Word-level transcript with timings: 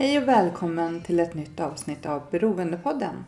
Hej 0.00 0.18
och 0.18 0.28
välkommen 0.28 1.00
till 1.02 1.20
ett 1.20 1.34
nytt 1.34 1.60
avsnitt 1.60 2.06
av 2.06 2.22
Beroendepodden. 2.30 3.24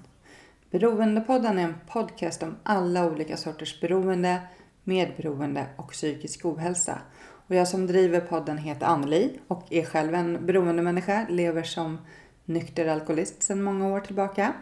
Beroendepodden 0.71 1.59
är 1.59 1.63
en 1.63 1.75
podcast 1.89 2.43
om 2.43 2.57
alla 2.63 3.07
olika 3.07 3.37
sorters 3.37 3.81
beroende, 3.81 4.41
medberoende 4.85 5.67
och 5.77 5.91
psykisk 5.91 6.45
ohälsa. 6.45 6.99
Och 7.47 7.55
jag 7.55 7.69
som 7.69 7.87
driver 7.87 8.21
podden 8.21 8.59
heter 8.59 8.87
Anneli 8.87 9.39
och 9.49 9.67
är 9.71 9.85
själv 9.85 10.15
en 10.15 10.47
beroendemänniska, 10.47 11.27
lever 11.29 11.63
som 11.63 11.99
nykter 12.45 12.87
alkoholist 12.87 13.43
sedan 13.43 13.63
många 13.63 13.89
år 13.89 14.01
tillbaka. 14.01 14.53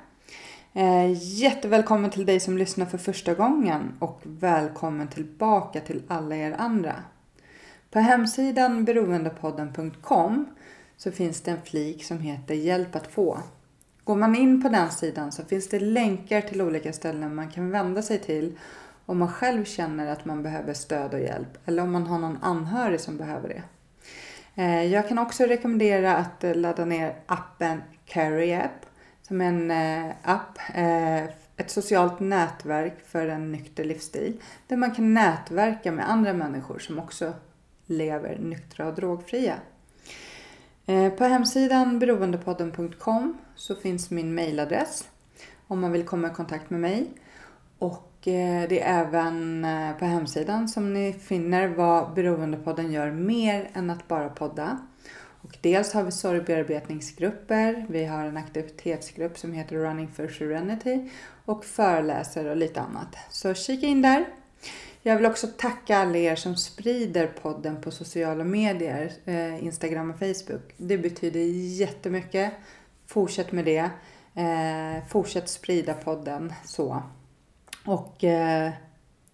Eh, 0.73 1.13
jättevälkommen 1.41 2.11
till 2.11 2.27
dig 2.27 2.41
som 2.41 2.59
lyssnar 2.59 2.87
för 2.87 2.99
första 2.99 3.35
gången 3.35 3.97
och 3.99 4.21
välkommen 4.25 5.09
tillbaka 5.09 5.81
till 5.81 6.03
alla 6.09 6.37
er 6.37 6.55
andra. 6.59 6.95
På 7.91 7.99
hemsidan 7.99 8.85
beroendepodden.com 8.85 10.47
så 11.03 11.11
finns 11.11 11.41
det 11.41 11.51
en 11.51 11.63
flik 11.63 12.05
som 12.05 12.19
heter 12.19 12.55
Hjälp 12.55 12.97
att 12.97 13.07
få. 13.07 13.39
Går 14.05 14.17
man 14.17 14.37
in 14.37 14.63
på 14.63 14.69
den 14.69 14.91
sidan 14.91 15.33
så 15.33 15.45
finns 15.45 15.69
det 15.69 15.81
länkar 15.81 16.41
till 16.41 16.63
olika 16.63 16.93
ställen 16.93 17.35
man 17.35 17.51
kan 17.51 17.71
vända 17.71 18.03
sig 18.03 18.19
till 18.19 18.59
om 19.07 19.19
man 19.19 19.33
själv 19.33 19.65
känner 19.65 20.13
att 20.13 20.25
man 20.25 20.43
behöver 20.43 20.75
stöd 20.75 21.15
och 21.15 21.21
hjälp 21.21 21.59
eller 21.65 21.83
om 21.83 21.93
man 21.93 22.07
har 22.07 22.19
någon 22.19 22.39
anhörig 22.43 23.01
som 23.01 23.17
behöver 23.17 23.49
det. 23.49 23.63
Eh, 24.63 24.85
jag 24.85 25.09
kan 25.09 25.19
också 25.19 25.45
rekommendera 25.45 26.17
att 26.17 26.45
eh, 26.45 26.55
ladda 26.55 26.85
ner 26.85 27.17
appen 27.27 27.83
Carry 28.05 28.53
App 28.53 28.87
som 29.23 29.41
är 29.41 29.45
en 29.45 29.71
eh, 29.71 30.15
app, 30.23 30.59
ett 31.57 31.71
socialt 31.71 32.21
nätverk 32.21 33.07
för 33.07 33.29
en 33.29 33.53
nykter 33.53 33.85
livsstil 33.85 34.41
där 34.67 34.77
man 34.77 34.95
kan 34.95 35.15
nätverka 35.15 35.93
med 35.93 36.11
andra 36.11 36.33
människor 36.33 36.79
som 36.79 36.99
också 36.99 37.33
lever 37.87 38.39
nyktra 38.39 38.87
och 38.87 38.95
drogfria. 38.95 39.55
Eh, 40.91 41.11
på 41.11 41.25
hemsidan 41.25 41.99
beroendepodden.com 41.99 43.39
så 43.55 43.75
finns 43.75 44.11
min 44.11 44.35
mailadress 44.35 45.09
om 45.67 45.81
man 45.81 45.93
vill 45.93 46.05
komma 46.05 46.29
i 46.29 46.31
kontakt 46.31 46.71
med 46.71 46.81
mig. 46.81 47.11
Och 47.79 48.29
eh, 48.29 48.69
det 48.69 48.81
är 48.81 49.01
även 49.01 49.65
eh, 49.65 49.97
på 49.99 50.05
hemsidan 50.05 50.69
som 50.69 50.93
ni 50.93 51.13
finner 51.13 51.69
vad 51.69 52.15
Beroendepodden 52.15 52.93
gör 52.93 53.11
mer 53.11 53.71
än 53.73 53.91
att 53.91 54.09
bara 54.09 54.29
podda. 54.29 54.79
Och 55.43 55.59
dels 55.61 55.93
har 55.93 56.03
vi 56.03 56.11
sorgbearbetningsgrupper, 56.11 57.87
vi 57.89 58.05
har 58.05 58.25
en 58.25 58.37
aktivitetsgrupp 58.37 59.39
som 59.39 59.53
heter 59.53 59.77
Running 59.77 60.09
for 60.09 60.29
Serenity 60.29 61.11
och 61.45 61.65
föreläser 61.65 62.47
och 62.47 62.57
lite 62.57 62.81
annat. 62.81 63.17
Så 63.31 63.55
kika 63.55 63.87
in 63.87 64.03
där. 64.03 64.27
Jag 65.03 65.17
vill 65.17 65.27
också 65.27 65.47
tacka 65.47 65.99
alla 65.99 66.19
er 66.19 66.37
som 66.37 66.57
sprider 66.57 67.27
podden 67.27 67.81
på 67.81 67.91
sociala 67.91 68.45
medier, 68.45 69.13
eh, 69.25 69.65
Instagram 69.65 70.11
och 70.11 70.19
Facebook. 70.19 70.75
Det 70.77 70.99
betyder 70.99 71.41
jättemycket. 71.81 72.53
Fortsätt 73.07 73.53
med 73.53 73.65
det. 73.65 73.91
Eh, 74.35 75.09
fortsätt 75.09 75.49
sprida 75.49 75.95
podden 75.95 76.53
så. 76.65 77.03
Och 77.87 78.25
eh, 78.25 78.71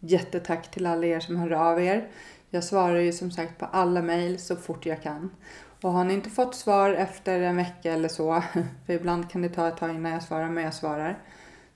jättetack 0.00 0.71
till 0.71 0.87
alla 0.87 1.06
er 1.06 1.21
som 1.21 1.37
hör 1.37 1.50
av 1.50 1.82
er. 1.82 2.09
Jag 2.50 2.65
svarar 2.65 2.99
ju 2.99 3.12
som 3.12 3.31
sagt 3.31 3.59
på 3.59 3.66
alla 3.66 4.03
mejl 4.03 4.38
så 4.38 4.56
fort 4.56 4.87
jag 4.87 5.03
kan. 5.03 5.31
Och 5.82 5.93
har 5.93 6.05
ni 6.05 6.15
inte 6.15 6.31
fått 6.31 6.55
svar 6.55 6.91
efter 6.91 7.41
en 7.41 7.56
vecka 7.56 7.93
eller 7.93 8.09
så, 8.09 8.43
för 8.87 8.93
ibland 8.93 9.31
kan 9.31 9.43
det 9.43 9.49
ta 9.49 9.69
ett 9.69 9.76
tag 9.76 9.91
innan 9.91 10.12
jag 10.12 10.22
svarar, 10.22 10.49
men 10.49 10.65
jag 10.65 10.75
svarar. 10.75 11.19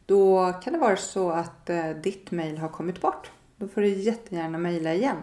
Då 0.07 0.53
kan 0.53 0.73
det 0.73 0.79
vara 0.79 0.97
så 0.97 1.31
att 1.31 1.71
eh, 1.71 1.91
ditt 1.91 2.31
mejl 2.31 2.59
har 2.59 2.69
kommit 2.69 3.01
bort. 3.01 3.31
Då 3.61 3.69
får 3.69 3.81
du 3.81 3.89
jättegärna 3.89 4.59
mejla 4.59 4.95
igen. 4.95 5.17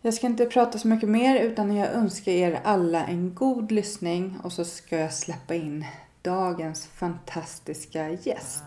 Jag 0.00 0.14
ska 0.14 0.26
inte 0.26 0.46
prata 0.46 0.78
så 0.78 0.88
mycket 0.88 1.08
mer 1.08 1.40
utan 1.40 1.76
jag 1.76 1.92
önskar 1.92 2.32
er 2.32 2.60
alla 2.64 3.06
en 3.06 3.34
god 3.34 3.72
lyssning 3.72 4.38
och 4.44 4.52
så 4.52 4.64
ska 4.64 4.98
jag 4.98 5.12
släppa 5.12 5.54
in 5.54 5.84
dagens 6.22 6.86
fantastiska 6.86 8.10
gäst. 8.10 8.64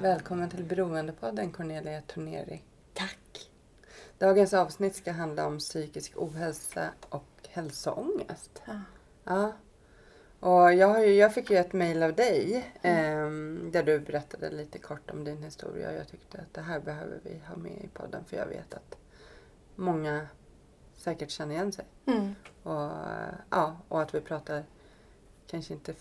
Välkommen 0.00 0.50
till 0.50 0.64
Beroendepodden 0.64 1.50
Cornelia 1.50 2.00
Torneri. 2.00 2.62
Tack. 2.94 3.51
Dagens 4.22 4.54
avsnitt 4.54 4.96
ska 4.96 5.12
handla 5.12 5.46
om 5.46 5.58
psykisk 5.58 6.12
ohälsa 6.16 6.90
och 7.08 7.48
hälsoångest. 7.48 8.62
Ja. 8.64 8.80
Ja. 9.24 9.52
Och 10.40 10.74
jag, 10.74 11.08
ju, 11.08 11.14
jag 11.14 11.34
fick 11.34 11.50
ju 11.50 11.56
ett 11.56 11.72
mejl 11.72 12.02
av 12.02 12.14
dig 12.14 12.72
ehm, 12.82 13.70
där 13.72 13.82
du 13.82 14.00
berättade 14.00 14.50
lite 14.50 14.78
kort 14.78 15.10
om 15.10 15.24
din 15.24 15.42
historia. 15.42 15.88
Och 15.88 15.94
jag 15.94 16.08
tyckte 16.08 16.38
att 16.38 16.54
det 16.54 16.60
här 16.60 16.80
behöver 16.80 17.20
vi 17.22 17.42
ha 17.48 17.56
med 17.56 17.72
i 17.72 17.88
podden 17.88 18.24
för 18.24 18.36
jag 18.36 18.46
vet 18.46 18.74
att 18.74 18.96
många 19.76 20.26
säkert 20.96 21.30
känner 21.30 21.54
igen 21.54 21.72
sig. 21.72 21.84
Mm. 22.06 22.34
Och, 22.62 22.90
ja, 23.50 23.76
och 23.88 24.02
att 24.02 24.14
vi 24.14 24.20
pratar 24.20 24.64
kanske 25.46 25.74
inte 25.74 25.94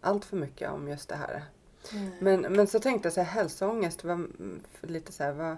allt 0.00 0.24
för 0.24 0.36
mycket 0.36 0.70
om 0.70 0.88
just 0.88 1.08
det 1.08 1.16
här. 1.16 1.44
Mm. 1.92 2.10
Men, 2.20 2.40
men 2.40 2.66
så 2.66 2.80
tänkte 2.80 3.06
jag 3.06 3.12
så 3.12 3.20
här, 3.20 3.40
hälsoångest, 3.40 4.04
vad, 4.04 4.26
för 4.70 4.86
lite 4.86 5.12
så 5.12 5.22
här, 5.22 5.32
vad, 5.32 5.56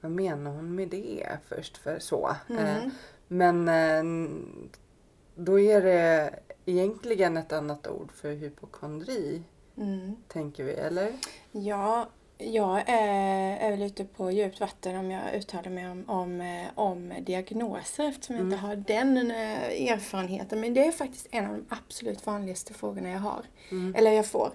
vad 0.00 0.10
menar 0.12 0.50
hon 0.50 0.74
med 0.74 0.88
det 0.88 1.26
först? 1.48 1.76
För 1.76 1.98
så. 1.98 2.28
Eh, 2.50 2.76
Mm. 2.76 2.90
men 3.28 3.68
eh, 3.68 4.30
då 5.34 5.60
är 5.60 5.82
det 5.82 6.30
egentligen 6.66 7.36
ett 7.36 7.52
annat 7.52 7.86
ord 7.86 8.12
för 8.12 8.32
hypokondri, 8.32 9.42
Mm. 9.76 10.16
tänker 10.28 10.64
vi, 10.64 10.72
eller? 10.72 11.12
Ja, 11.52 12.08
jag 12.38 12.82
är, 12.86 13.56
är 13.56 13.70
väl 13.70 13.82
ute 13.82 14.04
på 14.04 14.30
djupt 14.30 14.60
vatten 14.60 14.96
om 14.96 15.10
jag 15.10 15.34
uttalar 15.34 15.70
mig 15.70 15.90
om, 15.90 16.04
om, 16.10 16.40
eh, 16.40 16.66
om 16.74 17.12
diagnoser 17.22 18.08
eftersom 18.08 18.36
jag 18.36 18.44
inte 18.44 18.56
har 18.56 18.76
den 18.76 19.16
erfarenheten. 19.30 20.60
Men 20.60 20.74
det 20.74 20.86
är 20.86 20.92
faktiskt 20.92 21.26
en 21.30 21.46
av 21.46 21.52
de 21.52 21.64
absolut 21.68 22.26
vanligaste 22.26 22.74
frågorna 22.74 23.08
jag 23.10 23.18
har. 23.18 23.42
Eller 23.94 24.10
jag 24.12 24.26
får. 24.26 24.50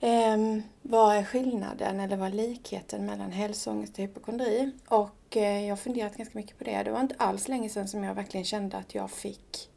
Ehm, 0.00 0.62
vad 0.82 1.16
är 1.16 1.24
skillnaden 1.24 2.00
eller 2.00 2.16
vad 2.16 2.28
är 2.28 2.32
likheten 2.32 3.06
mellan 3.06 3.32
hälsoångest 3.32 3.92
och 3.92 3.98
hypokondri? 3.98 4.70
Och 4.88 5.36
eh, 5.36 5.62
jag 5.64 5.70
har 5.70 5.76
funderat 5.76 6.16
ganska 6.16 6.38
mycket 6.38 6.58
på 6.58 6.64
det. 6.64 6.82
Det 6.82 6.90
var 6.90 7.00
inte 7.00 7.14
alls 7.18 7.48
länge 7.48 7.68
sedan 7.68 7.88
som 7.88 8.04
jag 8.04 8.14
verkligen 8.14 8.44
kände 8.44 8.76
att 8.76 8.94
jag 8.94 9.10
fick... 9.10 9.70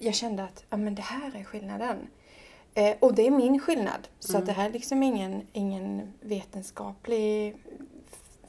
Jag 0.00 0.14
kände 0.14 0.44
att 0.44 0.64
ja, 0.70 0.76
men 0.76 0.94
det 0.94 1.02
här 1.02 1.36
är 1.36 1.44
skillnaden. 1.44 1.96
Eh, 2.74 2.96
och 3.00 3.14
det 3.14 3.26
är 3.26 3.30
min 3.30 3.60
skillnad. 3.60 4.08
Så 4.18 4.38
att 4.38 4.46
det 4.46 4.52
här 4.52 4.68
är 4.68 4.72
liksom 4.72 5.02
ingen, 5.02 5.46
ingen 5.52 6.12
vetenskaplig 6.20 7.56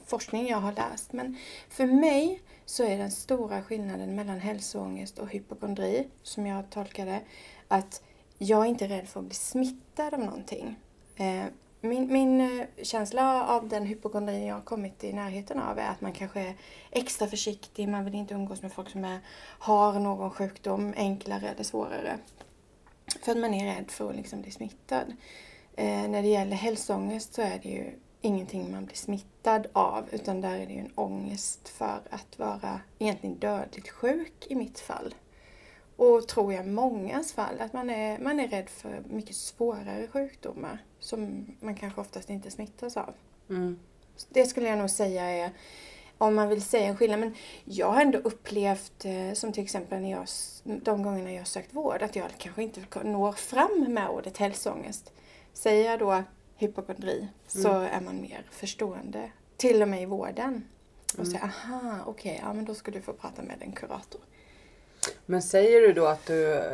forskning 0.06 0.48
jag 0.48 0.58
har 0.58 0.72
läst. 0.72 1.12
Men 1.12 1.36
för 1.68 1.86
mig 1.86 2.42
så 2.64 2.84
är 2.84 2.98
den 2.98 3.10
stora 3.10 3.62
skillnaden 3.62 4.14
mellan 4.14 4.38
hälsoångest 4.38 5.18
och 5.18 5.28
hypokondri, 5.28 6.08
som 6.22 6.46
jag 6.46 6.70
tolkar 6.70 7.06
det, 7.06 7.20
att 7.68 8.02
jag 8.38 8.64
är 8.64 8.68
inte 8.68 8.88
rädd 8.88 9.08
för 9.08 9.20
att 9.20 9.26
bli 9.26 9.34
smittad 9.34 10.14
av 10.14 10.20
någonting. 10.20 10.76
Eh, 11.18 11.44
min, 11.80 12.12
min 12.12 12.40
eh, 12.40 12.66
känsla 12.82 13.46
av 13.46 13.68
den 13.68 13.86
hypokondri 13.86 14.46
jag 14.46 14.54
har 14.54 14.62
kommit 14.62 15.04
i 15.04 15.12
närheten 15.12 15.58
av 15.58 15.78
är 15.78 15.88
att 15.88 16.00
man 16.00 16.12
kanske 16.12 16.40
är 16.40 16.54
extra 16.90 17.26
försiktig, 17.26 17.88
man 17.88 18.04
vill 18.04 18.14
inte 18.14 18.34
umgås 18.34 18.62
med 18.62 18.72
folk 18.72 18.90
som 18.90 19.04
är, 19.04 19.18
har 19.58 20.00
någon 20.00 20.30
sjukdom, 20.30 20.94
enklare 20.96 21.48
eller 21.48 21.64
svårare. 21.64 22.18
För 23.22 23.32
att 23.32 23.38
man 23.38 23.54
är 23.54 23.74
rädd 23.74 23.90
för 23.90 24.10
att 24.10 24.16
liksom 24.16 24.42
bli 24.42 24.50
smittad. 24.50 25.12
Eh, 25.76 26.08
när 26.08 26.22
det 26.22 26.28
gäller 26.28 26.56
hälsoångest 26.56 27.34
så 27.34 27.42
är 27.42 27.60
det 27.62 27.68
ju 27.68 27.90
ingenting 28.20 28.72
man 28.72 28.84
blir 28.84 28.96
smittad 28.96 29.66
av 29.72 30.04
utan 30.10 30.40
där 30.40 30.58
är 30.58 30.66
det 30.66 30.72
ju 30.72 30.80
en 30.80 30.92
ångest 30.94 31.68
för 31.68 32.00
att 32.10 32.38
vara 32.38 32.80
egentligen 32.98 33.38
dödligt 33.38 33.88
sjuk 33.88 34.46
i 34.48 34.54
mitt 34.54 34.80
fall. 34.80 35.14
Och 35.96 36.28
tror 36.28 36.52
jag 36.52 36.66
mångas 36.66 37.32
fall, 37.32 37.60
att 37.60 37.72
man 37.72 37.90
är, 37.90 38.18
man 38.18 38.40
är 38.40 38.48
rädd 38.48 38.68
för 38.68 39.02
mycket 39.08 39.36
svårare 39.36 40.08
sjukdomar 40.12 40.78
som 41.00 41.46
man 41.60 41.74
kanske 41.74 42.00
oftast 42.00 42.30
inte 42.30 42.50
smittas 42.50 42.96
av. 42.96 43.14
Mm. 43.50 43.78
Det 44.28 44.46
skulle 44.46 44.68
jag 44.68 44.78
nog 44.78 44.90
säga 44.90 45.24
är, 45.24 45.50
om 46.18 46.34
man 46.34 46.48
vill 46.48 46.62
säga 46.62 46.86
en 46.86 46.96
skillnad. 46.96 47.20
Men 47.20 47.34
jag 47.64 47.92
har 47.92 48.02
ändå 48.02 48.18
upplevt, 48.18 49.04
eh, 49.04 49.32
som 49.34 49.52
till 49.52 49.64
exempel 49.64 50.02
när 50.02 50.10
jag, 50.10 50.26
de 50.64 51.02
gångerna 51.02 51.32
jag 51.32 51.40
har 51.40 51.44
sökt 51.44 51.74
vård, 51.74 52.02
att 52.02 52.16
jag 52.16 52.26
kanske 52.38 52.62
inte 52.62 52.80
når 53.04 53.32
fram 53.32 53.86
med 53.88 54.08
ordet 54.08 54.36
hälsoångest. 54.36 55.12
Säger 55.52 55.90
jag 55.90 55.98
då 55.98 56.22
hypokondri 56.56 57.28
så 57.46 57.68
är 57.68 58.00
man 58.00 58.20
mer 58.20 58.42
förstående. 58.50 59.30
Till 59.56 59.82
och 59.82 59.88
med 59.88 60.02
i 60.02 60.06
vården. 60.06 60.64
Och 61.18 61.26
säger, 61.26 61.44
aha, 61.44 61.96
okej, 62.06 62.40
ja 62.42 62.52
men 62.52 62.64
då 62.64 62.74
ska 62.74 62.90
du 62.90 63.02
få 63.02 63.12
prata 63.12 63.42
med 63.42 63.62
en 63.62 63.72
kurator. 63.72 64.20
Men 65.30 65.42
säger 65.42 65.80
du 65.80 65.92
då 65.92 66.06
att 66.06 66.26
du, 66.26 66.70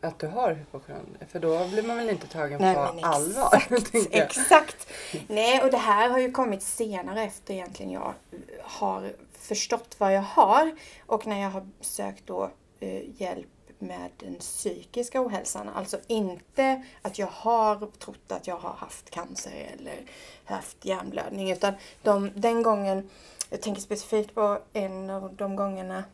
att 0.00 0.18
du 0.18 0.26
har 0.26 0.52
hypokondri? 0.52 1.26
För 1.28 1.38
då 1.38 1.68
blir 1.68 1.82
man 1.82 1.96
väl 1.96 2.10
inte 2.10 2.26
tagen 2.26 2.60
Nej, 2.60 2.74
på 2.74 2.80
allvar? 3.02 3.54
exakt, 3.70 3.94
jag. 3.94 4.22
exakt. 4.22 4.86
Nej, 5.28 5.62
och 5.62 5.70
det 5.70 5.76
här 5.76 6.10
har 6.10 6.18
ju 6.18 6.32
kommit 6.32 6.62
senare 6.62 7.22
efter 7.22 7.54
egentligen 7.54 7.92
jag 7.92 8.14
har 8.60 9.12
förstått 9.32 9.94
vad 9.98 10.14
jag 10.14 10.22
har. 10.22 10.76
Och 11.06 11.26
när 11.26 11.40
jag 11.40 11.50
har 11.50 11.68
sökt 11.80 12.26
då 12.26 12.50
eh, 12.80 13.20
hjälp 13.20 13.48
med 13.78 14.10
den 14.16 14.34
psykiska 14.34 15.26
ohälsan. 15.26 15.68
Alltså 15.68 15.98
inte 16.06 16.82
att 17.02 17.18
jag 17.18 17.26
har 17.26 17.90
trott 17.98 18.32
att 18.32 18.46
jag 18.46 18.56
har 18.56 18.72
haft 18.72 19.10
cancer 19.10 19.74
eller 19.78 20.00
haft 20.44 20.84
hjärnblödning. 20.84 21.52
Utan 21.52 21.74
de, 22.02 22.30
den 22.34 22.62
gången, 22.62 23.10
jag 23.50 23.62
tänker 23.62 23.82
specifikt 23.82 24.34
på 24.34 24.58
en 24.72 25.10
av 25.10 25.34
de 25.34 25.56
gångerna 25.56 26.04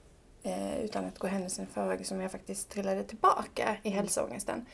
eh, 0.43 0.81
utan 0.81 1.05
att 1.05 1.19
gå 1.19 1.27
händelsen 1.27 1.65
i 1.65 1.73
förväg 1.73 2.07
som 2.07 2.21
jag 2.21 2.33
faktiskt 2.33 2.69
trillade 2.69 3.05
tillbaka 3.05 3.77
i 3.83 3.91
hälsoångesten. 3.91 4.67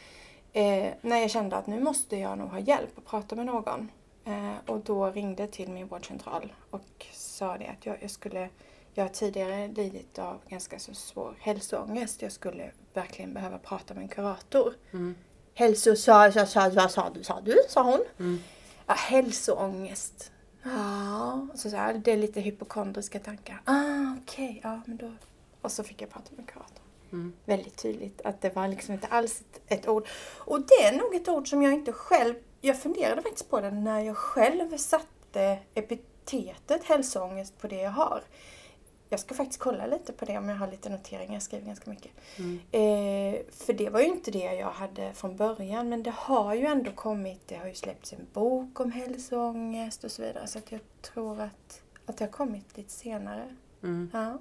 Eh, 0.53 0.93
när 1.01 1.21
jag 1.21 1.31
kände 1.31 1.57
att 1.57 1.67
nu 1.67 1.81
måste 1.81 2.17
jag 2.17 2.39
nog 2.39 2.49
ha 2.49 2.59
hjälp 2.59 2.91
och 2.99 3.05
prata 3.05 3.37
med 3.37 3.47
någon. 3.47 3.91
Eh, 4.25 4.55
och 4.67 4.81
då 4.81 5.11
ringde 5.11 5.47
till 5.47 5.69
min 5.69 5.87
vårdcentral 5.87 6.53
och 6.71 7.07
sa 7.13 7.59
det 7.59 7.67
att 7.67 7.87
jag, 7.87 7.97
jag 8.01 8.11
skulle 8.11 8.49
jag 8.97 9.05
har 9.05 9.09
tidigare 9.09 9.69
lidit 9.69 10.19
av 10.19 10.41
ganska 10.49 10.79
så 10.79 10.95
svår 10.95 11.35
hälsoångest. 11.41 12.23
Jag 12.23 12.33
skulle 12.33 12.71
verkligen 12.93 13.35
behöva 13.35 13.59
prata 13.59 13.95
med 13.95 14.03
en 14.03 14.09
kurator. 14.09 14.75
Mm. 14.93 15.15
Hälso... 15.55 15.97
Sa, 15.97 16.33
sa, 16.33 16.47
sa, 16.47 16.71
vad 16.75 16.91
sa 16.91 17.11
du? 17.15 17.25
Sa 17.25 17.41
du? 17.41 17.57
Sa 17.69 17.83
hon. 17.83 18.05
Mm. 18.19 18.39
Ja, 18.87 18.95
hälsoångest. 18.95 20.33
Ja, 20.63 21.49
så 21.55 21.71
sa 21.71 21.77
jag, 21.77 22.01
det 22.01 22.13
är 22.13 22.17
lite 22.17 22.41
hypokondriska 22.41 23.19
tankar. 23.19 23.63
Ah, 23.65 24.17
okej, 24.23 24.61
ja 24.63 24.81
men 24.87 24.97
då. 24.97 25.13
Och 25.65 25.73
så 25.73 25.85
fick 25.85 26.03
jag 26.03 26.11
prata 26.11 26.31
med 26.37 26.49
kuratorn. 26.49 26.85
Mm. 27.13 27.33
Väldigt 27.45 27.77
tydligt 27.77 28.21
att 28.25 28.41
det 28.41 28.57
var 28.57 28.69
liksom 28.69 28.95
inte 28.95 29.07
alls 29.07 29.41
ett, 29.41 29.61
ett 29.67 29.89
ord. 29.89 30.09
Och 30.39 30.61
det 30.61 30.75
är 30.75 30.99
nog 30.99 31.15
ett 31.15 31.29
ord 31.29 31.49
som 31.49 31.63
jag 31.63 31.73
inte 31.73 31.93
själv, 31.93 32.35
jag 32.61 32.83
funderade 32.83 33.23
faktiskt 33.23 33.51
på 33.51 33.61
det 33.61 33.71
när 33.71 34.01
jag 34.01 34.17
själv 34.17 34.77
satte 34.77 35.59
epitetet 35.75 36.85
hälsoångest 36.85 37.59
på 37.59 37.69
det 37.69 37.81
jag 37.81 37.91
har. 37.91 38.23
Jag 39.09 39.21
ska 39.21 39.35
faktiskt 39.35 39.61
kolla 39.61 39.87
lite 39.87 40.13
på 40.13 40.25
det 40.25 40.39
om 40.39 40.49
jag 40.49 40.57
har 40.57 40.71
lite 40.71 40.89
noteringar, 40.89 41.33
jag 41.35 41.43
skriver 41.43 41.67
ganska 41.67 41.91
mycket. 41.91 42.13
Mm. 42.37 42.61
Eh, 42.71 43.41
för 43.51 43.73
det 43.73 43.91
var 43.91 44.01
ju 44.01 44.07
inte 44.07 44.31
det 44.31 44.55
jag 44.55 44.71
hade 44.71 45.13
från 45.15 45.37
början 45.37 45.89
men 45.89 46.03
det 46.03 46.15
har 46.17 46.55
ju 46.55 46.67
ändå 46.67 46.91
kommit, 46.91 47.49
det 47.49 47.57
har 47.57 47.67
ju 47.67 47.75
släppts 47.75 48.13
en 48.13 48.27
bok 48.33 48.81
om 48.81 48.93
hälsoångest 48.93 50.05
och 50.05 50.11
så 50.11 50.23
vidare 50.23 50.47
så 50.47 50.59
att 50.59 50.73
jag 50.73 50.81
tror 51.03 51.41
att, 51.41 51.83
att 52.07 52.17
det 52.17 52.25
har 52.25 52.33
kommit 52.33 52.77
lite 52.77 52.93
senare. 52.93 53.57
Mm. 53.83 54.11
Ja. 54.13 54.39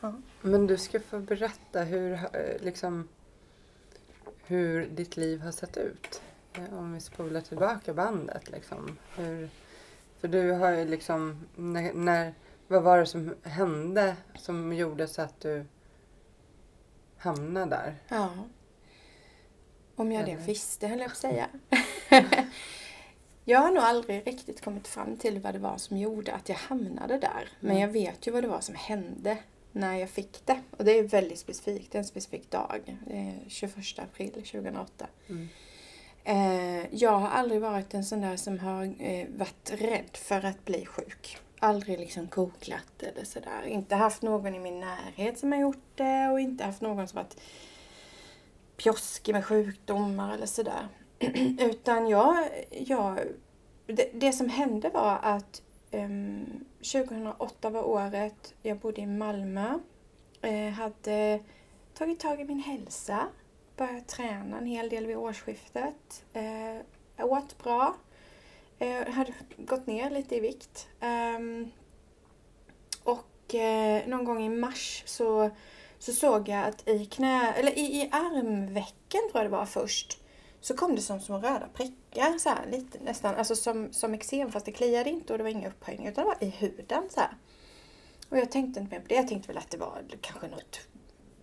Ja. 0.00 0.14
Men 0.42 0.66
du 0.66 0.76
ska 0.78 1.00
få 1.00 1.18
berätta 1.18 1.82
hur, 1.82 2.12
eh, 2.12 2.60
liksom, 2.60 3.08
hur 4.46 4.86
ditt 4.86 5.16
liv 5.16 5.40
har 5.40 5.52
sett 5.52 5.76
ut. 5.76 6.22
Eh, 6.54 6.78
Om 6.78 6.92
vi 6.94 7.00
spolar 7.00 7.40
tillbaka 7.40 7.94
bandet. 7.94 8.50
Liksom. 8.50 8.98
Hur, 9.16 9.48
för 10.20 10.28
du 10.28 10.50
har 10.52 10.70
ju 10.70 10.84
liksom, 10.84 11.46
när, 11.56 11.92
när, 11.92 12.34
vad 12.68 12.82
var 12.82 12.98
det 12.98 13.06
som 13.06 13.34
hände 13.42 14.16
som 14.38 14.72
gjorde 14.72 15.06
så 15.08 15.22
att 15.22 15.40
du 15.40 15.64
hamnade 17.18 17.70
där? 17.70 17.94
Ja. 18.08 18.30
Om 19.96 20.12
jag 20.12 20.24
det 20.24 20.30
Eller? 20.32 20.42
visste 20.42 20.86
höll 20.86 20.98
jag 20.98 21.08
på 21.08 21.12
att 21.12 21.16
säga. 21.18 21.46
jag 23.44 23.58
har 23.60 23.70
nog 23.70 23.82
aldrig 23.82 24.26
riktigt 24.26 24.64
kommit 24.64 24.88
fram 24.88 25.16
till 25.16 25.38
vad 25.40 25.54
det 25.54 25.58
var 25.58 25.76
som 25.78 25.96
gjorde 25.96 26.32
att 26.32 26.48
jag 26.48 26.56
hamnade 26.56 27.18
där. 27.18 27.48
Men 27.60 27.70
Mm. 27.70 27.80
jag 27.82 27.88
vet 27.88 28.26
ju 28.26 28.30
vad 28.32 28.44
det 28.44 28.48
var 28.48 28.60
som 28.60 28.74
hände 28.74 29.38
när 29.76 29.96
jag 29.96 30.10
fick 30.10 30.46
det. 30.46 30.60
Och 30.70 30.84
det 30.84 30.98
är 30.98 31.02
väldigt 31.02 31.38
specifikt. 31.38 31.92
Det 31.92 31.98
är 31.98 32.00
en 32.00 32.04
specifik 32.04 32.50
dag. 32.50 32.98
Det 33.06 33.16
är 33.16 33.34
21 33.48 33.98
april 33.98 34.32
2008. 34.32 35.06
Mm. 35.28 35.48
Eh, 36.24 36.86
jag 36.90 37.10
har 37.18 37.28
aldrig 37.28 37.60
varit 37.60 37.94
en 37.94 38.04
sån 38.04 38.20
där 38.20 38.36
som 38.36 38.58
har 38.58 38.84
eh, 38.84 39.26
varit 39.36 39.70
rädd 39.70 40.10
för 40.12 40.44
att 40.44 40.64
bli 40.64 40.86
sjuk. 40.86 41.38
Aldrig 41.58 41.98
liksom 41.98 42.26
googlat 42.26 43.02
eller 43.02 43.24
sådär. 43.24 43.66
Inte 43.66 43.94
haft 43.94 44.22
någon 44.22 44.54
i 44.54 44.58
min 44.58 44.80
närhet 44.80 45.38
som 45.38 45.52
har 45.52 45.58
gjort 45.58 45.90
det 45.94 46.28
och 46.28 46.40
inte 46.40 46.64
haft 46.64 46.80
någon 46.80 47.08
som 47.08 47.16
varit 47.16 47.40
pjoskig 48.76 49.32
med 49.32 49.44
sjukdomar 49.44 50.34
eller 50.34 50.46
sådär. 50.46 50.88
Utan 51.58 52.08
jag, 52.08 52.48
jag 52.70 53.18
det, 53.86 54.10
det 54.14 54.32
som 54.32 54.48
hände 54.48 54.88
var 54.88 55.18
att 55.22 55.62
Ehm, 55.96 56.64
2008 56.82 57.70
var 57.70 57.82
året 57.82 58.54
jag 58.62 58.78
bodde 58.78 59.00
i 59.00 59.06
Malmö. 59.06 59.78
Eh, 60.42 60.68
hade 60.68 61.40
tagit 61.94 62.20
tag 62.20 62.40
i 62.40 62.44
min 62.44 62.60
hälsa. 62.60 63.28
Började 63.76 64.00
träna 64.00 64.58
en 64.58 64.66
hel 64.66 64.88
del 64.88 65.06
vid 65.06 65.16
årsskiftet. 65.16 66.24
Eh, 66.32 67.26
åt 67.26 67.58
bra. 67.58 67.96
Eh, 68.78 69.08
hade 69.08 69.34
gått 69.56 69.86
ner 69.86 70.10
lite 70.10 70.36
i 70.36 70.40
vikt. 70.40 70.88
Ehm, 71.00 71.70
och 73.04 73.54
någon 74.06 74.24
gång 74.24 74.42
i 74.42 74.48
mars 74.48 75.02
så, 75.06 75.50
så 75.98 76.12
såg 76.12 76.48
jag 76.48 76.64
att 76.64 76.88
i 76.88 77.06
knä, 77.06 77.52
eller 77.52 77.78
i, 77.78 77.80
i 77.80 78.08
armvecken 78.12 79.20
tror 79.30 79.32
jag 79.34 79.44
det 79.44 79.56
var 79.56 79.66
först, 79.66 80.18
så 80.66 80.74
kom 80.74 80.94
det 80.94 81.02
som 81.02 81.20
små 81.20 81.38
röda 81.38 81.68
prickar 81.74 82.38
så 82.38 82.48
här, 82.48 82.66
lite 82.66 82.98
nästan, 82.98 83.34
alltså 83.34 83.56
som, 83.56 83.92
som 83.92 84.14
eksem 84.14 84.52
fast 84.52 84.66
det 84.66 84.72
kliade 84.72 85.10
inte 85.10 85.32
och 85.32 85.38
det 85.38 85.42
var 85.44 85.50
inga 85.50 85.68
upphöjningar 85.68 86.12
utan 86.12 86.24
det 86.24 86.28
var 86.28 86.48
i 86.48 86.50
huden 86.50 87.02
så 87.10 87.20
här. 87.20 87.36
Och 88.28 88.38
jag 88.38 88.50
tänkte 88.50 88.80
inte 88.80 88.94
mer 88.94 89.00
på 89.00 89.08
det, 89.08 89.14
jag 89.14 89.28
tänkte 89.28 89.48
väl 89.48 89.58
att 89.58 89.70
det 89.70 89.78
var 89.78 90.02
kanske 90.20 90.48
något 90.48 90.80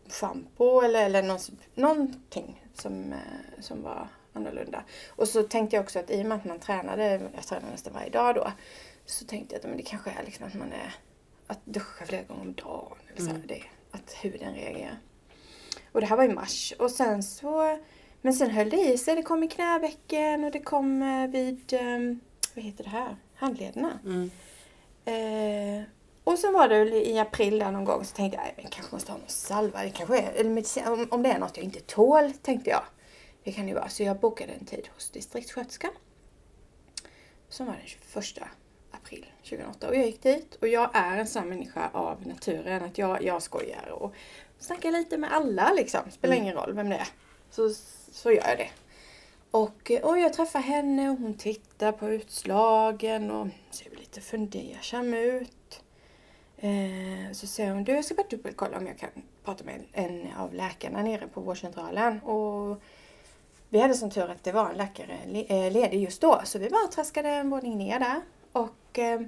schampo 0.07 0.81
eller, 0.81 1.05
eller 1.05 1.23
någon, 1.23 1.39
någonting 1.75 2.65
som, 2.73 3.13
eh, 3.13 3.61
som 3.61 3.81
var 3.81 4.07
annorlunda. 4.33 4.83
Och 5.09 5.27
så 5.27 5.43
tänkte 5.43 5.75
jag 5.75 5.83
också 5.83 5.99
att 5.99 6.11
i 6.11 6.21
och 6.21 6.25
med 6.25 6.37
att 6.37 6.45
man 6.45 6.59
tränade, 6.59 7.29
jag 7.35 7.43
tränade 7.43 7.71
nästan 7.71 7.93
varje 7.93 8.09
dag 8.09 8.35
då, 8.35 8.51
så 9.05 9.25
tänkte 9.25 9.55
jag 9.55 9.59
att 9.59 9.67
men 9.67 9.77
det 9.77 9.83
kanske 9.83 10.09
är 10.09 10.25
liksom 10.25 10.47
att 10.47 10.53
man 10.53 10.73
är, 10.73 10.95
att 11.47 11.65
duscha 11.65 12.05
flera 12.05 12.23
gånger 12.23 12.41
om 12.41 12.53
dagen. 12.53 12.97
Eller 13.09 13.21
så 13.21 13.27
här, 13.27 13.35
Mm. 13.35 13.47
det, 13.47 13.63
att 13.91 14.13
huden 14.21 14.53
reagerar. 14.53 14.97
Och 15.91 16.01
det 16.01 16.07
här 16.07 16.17
var 16.17 16.23
i 16.23 16.33
mars. 16.33 16.73
Och 16.79 16.91
sen 16.91 17.23
så, 17.23 17.77
men 18.23 18.33
sen 18.33 18.49
höll 18.49 18.69
det 18.69 18.77
i 18.93 18.97
sig. 18.97 19.15
Det 19.15 19.23
kom 19.23 19.43
i 19.43 19.47
knävecken 19.47 20.43
och 20.43 20.51
det 20.51 20.59
kom 20.59 21.01
eh, 21.01 21.27
vid, 21.27 21.73
eh, 21.73 22.15
vad 22.55 22.65
heter 22.65 22.83
det 22.83 22.89
här, 22.89 23.15
handlederna. 23.35 23.99
Mm. 24.05 24.31
Eh, 25.05 25.83
och 26.23 26.39
sen 26.39 26.53
var 26.53 26.67
det 26.67 27.09
i 27.09 27.19
april 27.19 27.59
där 27.59 27.71
någon 27.71 27.85
gång 27.85 28.05
så 28.05 28.15
tänkte 28.15 28.37
jag, 28.37 28.43
"Nej, 28.43 28.53
men 28.55 28.63
jag 28.63 28.71
kanske 28.71 28.95
måste 28.95 29.11
ha 29.11 29.19
någon 29.19 29.29
salva. 29.29 29.83
Det 29.83 29.89
kanske 29.89 30.19
är, 30.19 30.31
eller 30.31 30.49
medicin, 30.49 30.87
om, 30.87 31.07
om 31.11 31.23
det 31.23 31.29
är 31.29 31.39
något 31.39 31.57
jag 31.57 31.63
inte 31.63 31.79
tål, 31.79 32.33
tänkte 32.33 32.69
jag. 32.69 32.83
Det 33.43 33.51
kan 33.51 33.67
ju 33.67 33.73
vara. 33.73 33.89
Så 33.89 34.03
jag 34.03 34.19
bokade 34.19 34.53
en 34.53 34.65
tid 34.65 34.89
hos 34.93 35.09
distriktssköterskan. 35.09 35.91
Som 37.49 37.65
var 37.65 37.73
den 37.73 37.85
21 37.85 38.43
april 38.91 39.25
2008. 39.43 39.87
Och 39.87 39.95
jag 39.95 40.05
gick 40.05 40.23
dit 40.23 40.55
och 40.55 40.67
jag 40.67 40.89
är 40.93 41.17
en 41.17 41.27
sån 41.27 41.49
människa 41.49 41.89
av 41.93 42.27
naturen 42.27 42.83
att 42.83 42.97
jag, 42.97 43.23
jag 43.23 43.41
skojar 43.41 43.89
och 43.89 44.13
snackar 44.59 44.91
lite 44.91 45.17
med 45.17 45.33
alla 45.33 45.73
liksom. 45.73 46.01
Spelar 46.11 46.35
ingen 46.35 46.55
roll 46.55 46.73
vem 46.73 46.89
det 46.89 46.95
är. 46.95 47.07
Så, 47.51 47.69
så 48.13 48.31
gör 48.31 48.47
jag 48.47 48.57
det. 48.57 48.69
Och, 49.51 49.91
eh, 49.91 50.01
och 50.01 50.19
jag 50.19 50.33
träffar 50.33 50.59
henne 50.59 51.09
och 51.09 51.17
hon 51.17 51.33
tittar 51.33 51.91
på 51.91 52.09
utslagen 52.09 53.31
och 53.31 53.47
ser 53.71 53.89
lite 53.89 54.21
fundersam 54.21 55.13
ut. 55.13 55.81
Eh, 56.57 57.31
så 57.31 57.47
säger 57.47 57.73
hon, 57.73 57.83
du 57.83 57.91
jag 57.91 58.05
ska 58.05 58.15
bara 58.15 58.27
dubbelkolla 58.29 58.77
om 58.77 58.87
jag 58.87 58.97
kan 58.97 59.09
prata 59.43 59.63
med 59.63 59.81
en 59.93 60.27
av 60.37 60.53
läkarna 60.53 61.01
nere 61.01 61.27
på 61.27 61.41
vårdcentralen. 61.41 62.21
Och 62.21 62.81
vi 63.69 63.79
hade 63.79 63.93
som 63.93 64.11
tur 64.11 64.29
att 64.29 64.43
det 64.43 64.51
var 64.51 64.69
en 64.69 64.77
läkare 64.77 65.17
eh, 65.47 65.71
ledig 65.71 66.01
just 66.01 66.21
då. 66.21 66.41
Så 66.45 66.59
vi 66.59 66.69
bara 66.69 66.87
traskade 66.87 67.29
en 67.29 67.49
våning 67.49 67.77
ner 67.77 67.99
där. 67.99 68.21
Och 68.51 68.99
eh, 68.99 69.21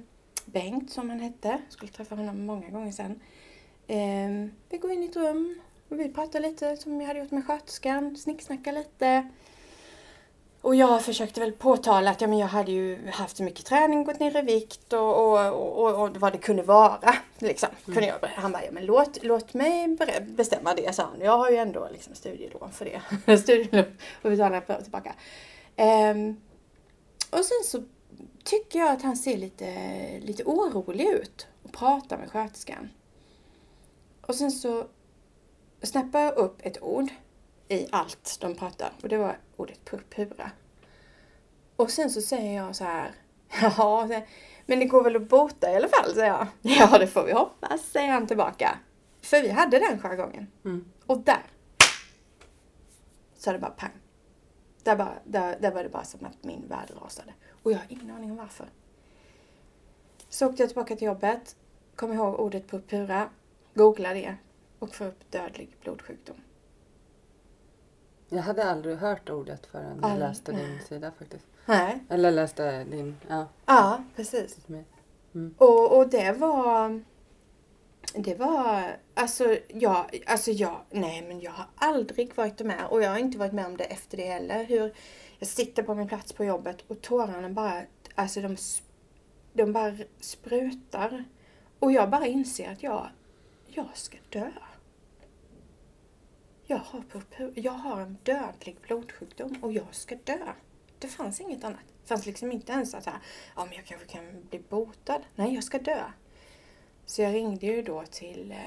Bengt 0.44 0.90
som 0.90 1.10
han 1.10 1.20
hette, 1.20 1.58
skulle 1.68 1.92
träffa 1.92 2.14
honom 2.14 2.46
många 2.46 2.68
gånger 2.68 2.92
sedan. 2.92 3.20
Eh, 3.86 4.50
vi 4.68 4.78
går 4.78 4.92
in 4.92 5.02
i 5.02 5.06
ett 5.06 5.16
rum 5.16 5.60
vi 5.88 6.08
pratar 6.08 6.40
lite 6.40 6.76
som 6.76 7.00
jag 7.00 7.08
hade 7.08 7.20
gjort 7.20 7.30
med 7.30 7.46
sköterskan, 7.46 8.16
snicksnackar 8.16 8.72
lite. 8.72 9.28
Och 10.60 10.74
jag 10.74 11.02
försökte 11.02 11.40
väl 11.40 11.52
påtala 11.52 12.10
att 12.10 12.20
ja, 12.20 12.26
men 12.26 12.38
jag 12.38 12.46
hade 12.46 12.72
ju 12.72 13.10
haft 13.10 13.36
så 13.36 13.42
mycket 13.42 13.66
träning, 13.66 14.04
gått 14.04 14.20
ner 14.20 14.36
i 14.36 14.42
vikt 14.42 14.92
och, 14.92 15.32
och, 15.32 15.52
och, 15.78 16.02
och 16.02 16.16
vad 16.16 16.32
det 16.32 16.38
kunde 16.38 16.62
vara. 16.62 17.14
Liksom. 17.38 17.68
Kunde 17.84 18.06
jag, 18.06 18.28
han 18.28 18.52
bara, 18.52 18.64
ja, 18.64 18.70
men 18.72 18.86
låt, 18.86 19.18
låt 19.22 19.54
mig 19.54 19.96
bestämma 20.20 20.74
det, 20.74 20.94
sa 20.94 21.02
han. 21.02 21.20
Jag 21.20 21.38
har 21.38 21.50
ju 21.50 21.56
ändå 21.56 21.88
liksom, 21.92 22.14
studielån 22.14 22.72
för 22.72 22.84
det. 22.84 23.38
studielån 23.38 23.84
och 24.22 24.30
betalar 24.30 24.82
tillbaka. 24.82 25.14
Ehm, 25.76 26.36
och 27.30 27.44
sen 27.44 27.64
så 27.64 27.82
tycker 28.44 28.78
jag 28.78 28.88
att 28.88 29.02
han 29.02 29.16
ser 29.16 29.36
lite, 29.36 29.74
lite 30.20 30.44
orolig 30.44 31.08
ut 31.08 31.46
och 31.62 31.72
pratar 31.72 32.18
med 32.18 32.30
sköterskan. 32.30 32.88
Och 34.26 34.34
sen 34.34 34.52
så 34.52 34.86
snappar 35.82 36.20
jag 36.20 36.36
upp 36.36 36.56
ett 36.62 36.82
ord 36.82 37.08
i 37.68 37.86
allt 37.90 38.38
de 38.40 38.54
pratar 38.54 38.92
och 39.02 39.08
det 39.08 39.18
var 39.18 39.38
ordet 39.56 39.84
purpura. 39.84 40.50
Och 41.76 41.90
sen 41.90 42.10
så 42.10 42.20
säger 42.20 42.56
jag 42.56 42.76
så 42.76 42.84
här, 42.84 43.10
ja, 43.78 44.08
men 44.66 44.78
det 44.78 44.84
går 44.84 45.02
väl 45.02 45.16
att 45.16 45.28
bota 45.28 45.72
i 45.72 45.76
alla 45.76 45.88
fall, 45.88 46.14
säger 46.14 46.26
jag. 46.26 46.46
Ja, 46.62 46.98
det 46.98 47.06
får 47.06 47.24
vi 47.24 47.32
hoppas, 47.32 47.82
säger 47.82 48.12
han 48.12 48.26
tillbaka. 48.26 48.78
För 49.22 49.42
vi 49.42 49.48
hade 49.50 49.78
den 49.78 49.98
jargongen. 49.98 50.46
Mm. 50.64 50.84
Och 51.06 51.18
där 51.18 51.42
så 53.46 53.52
det 53.52 53.58
bara 53.58 53.70
pang. 53.70 53.90
Där, 54.82 54.96
bara, 54.96 55.14
där, 55.24 55.58
där 55.60 55.70
var 55.70 55.82
det 55.82 55.88
bara 55.88 56.04
som 56.04 56.26
att 56.26 56.44
min 56.44 56.68
värld 56.68 56.90
rasade. 57.02 57.34
Och 57.62 57.72
jag 57.72 57.78
har 57.78 57.86
ingen 57.88 58.10
aning 58.10 58.30
om 58.30 58.36
varför. 58.36 58.66
Så 60.28 60.46
åkte 60.46 60.62
jag 60.62 60.70
tillbaka 60.70 60.96
till 60.96 61.06
jobbet, 61.06 61.56
kom 61.94 62.12
ihåg 62.12 62.40
ordet 62.40 62.70
purpura, 62.70 63.30
googlade 63.74 64.14
det 64.14 64.36
och 64.86 64.94
får 64.94 65.04
upp 65.04 65.30
dödlig 65.30 65.76
blodsjukdom. 65.82 66.36
Jag 68.28 68.42
hade 68.42 68.64
aldrig 68.64 68.96
hört 68.96 69.30
ordet 69.30 69.66
förrän 69.66 70.00
jag 70.02 70.18
läste 70.18 70.52
din 70.52 70.80
sida 70.88 71.12
faktiskt. 71.18 71.46
Nej. 71.66 72.04
Eller 72.08 72.30
läste 72.30 72.84
din, 72.84 73.16
ja. 73.28 73.48
Ja, 73.66 74.04
precis. 74.16 74.68
med. 74.68 74.84
Och, 75.58 75.98
och 75.98 76.08
det 76.08 76.32
var... 76.32 77.02
Det 78.14 78.34
var... 78.34 78.96
Alltså 79.14 79.56
jag, 79.68 80.22
alltså 80.26 80.50
jag... 80.50 80.80
Nej 80.90 81.22
men 81.28 81.40
jag 81.40 81.52
har 81.52 81.66
aldrig 81.76 82.36
varit 82.36 82.60
med 82.60 82.86
och 82.86 83.02
jag 83.02 83.10
har 83.10 83.18
inte 83.18 83.38
varit 83.38 83.52
med 83.52 83.66
om 83.66 83.76
det 83.76 83.84
efter 83.84 84.16
det 84.16 84.26
heller. 84.26 84.64
Hur 84.64 84.94
jag 85.38 85.48
sitter 85.48 85.82
på 85.82 85.94
min 85.94 86.08
plats 86.08 86.32
på 86.32 86.44
jobbet 86.44 86.84
och 86.88 87.02
tårarna 87.02 87.50
bara... 87.50 87.82
Alltså 88.14 88.40
de, 88.40 88.56
de 89.52 89.72
bara 89.72 89.92
sprutar. 90.20 91.24
Och 91.78 91.92
jag 91.92 92.10
bara 92.10 92.26
inser 92.26 92.72
att 92.72 92.82
jag... 92.82 93.08
Jag 93.66 93.96
ska 93.96 94.18
dö. 94.30 94.50
Jag 96.68 96.78
har, 96.78 97.04
jag 97.54 97.72
har 97.72 98.00
en 98.00 98.18
dödlig 98.22 98.76
blodsjukdom 98.82 99.58
och 99.62 99.72
jag 99.72 99.94
ska 99.94 100.16
dö. 100.24 100.52
Det 100.98 101.08
fanns 101.08 101.40
inget 101.40 101.64
annat. 101.64 101.80
Det 102.02 102.08
fanns 102.08 102.26
liksom 102.26 102.52
inte 102.52 102.72
ens 102.72 102.94
att 102.94 103.06
här, 103.06 103.18
ja, 103.56 103.64
men 103.64 103.74
jag 103.74 103.84
kanske 103.84 104.06
kan 104.06 104.46
bli 104.50 104.58
botad. 104.58 105.20
Nej, 105.34 105.54
jag 105.54 105.64
ska 105.64 105.78
dö. 105.78 106.04
Så 107.04 107.22
jag 107.22 107.34
ringde 107.34 107.66
ju 107.66 107.82
då 107.82 108.04
till 108.10 108.52
eh, 108.52 108.58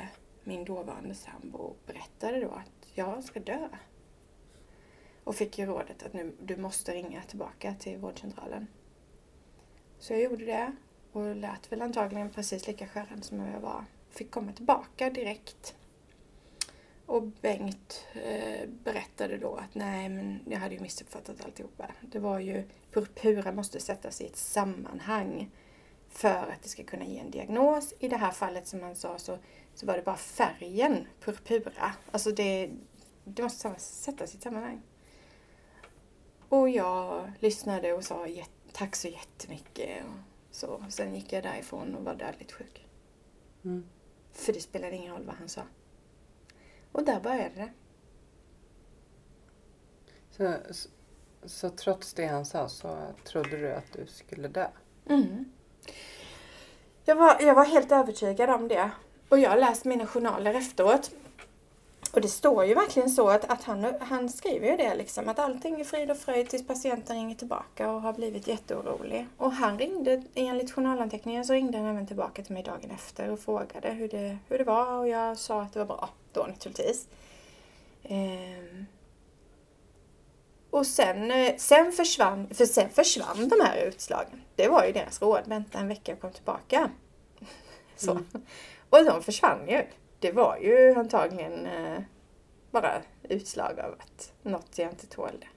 min 0.43 0.65
dåvarande 0.65 1.15
sambo 1.15 1.57
och 1.57 1.77
berättade 1.85 2.41
då 2.41 2.51
att 2.51 2.87
jag 2.93 3.23
ska 3.23 3.39
dö. 3.39 3.69
Och 5.23 5.35
fick 5.35 5.57
ju 5.57 5.65
rådet 5.65 6.03
att 6.03 6.13
nu, 6.13 6.35
du 6.41 6.57
måste 6.57 6.93
ringa 6.93 7.23
tillbaka 7.23 7.75
till 7.79 7.97
vårdcentralen. 7.97 8.67
Så 9.99 10.13
jag 10.13 10.21
gjorde 10.21 10.45
det 10.45 10.75
och 11.11 11.35
lät 11.35 11.71
väl 11.71 11.81
antagligen 11.81 12.29
precis 12.29 12.67
lika 12.67 12.87
skärrad 12.87 13.23
som 13.23 13.39
jag 13.39 13.59
var. 13.59 13.85
Fick 14.09 14.31
komma 14.31 14.51
tillbaka 14.53 15.09
direkt. 15.09 15.75
Och 17.09 17.23
Bengt 17.23 18.05
eh, 18.13 18.69
berättade 18.83 19.37
då 19.37 19.55
att 19.55 19.75
nej, 19.75 20.09
men 20.09 20.39
jag 20.49 20.59
hade 20.59 20.75
ju 20.75 20.81
missuppfattat 20.81 21.45
alltihopa. 21.45 21.91
Det 22.01 22.19
var 22.19 22.39
ju, 22.39 22.63
purpura 22.91 23.51
måste 23.51 23.79
sättas 23.79 24.21
i 24.21 24.25
ett 24.25 24.37
sammanhang 24.37 25.51
för 26.09 26.29
att 26.51 26.63
det 26.63 26.69
ska 26.69 26.83
kunna 26.83 27.05
ge 27.05 27.19
en 27.19 27.31
diagnos. 27.31 27.93
I 27.99 28.07
det 28.07 28.15
här 28.17 28.31
fallet 28.31 28.67
som 28.67 28.81
han 28.83 28.95
sa 28.95 29.17
så, 29.19 29.37
så 29.73 29.85
var 29.85 29.95
det 29.97 30.01
bara 30.01 30.17
färgen 30.17 31.07
purpura. 31.21 31.93
Alltså 32.11 32.31
det, 32.31 32.69
det 33.23 33.43
måste 33.43 33.75
sättas 33.77 34.33
i 34.33 34.37
ett 34.37 34.43
sammanhang. 34.43 34.81
Och 36.49 36.69
jag 36.69 37.31
lyssnade 37.39 37.93
och 37.93 38.03
sa 38.03 38.25
"Jät- 38.25 38.71
tack 38.71 38.95
så 38.95 39.07
jättemycket. 39.07 40.03
Och 40.05 40.55
så. 40.55 40.85
Sen 40.89 41.15
gick 41.15 41.33
jag 41.33 41.43
därifrån 41.43 41.95
och 41.95 42.03
var 42.03 42.15
dödligt 42.15 42.51
sjuk. 42.51 42.85
Mm. 43.63 43.85
För 44.33 44.53
det 44.53 44.61
spelade 44.61 44.95
ingen 44.95 45.13
roll 45.13 45.23
vad 45.25 45.35
han 45.35 45.49
sa. 45.49 45.61
Och 46.91 47.03
där 47.03 47.19
började 47.19 47.55
det. 47.55 47.69
Så, 50.31 50.74
så, 50.74 50.89
så 51.46 51.69
trots 51.69 52.13
det 52.13 52.25
han 52.25 52.46
sa 52.46 52.69
så 52.69 52.98
trodde 53.24 53.58
du 53.58 53.74
att 53.74 53.93
du 53.93 54.05
skulle 54.05 54.48
dö? 54.48 54.67
Mm. 55.10 55.51
Jag, 57.05 57.15
var, 57.15 57.41
jag 57.41 57.55
var 57.55 57.65
helt 57.65 57.91
övertygad 57.91 58.50
om 58.50 58.67
det. 58.67 58.91
Och 59.29 59.39
jag 59.39 59.50
har 59.50 59.58
läst 59.58 59.86
mina 59.86 60.05
journaler 60.05 60.53
efteråt. 60.53 61.12
Och 62.13 62.22
det 62.22 62.27
står 62.27 62.65
ju 62.65 62.74
verkligen 62.74 63.10
så 63.10 63.29
att, 63.29 63.51
att 63.51 63.63
han, 63.63 63.93
han 64.00 64.29
skriver 64.29 64.67
ju 64.72 64.77
det 64.77 64.96
liksom 64.96 65.29
att 65.29 65.39
allting 65.39 65.79
är 65.79 65.84
frid 65.84 66.12
och 66.12 66.17
fröjd 66.17 66.50
tills 66.50 66.67
patienten 66.67 67.15
ringer 67.15 67.36
tillbaka 67.36 67.91
och 67.91 68.01
har 68.01 68.13
blivit 68.13 68.48
jätteorolig. 68.48 69.27
Och 69.38 69.51
han 69.51 69.79
ringde, 69.79 70.24
enligt 70.36 70.72
journalanteckningen 70.72 71.46
så 71.46 71.53
ringde 71.53 71.77
han 71.77 71.88
även 71.88 72.08
tillbaka 72.08 72.43
till 72.43 72.53
mig 72.53 72.63
dagen 72.63 72.91
efter 72.91 73.29
och 73.29 73.39
frågade 73.39 73.89
hur 73.89 74.08
det, 74.08 74.38
hur 74.48 74.58
det 74.58 74.63
var 74.63 74.93
och 74.93 75.08
jag 75.08 75.38
sa 75.38 75.62
att 75.62 75.74
det 75.74 75.79
var 75.79 75.86
bra 75.86 76.10
då 76.33 76.43
naturligtvis. 76.43 77.07
Ehm. 78.03 78.86
Och 80.69 80.88
sen, 80.88 81.31
eh, 81.31 81.55
sen 81.57 81.91
försvann, 81.91 82.48
för 82.53 82.65
sen 82.65 82.89
försvann 82.89 83.50
de 83.50 83.65
här 83.65 83.83
utslagen. 83.88 84.41
Det 84.55 84.67
var 84.67 84.86
ju 84.86 84.91
deras 84.91 85.21
råd. 85.21 85.41
Vänta 85.45 85.79
en 85.79 85.88
vecka 85.88 86.13
och 86.13 86.19
kom 86.19 86.31
tillbaka. 86.31 86.91
Så. 87.95 88.19
Och 88.89 89.05
de 89.05 89.24
försvann 89.24 89.67
ju. 89.67 89.83
Det 90.19 90.31
var 90.31 90.57
ju 90.57 90.93
antagligen 90.95 91.65
eh, 91.65 92.01
bara 92.71 93.01
utslag 93.24 93.79
av 93.79 93.95
att 94.00 94.33
något 94.41 94.77
jag 94.77 94.89
inte 94.89 95.07
tålde. 95.07 95.48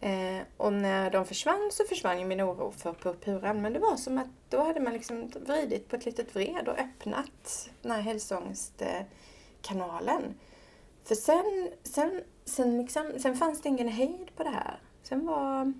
Eh, 0.00 0.42
och 0.56 0.72
när 0.72 1.10
de 1.10 1.26
försvann 1.26 1.70
så 1.72 1.84
försvann 1.84 2.18
ju 2.18 2.24
min 2.24 2.42
oro 2.42 2.72
för 2.76 2.92
purpuran. 2.92 3.62
Men 3.62 3.72
det 3.72 3.78
var 3.78 3.96
som 3.96 4.18
att 4.18 4.28
då 4.48 4.62
hade 4.62 4.80
man 4.80 4.92
liksom 4.92 5.32
vridit 5.46 5.88
på 5.88 5.96
ett 5.96 6.04
litet 6.04 6.36
vred 6.36 6.68
och 6.68 6.78
öppnat 6.78 7.70
den 7.82 7.92
här 7.92 8.02
hälsoångestkanalen. 9.66 10.34
För 11.04 11.14
sen, 11.14 11.70
sen, 11.82 12.22
sen, 12.44 12.78
liksom, 12.78 13.12
sen 13.18 13.36
fanns 13.36 13.60
det 13.62 13.68
ingen 13.68 13.88
hejd 13.88 14.30
på 14.36 14.42
det 14.42 14.50
här. 14.50 14.80
Sen 15.02 15.26
var... 15.26 15.72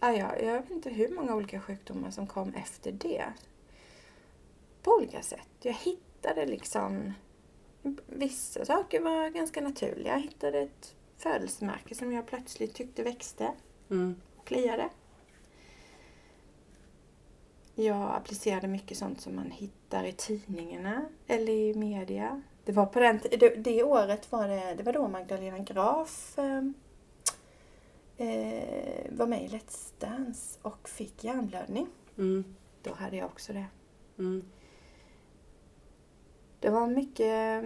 Ja, 0.00 0.12
jag, 0.12 0.42
jag 0.42 0.52
vet 0.52 0.70
inte 0.70 0.90
hur 0.90 1.14
många 1.14 1.34
olika 1.34 1.60
sjukdomar 1.60 2.10
som 2.10 2.26
kom 2.26 2.54
efter 2.54 2.92
det. 2.92 3.24
På 4.82 4.90
olika 4.90 5.22
sätt. 5.22 5.48
Jag 5.62 5.72
hittade 5.72 6.46
liksom... 6.46 7.12
Vissa 8.06 8.64
saker 8.64 9.00
var 9.00 9.28
ganska 9.30 9.60
naturliga. 9.60 10.12
Jag 10.12 10.20
hittade 10.20 10.58
ett 10.58 10.94
födelsemärke 11.18 11.94
som 11.94 12.12
jag 12.12 12.26
plötsligt 12.26 12.74
tyckte 12.74 13.02
växte 13.02 13.52
Mm. 13.90 14.20
och 14.36 14.46
kliade. 14.46 14.88
Jag 17.74 18.14
applicerade 18.16 18.68
mycket 18.68 18.98
sånt 18.98 19.20
som 19.20 19.36
man 19.36 19.50
hittar 19.50 19.79
i 20.04 20.12
tidningarna 20.12 21.04
eller 21.26 21.52
i 21.52 21.74
media. 21.74 22.42
Det 22.64 22.72
var 22.72 22.86
på 22.86 23.00
den 23.00 23.20
det, 23.30 23.48
det 23.48 23.82
året 23.82 24.32
var 24.32 24.48
det, 24.48 24.74
det 24.76 24.82
var 24.82 24.92
då 24.92 25.08
Magdalena 25.08 25.58
Graf 25.58 26.38
eh, 26.38 26.62
eh, 28.16 29.04
var 29.10 29.26
med 29.26 29.44
i 29.44 29.48
Let's 29.48 29.92
Dance 29.98 30.58
och 30.62 30.88
fick 30.88 31.24
hjärnblödning. 31.24 31.86
Mm. 32.18 32.44
Då 32.82 32.94
hade 32.94 33.16
jag 33.16 33.26
också 33.26 33.52
det. 33.52 33.66
Mm. 34.18 34.44
Det 36.60 36.70
var 36.70 36.86
mycket... 36.86 37.64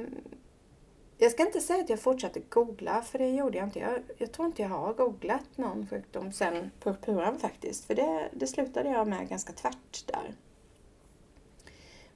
Jag 1.19 1.33
ska 1.33 1.47
inte 1.47 1.61
säga 1.61 1.83
att 1.85 1.91
jag 1.91 2.01
fortsatte 2.01 2.41
googla, 2.41 3.03
för 3.03 3.19
det 3.19 3.31
gjorde 3.31 3.59
jag 3.59 3.67
inte. 3.67 3.79
Jag, 3.79 4.03
jag 4.19 4.33
tror 4.33 4.47
inte 4.47 4.63
jag 4.63 4.69
har 4.69 4.95
googlat 4.95 5.57
någon 5.57 5.87
sjukdom 5.87 6.33
sen 6.33 6.71
purpuran 6.81 7.39
faktiskt. 7.39 7.85
För 7.85 7.95
det, 7.95 8.29
det 8.33 8.47
slutade 8.47 8.89
jag 8.89 9.09
med 9.09 9.29
ganska 9.29 9.53
tvärt 9.53 10.07
där. 10.07 10.35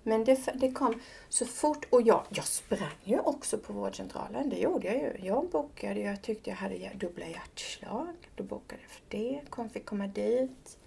Men 0.09 0.25
det, 0.25 0.53
det 0.55 0.73
kom 0.73 1.01
så 1.29 1.47
fort. 1.47 1.87
Och 1.91 2.03
jag, 2.03 2.25
jag 2.29 2.45
sprang 2.45 2.99
ju 3.05 3.19
också 3.19 3.59
på 3.59 3.73
vårdcentralen. 3.73 4.49
Det 4.49 4.57
gjorde 4.59 4.87
jag 4.87 4.97
ju. 4.97 5.27
Jag 5.27 5.49
bokade, 5.49 6.01
jag 6.01 6.23
tyckte 6.23 6.51
jag 6.51 6.57
hade 6.57 6.91
dubbla 6.95 7.27
hjärtslag. 7.27 8.15
Då 8.35 8.45
bokade 8.45 8.83
jag 8.83 8.91
för 8.91 9.03
det. 9.09 9.41
Kom, 9.51 9.71
fick 9.71 9.87
komma 9.87 10.07
dit. 10.07 10.79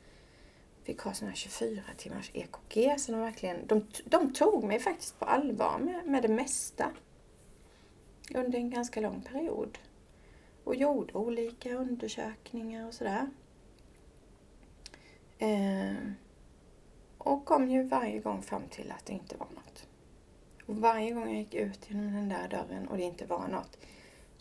Fick 0.84 1.02
ha 1.02 1.14
sådana 1.14 1.36
24 1.36 1.82
timmars 1.98 2.32
EKG. 2.34 3.00
Så 3.00 3.12
de, 3.12 3.22
verkligen, 3.22 3.68
de, 3.68 3.88
de 4.06 4.34
tog 4.34 4.64
mig 4.64 4.80
faktiskt 4.80 5.20
på 5.20 5.26
allvar 5.26 5.80
med, 5.80 6.06
med 6.06 6.22
det 6.22 6.28
mesta. 6.28 6.92
Under 8.36 8.60
en 8.60 8.70
ganska 8.70 9.02
lång 9.02 9.22
period. 9.22 9.78
Och 10.64 10.76
gjorde 10.76 11.14
olika 11.14 11.76
undersökningar 11.76 12.88
och 12.88 12.94
sådär. 12.94 13.30
Eh, 15.40 15.96
och 17.24 17.46
kom 17.46 17.70
ju 17.70 17.84
varje 17.84 18.20
gång 18.20 18.42
fram 18.42 18.64
till 18.70 18.92
att 18.92 19.06
det 19.06 19.14
inte 19.14 19.38
var 19.38 19.48
något. 19.56 19.88
Och 20.66 20.76
varje 20.76 21.12
gång 21.12 21.24
jag 21.24 21.38
gick 21.38 21.54
ut 21.54 21.90
genom 21.90 22.14
den 22.14 22.30
där 22.30 22.48
dörren 22.48 22.88
och 22.88 22.98
det 22.98 23.04
inte 23.04 23.26
var 23.26 23.48
något 23.48 23.78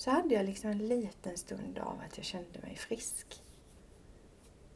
så 0.01 0.11
hade 0.11 0.35
jag 0.35 0.47
liksom 0.47 0.71
en 0.71 0.89
liten 0.89 1.39
stund 1.39 1.79
av 1.79 2.01
att 2.07 2.17
jag 2.17 2.27
kände 2.27 2.61
mig 2.63 2.77
frisk. 2.77 3.43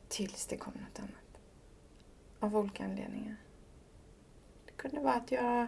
Tills 0.08 0.46
det 0.46 0.56
kom 0.56 0.72
något 0.72 0.98
annat. 0.98 1.40
Av 2.40 2.56
olika 2.56 2.84
anledningar. 2.84 3.36
Det 4.66 4.72
kunde 4.72 5.00
vara 5.00 5.14
att 5.14 5.32
jag 5.32 5.66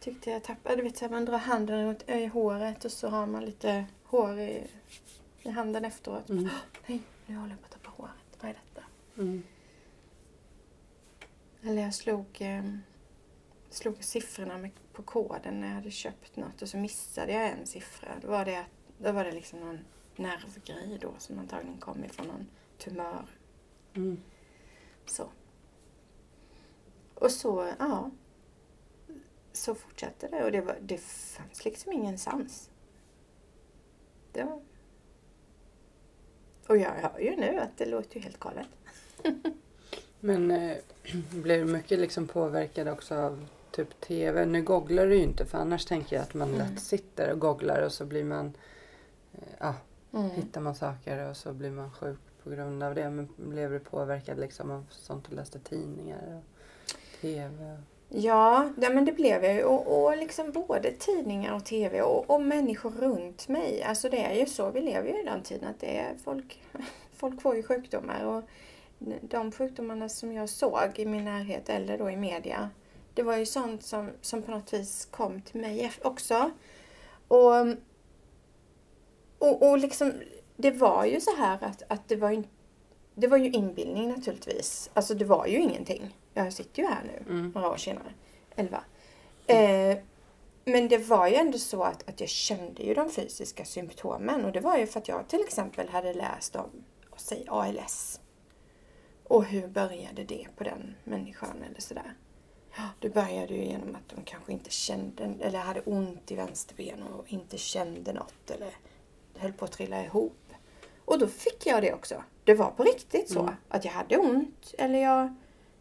tyckte 0.00 0.30
jag 0.30 0.42
tappade, 0.42 0.76
du 0.76 0.82
vet 0.82 0.96
så 0.96 1.04
här, 1.04 1.12
man 1.12 1.24
drar 1.24 1.38
handen 1.38 1.84
runt 1.86 2.10
i 2.10 2.26
håret 2.26 2.84
och 2.84 2.92
så 2.92 3.08
har 3.08 3.26
man 3.26 3.44
lite 3.44 3.84
hår 4.04 4.40
i, 4.40 4.66
i 5.42 5.50
handen 5.50 5.84
efteråt. 5.84 6.28
Mm. 6.28 6.48
Nej, 6.86 7.02
nu 7.26 7.36
håller 7.36 7.50
jag 7.50 7.60
på 7.60 7.66
att 7.66 7.72
tappa 7.72 7.90
håret. 7.96 8.38
Vad 8.40 8.50
är 8.50 8.54
detta? 8.54 8.86
Mm. 9.16 9.42
Eller 11.64 11.82
jag 11.82 11.94
slog, 11.94 12.26
eh, 12.40 12.64
slog 13.70 14.04
siffrorna 14.04 14.68
på 14.92 15.02
koden 15.02 15.60
när 15.60 15.68
jag 15.68 15.74
hade 15.74 15.90
köpt 15.90 16.36
något 16.36 16.62
och 16.62 16.68
så 16.68 16.76
missade 16.76 17.32
jag 17.32 17.50
en 17.50 17.66
siffra. 17.66 18.08
Då 18.22 18.28
var 18.28 18.44
det, 18.44 18.66
då 18.98 19.12
var 19.12 19.24
det 19.24 19.32
liksom 19.32 19.60
någon 19.60 19.78
nervgrej 20.16 20.98
då 21.00 21.14
som 21.18 21.38
antagligen 21.38 21.78
kom 21.78 22.04
ifrån 22.04 22.26
någon 22.26 22.46
tumör. 22.78 23.26
Mm. 23.94 24.22
Så. 25.06 25.28
Och 27.14 27.30
så, 27.30 27.72
ja. 27.78 28.10
Så 29.52 29.74
fortsatte 29.74 30.28
det 30.28 30.44
och 30.44 30.52
det, 30.52 30.60
var, 30.60 30.78
det 30.80 30.98
fanns 31.00 31.64
liksom 31.64 31.92
ingen 31.92 32.18
sans. 32.18 32.70
Det 34.32 34.44
var... 34.44 34.62
Och 36.66 36.76
jag 36.76 36.90
hör 36.90 37.18
ju 37.18 37.36
nu 37.36 37.58
att 37.58 37.76
det 37.76 37.86
låter 37.86 38.16
ju 38.16 38.22
helt 38.22 38.40
galet. 38.40 38.68
Men 40.24 40.50
eh, 40.50 40.76
blir 41.30 41.58
du 41.58 41.64
mycket 41.64 41.98
liksom 41.98 42.26
påverkad 42.28 42.88
också 42.88 43.14
av 43.14 43.46
typ 43.70 44.00
TV? 44.00 44.44
Nu 44.46 44.62
googlar 44.62 45.06
du 45.06 45.14
ju 45.16 45.22
inte 45.22 45.44
för 45.46 45.58
annars 45.58 45.84
tänker 45.84 46.16
jag 46.16 46.22
att 46.22 46.34
man 46.34 46.48
Mm. 46.54 46.58
lätt 46.60 46.80
sitter 46.82 47.32
och 47.32 47.38
googlar 47.38 47.82
och 47.82 47.92
så 47.92 48.04
blir 48.04 48.24
man 48.24 48.52
eh, 49.34 49.38
ja, 49.58 49.74
Mm. 50.14 50.30
hittar 50.30 50.60
man 50.60 50.74
saker 50.74 51.30
och 51.30 51.36
så 51.36 51.52
blir 51.52 51.70
man 51.70 51.90
sjuk 51.90 52.18
på 52.44 52.50
grund 52.50 52.82
av 52.82 52.94
det. 52.94 53.10
Men 53.10 53.28
blev 53.36 53.70
du 53.70 53.78
påverkad 53.78 54.38
liksom 54.40 54.70
av 54.70 54.84
sånt 54.90 55.26
du 55.30 55.36
läste 55.36 55.58
tidningar 55.58 56.20
och 56.42 56.90
TV? 57.20 57.76
Ja, 58.08 58.70
ja 58.76 58.90
men 58.90 59.04
det 59.04 59.12
blev 59.12 59.44
jag 59.44 59.54
ju. 59.54 59.62
Och, 59.64 60.04
och 60.04 60.16
liksom 60.16 60.52
både 60.52 60.92
tidningar 60.92 61.54
och 61.54 61.64
TV 61.64 62.02
och, 62.02 62.30
och 62.30 62.42
människor 62.42 62.90
runt 62.90 63.48
mig. 63.48 63.82
Alltså 63.82 64.08
det 64.08 64.24
är 64.24 64.34
ju 64.34 64.46
så, 64.46 64.70
vi 64.70 64.80
lever 64.80 65.08
ju 65.08 65.20
i 65.20 65.24
den 65.24 65.42
tiden 65.42 65.68
att 65.68 65.80
det 65.80 65.98
är 65.98 66.14
folk, 66.24 66.62
folk 67.16 67.42
får 67.42 67.56
ju 67.56 67.62
sjukdomar. 67.62 68.24
Och 68.24 68.42
de 69.20 69.52
sjukdomarna 69.52 70.08
som 70.08 70.32
jag 70.32 70.48
såg 70.48 70.90
i 70.96 71.06
min 71.06 71.24
närhet 71.24 71.68
eller 71.68 71.98
då 71.98 72.10
i 72.10 72.16
media. 72.16 72.70
Det 73.14 73.22
var 73.22 73.36
ju 73.36 73.46
sånt 73.46 73.82
som, 73.82 74.10
som 74.20 74.42
på 74.42 74.50
något 74.50 74.72
vis 74.72 75.08
kom 75.10 75.42
till 75.42 75.60
mig 75.60 75.92
också. 76.02 76.50
Och, 77.28 77.66
och, 79.38 79.70
och 79.70 79.78
liksom, 79.78 80.12
det 80.56 80.70
var 80.70 81.04
ju 81.04 81.20
så 81.20 81.36
här 81.36 81.58
att, 81.64 81.82
att 81.88 82.08
det 82.08 82.16
var 82.16 82.30
ju 82.30 82.42
det 83.14 83.26
var 83.26 83.36
ju 83.36 83.50
inbildning 83.50 84.08
naturligtvis. 84.08 84.90
Alltså 84.94 85.14
det 85.14 85.24
var 85.24 85.46
ju 85.46 85.58
ingenting. 85.58 86.16
Jag 86.34 86.52
sitter 86.52 86.82
ju 86.82 86.88
här 86.88 87.02
nu 87.04 87.32
Mm. 87.34 87.52
några 87.54 87.70
år 87.70 87.76
senare. 87.76 88.12
Elva. 88.56 88.84
Eh, 89.46 89.98
men 90.64 90.88
det 90.88 90.98
var 90.98 91.28
ju 91.28 91.34
ändå 91.34 91.58
så 91.58 91.82
att, 91.82 92.08
att 92.08 92.20
jag 92.20 92.28
kände 92.28 92.82
ju 92.82 92.94
de 92.94 93.10
fysiska 93.10 93.64
symptomen. 93.64 94.44
Och 94.44 94.52
det 94.52 94.60
var 94.60 94.78
ju 94.78 94.86
för 94.86 95.00
att 95.00 95.08
jag 95.08 95.28
till 95.28 95.40
exempel 95.40 95.88
hade 95.88 96.14
läst 96.14 96.56
om, 96.56 96.70
säg 97.16 97.44
ALS. 97.48 98.20
Och 99.32 99.44
hur 99.44 99.68
började 99.68 100.24
det 100.24 100.46
på 100.56 100.64
den 100.64 100.94
människan 101.04 101.62
eller 101.62 101.80
sådär. 101.80 102.14
Det 102.98 103.08
började 103.08 103.54
ju 103.54 103.64
genom 103.64 103.94
att 103.94 104.08
de 104.08 104.24
kanske 104.24 104.52
inte 104.52 104.70
kände, 104.70 105.34
eller 105.40 105.58
hade 105.58 105.80
ont 105.80 106.30
i 106.30 106.34
vänsterben 106.34 107.02
och 107.02 107.32
inte 107.32 107.58
kände 107.58 108.12
något 108.12 108.50
eller 108.50 108.70
höll 109.36 109.52
på 109.52 109.64
att 109.64 109.72
trilla 109.72 110.04
ihop. 110.04 110.52
Och 111.04 111.18
då 111.18 111.26
fick 111.26 111.66
jag 111.66 111.82
det 111.82 111.92
också. 111.92 112.24
Det 112.44 112.54
var 112.54 112.70
på 112.70 112.82
riktigt 112.82 113.30
så. 113.30 113.40
Mm. 113.40 113.54
Att 113.68 113.84
jag 113.84 113.92
hade 113.92 114.16
ont 114.16 114.74
eller 114.78 114.98
jag 114.98 115.34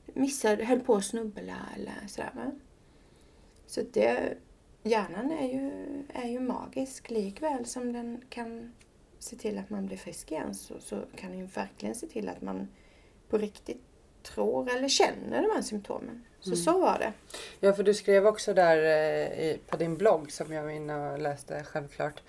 missade, 0.06 0.66
höll 0.66 0.80
på 0.80 0.96
att 0.96 1.06
snubbla 1.06 1.58
eller 1.76 2.08
sådär. 2.08 2.32
Va? 2.36 2.52
Så 3.68 3.82
det, 3.94 4.38
hjärnan 4.84 5.32
är 5.32 5.48
ju, 5.48 5.72
är 6.14 6.28
ju 6.28 6.40
magisk. 6.40 7.10
Likväl 7.10 7.66
som 7.66 7.94
den 7.94 8.26
kan 8.30 8.74
se 9.20 9.36
till 9.36 9.58
att 9.58 9.70
man 9.70 9.86
blir 9.86 9.98
frisk 9.98 10.32
igen 10.32 10.56
så, 10.56 10.80
så 10.80 11.04
kan 11.16 11.30
den 11.30 11.40
ju 11.40 11.46
verkligen 11.46 11.96
se 11.96 12.08
till 12.08 12.30
att 12.30 12.42
man 12.42 12.68
på 13.32 13.38
riktigt 13.38 13.82
tror 14.24 14.70
eller 14.72 14.88
känner 14.88 15.42
de 15.42 15.52
här 15.56 15.62
symptomen. 15.62 16.26
Så 16.40 16.50
Mm. 16.50 16.58
så 16.58 16.80
var 16.82 17.00
det. 17.00 17.14
Ja, 17.60 17.74
för 17.74 17.84
du 17.84 17.94
skrev 17.94 18.28
också 18.28 18.54
där 18.54 18.78
eh, 19.40 19.58
på 19.68 19.78
din 19.78 19.98
blogg 19.98 20.32
som 20.32 20.54
jag 20.54 20.64
var 20.64 20.70
inne 20.70 21.12
och 21.12 21.20
läste 21.20 21.64
självklart. 21.64 22.24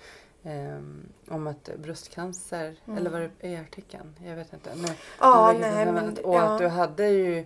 ehm, 0.45 1.09
om 1.27 1.47
att 1.47 1.69
bröstcancer, 1.77 2.75
Mm. 2.85 2.97
eller 2.97 3.09
var 3.09 3.19
det 3.39 3.47
i 3.49 3.55
artikeln? 3.55 4.15
Jag 4.25 4.35
vet 4.35 4.53
inte. 4.53 4.75
Nu, 4.75 4.87
Ja, 5.19 5.51
nu 5.53 5.59
nej 5.59 5.85
men. 5.85 6.17
Och 6.17 6.35
ja. 6.35 6.41
att 6.41 6.59
du 6.59 6.67
hade 6.67 7.07
ju 7.07 7.45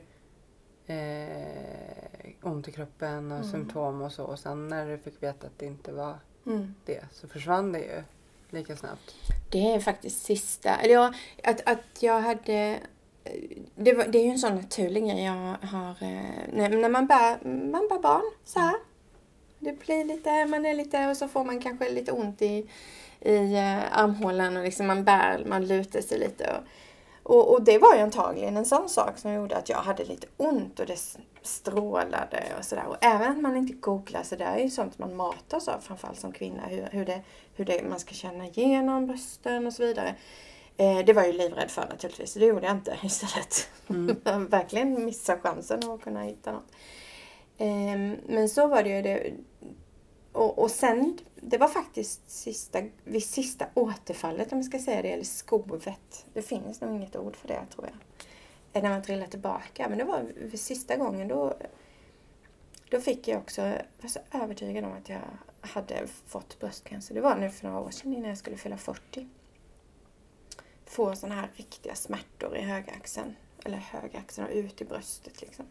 eh, 0.87 2.31
ont 2.43 2.67
i 2.67 2.71
kroppen 2.71 3.31
och 3.31 3.37
Mm. 3.37 3.51
symptom 3.51 4.01
och 4.01 4.11
så. 4.11 4.23
Och 4.23 4.39
sen 4.39 4.67
när 4.67 4.87
du 4.87 4.97
fick 4.97 5.23
veta 5.23 5.47
att 5.47 5.59
det 5.59 5.65
inte 5.65 5.91
var 5.91 6.15
Mm. 6.45 6.73
det 6.85 7.03
så 7.11 7.27
försvann 7.27 7.71
det 7.71 7.79
ju 7.79 8.03
lika 8.49 8.75
snabbt. 8.75 9.15
Det 9.51 9.73
är 9.73 9.79
faktiskt 9.79 10.25
sista, 10.25 10.75
eller 10.75 10.93
ja, 10.93 11.13
att, 11.43 11.61
att 11.69 12.03
jag 12.03 12.21
hade 12.21 12.79
det, 13.75 13.93
var, 13.93 14.05
det 14.05 14.17
är 14.17 14.23
ju 14.23 14.29
en 14.29 14.39
sån 14.39 14.55
naturlig 14.55 15.03
grej 15.03 15.23
jag 15.23 15.67
har 15.67 15.89
eh, 15.89 16.53
när, 16.53 16.69
när 16.69 16.89
man 16.89 17.07
bär, 17.07 17.47
man 17.47 17.87
bär 17.87 17.99
barn 17.99 18.31
så 18.45 18.59
här. 18.59 18.75
Det 19.59 19.79
blir 19.79 20.03
lite, 20.03 20.45
man 20.45 20.65
är 20.65 20.73
lite 20.73 21.07
och 21.07 21.17
så 21.17 21.27
får 21.27 21.43
man 21.43 21.61
kanske 21.61 21.89
lite 21.89 22.11
ont 22.11 22.41
i, 22.41 22.69
i 23.19 23.55
eh, 23.55 23.99
armhålan 23.99 24.57
och 24.57 24.63
liksom 24.63 24.87
man 24.87 25.03
bär, 25.03 25.43
man 25.45 25.67
lutar 25.67 26.01
sig 26.01 26.19
lite. 26.19 26.49
Och, 27.23 27.35
och, 27.35 27.53
och 27.53 27.61
det 27.63 27.77
var 27.77 27.95
ju 27.95 28.01
antagligen 28.01 28.57
en 28.57 28.65
sån 28.65 28.89
sak 28.89 29.17
som 29.17 29.33
gjorde 29.33 29.57
att 29.57 29.69
jag 29.69 29.77
hade 29.77 30.05
lite 30.05 30.27
ont 30.37 30.79
och 30.79 30.85
det 30.85 30.99
strålade 31.41 32.43
och 32.59 32.65
sådär. 32.65 32.85
Och 32.87 32.97
även 33.01 33.31
att 33.31 33.41
man 33.41 33.57
inte 33.57 33.73
googlar 33.73 34.23
så 34.23 34.35
där 34.35 34.55
är 34.55 34.63
ju 34.63 34.69
sånt 34.69 34.99
man 34.99 35.15
matas 35.15 35.67
av 35.67 35.79
framförallt 35.79 36.19
som 36.19 36.31
kvinna. 36.31 36.61
Hur, 36.67 36.87
hur, 36.91 37.05
det, 37.05 37.21
hur 37.55 37.65
det, 37.65 37.89
man 37.89 37.99
ska 37.99 38.13
känna 38.13 38.45
igenom 38.45 39.07
brösten 39.07 39.67
och 39.67 39.73
så 39.73 39.83
vidare. 39.83 40.15
Eh, 40.77 41.05
det 41.05 41.13
var 41.13 41.21
jag 41.23 41.31
ju 41.31 41.37
livrädd 41.37 41.71
för 41.71 41.81
naturligtvis. 41.81 42.31
så 42.33 42.39
Det 42.39 42.45
gjorde 42.45 42.65
jag 42.65 42.75
inte 42.75 42.97
istället. 43.03 43.69
Jag 44.23 44.39
verkligen 44.39 45.05
missade 45.05 45.39
chansen 45.41 45.89
att 45.89 46.01
kunna 46.01 46.23
hitta 46.23 46.51
något. 46.51 46.71
Eh, 47.57 47.97
men 48.27 48.49
så 48.49 48.67
var 48.67 48.83
det 48.83 48.89
ju. 48.89 49.01
Det, 49.01 49.33
och, 50.31 50.59
och 50.59 50.71
sen, 50.71 51.17
det 51.35 51.57
var 51.57 51.67
faktiskt 51.67 52.31
sista, 52.31 52.81
vid 53.03 53.23
sista 53.23 53.65
återfallet 53.73 54.51
om 54.51 54.57
jag 54.57 54.65
ska 54.65 54.79
säga 54.79 55.01
det, 55.01 55.11
eller 55.11 55.23
skovet. 55.23 56.25
Det 56.33 56.41
finns 56.41 56.81
nog 56.81 56.95
inget 56.95 57.15
ord 57.15 57.35
för 57.35 57.47
det 57.47 57.65
tror 57.75 57.85
jag. 57.85 57.95
Eh, 58.73 58.83
När 58.83 58.89
man 58.89 59.03
trillar 59.03 59.27
tillbaka. 59.27 59.89
Men 59.89 59.97
det 59.97 60.03
var 60.03 60.25
vid 60.35 60.59
sista 60.59 60.95
gången 60.95 61.27
då, 61.27 61.53
då 62.89 63.01
fick 63.01 63.27
jag 63.27 63.37
också, 63.39 63.61
jag 63.61 63.81
var 64.01 64.09
så 64.09 64.19
övertygad 64.31 64.83
om 64.85 64.91
att 64.91 65.09
jag 65.09 65.21
hade 65.61 66.07
fått 66.27 66.59
bröstcancer. 66.59 67.15
Det 67.15 67.21
var 67.21 67.35
nu 67.35 67.49
för 67.49 67.67
några 67.67 67.79
år 67.79 67.91
sedan 67.91 68.13
innan 68.13 68.29
jag 68.29 68.37
skulle 68.37 68.57
fylla 68.57 68.77
40. 68.77 69.27
Få 70.87 71.15
sådana 71.15 71.35
här 71.35 71.51
riktiga 71.55 71.95
smärtor 71.95 72.57
i 72.57 72.61
högaxeln. 72.61 73.35
Eller 73.65 73.77
högaxeln 73.77 74.47
och 74.47 74.53
ut 74.53 74.81
i 74.81 74.85
bröstet 74.85 75.41
liksom. 75.41 75.65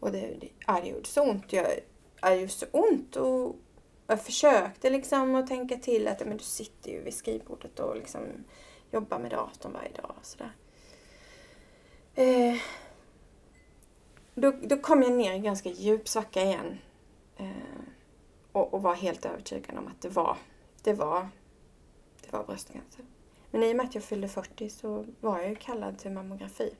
Och 0.00 0.12
det, 0.12 0.34
det, 0.40 0.48
ja, 0.66 0.80
det 0.82 0.88
gjorde 0.88 1.08
så 1.08 1.22
ont. 1.22 1.52
Jag, 1.52 1.66
ja, 2.20 2.30
det 2.30 2.36
gjorde 2.36 2.52
så 2.52 2.66
ont 2.72 3.16
och 3.16 3.56
jag 4.06 4.22
försökte 4.22 4.90
liksom 4.90 5.34
att 5.34 5.46
tänka 5.46 5.76
till 5.76 6.08
att 6.08 6.26
men 6.26 6.36
du 6.36 6.44
sitter 6.44 6.90
ju 6.90 7.02
vid 7.02 7.14
skrivbordet 7.14 7.80
och 7.80 7.96
liksom 7.96 8.20
jobbar 8.90 9.18
med 9.18 9.30
datorn 9.30 9.72
varje 9.72 9.92
dag 9.92 10.14
och 10.20 10.26
sådär. 10.26 10.52
Eh, 12.14 12.56
då, 14.34 14.50
då 14.50 14.76
kom 14.76 15.02
jag 15.02 15.12
ner 15.12 15.32
i 15.32 15.36
en 15.36 15.42
ganska 15.42 15.68
djup 15.68 16.08
svacka 16.08 16.42
igen. 16.42 16.78
Eh, 17.36 17.50
och, 18.52 18.74
och 18.74 18.82
var 18.82 18.94
helt 18.94 19.24
övertygad 19.24 19.78
om 19.78 19.86
att 19.86 20.00
det 20.00 20.08
var, 20.08 20.36
det 20.82 20.92
var, 20.92 21.28
det 22.20 22.32
var 22.32 22.44
bröstcancer. 22.44 23.04
Men 23.50 23.62
i 23.62 23.72
och 23.72 23.76
med 23.76 23.86
att 23.86 23.94
jag 23.94 24.04
fyllde 24.04 24.28
40 24.28 24.70
så 24.70 25.06
var 25.20 25.38
jag 25.38 25.48
ju 25.48 25.54
kallad 25.54 25.98
till 25.98 26.10
mammografi. 26.10 26.74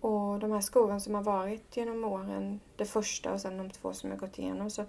Och 0.00 0.38
de 0.38 0.52
här 0.52 0.60
skoven 0.60 1.00
som 1.00 1.14
har 1.14 1.22
varit 1.22 1.76
genom 1.76 2.04
åren, 2.04 2.60
det 2.76 2.84
första 2.84 3.32
och 3.32 3.40
sen 3.40 3.58
de 3.58 3.70
två 3.70 3.92
som 3.92 4.10
jag 4.10 4.18
gått 4.18 4.38
igenom, 4.38 4.70
så 4.70 4.84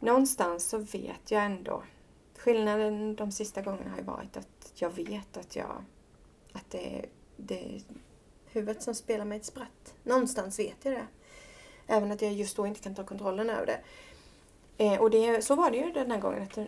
någonstans 0.00 0.68
så 0.68 0.78
vet 0.78 1.30
jag 1.30 1.44
ändå. 1.44 1.82
Skillnaden 2.38 3.16
de 3.16 3.32
sista 3.32 3.62
gångerna 3.62 3.90
har 3.90 3.98
ju 3.98 4.04
varit 4.04 4.36
att 4.36 4.72
jag 4.74 4.90
vet 4.90 5.36
att 5.36 5.56
jag, 5.56 5.84
att 6.52 6.70
det, 6.70 7.04
det 7.36 7.76
är 7.76 7.82
huvudet 8.46 8.82
som 8.82 8.94
spelar 8.94 9.24
mig 9.24 9.38
ett 9.38 9.44
spratt. 9.44 9.94
Någonstans 10.02 10.58
vet 10.58 10.76
jag 10.82 10.94
det. 10.94 11.06
Även 11.86 12.12
att 12.12 12.22
jag 12.22 12.32
just 12.32 12.56
då 12.56 12.66
inte 12.66 12.80
kan 12.80 12.94
ta 12.94 13.04
kontrollen 13.04 13.50
över 13.50 13.66
det. 13.66 13.80
Eh, 14.78 15.00
och 15.00 15.10
det, 15.10 15.44
så 15.44 15.54
var 15.54 15.70
det 15.70 15.76
ju 15.76 15.92
den 15.92 16.10
här 16.10 16.20
gången. 16.20 16.42
Att, 16.42 16.58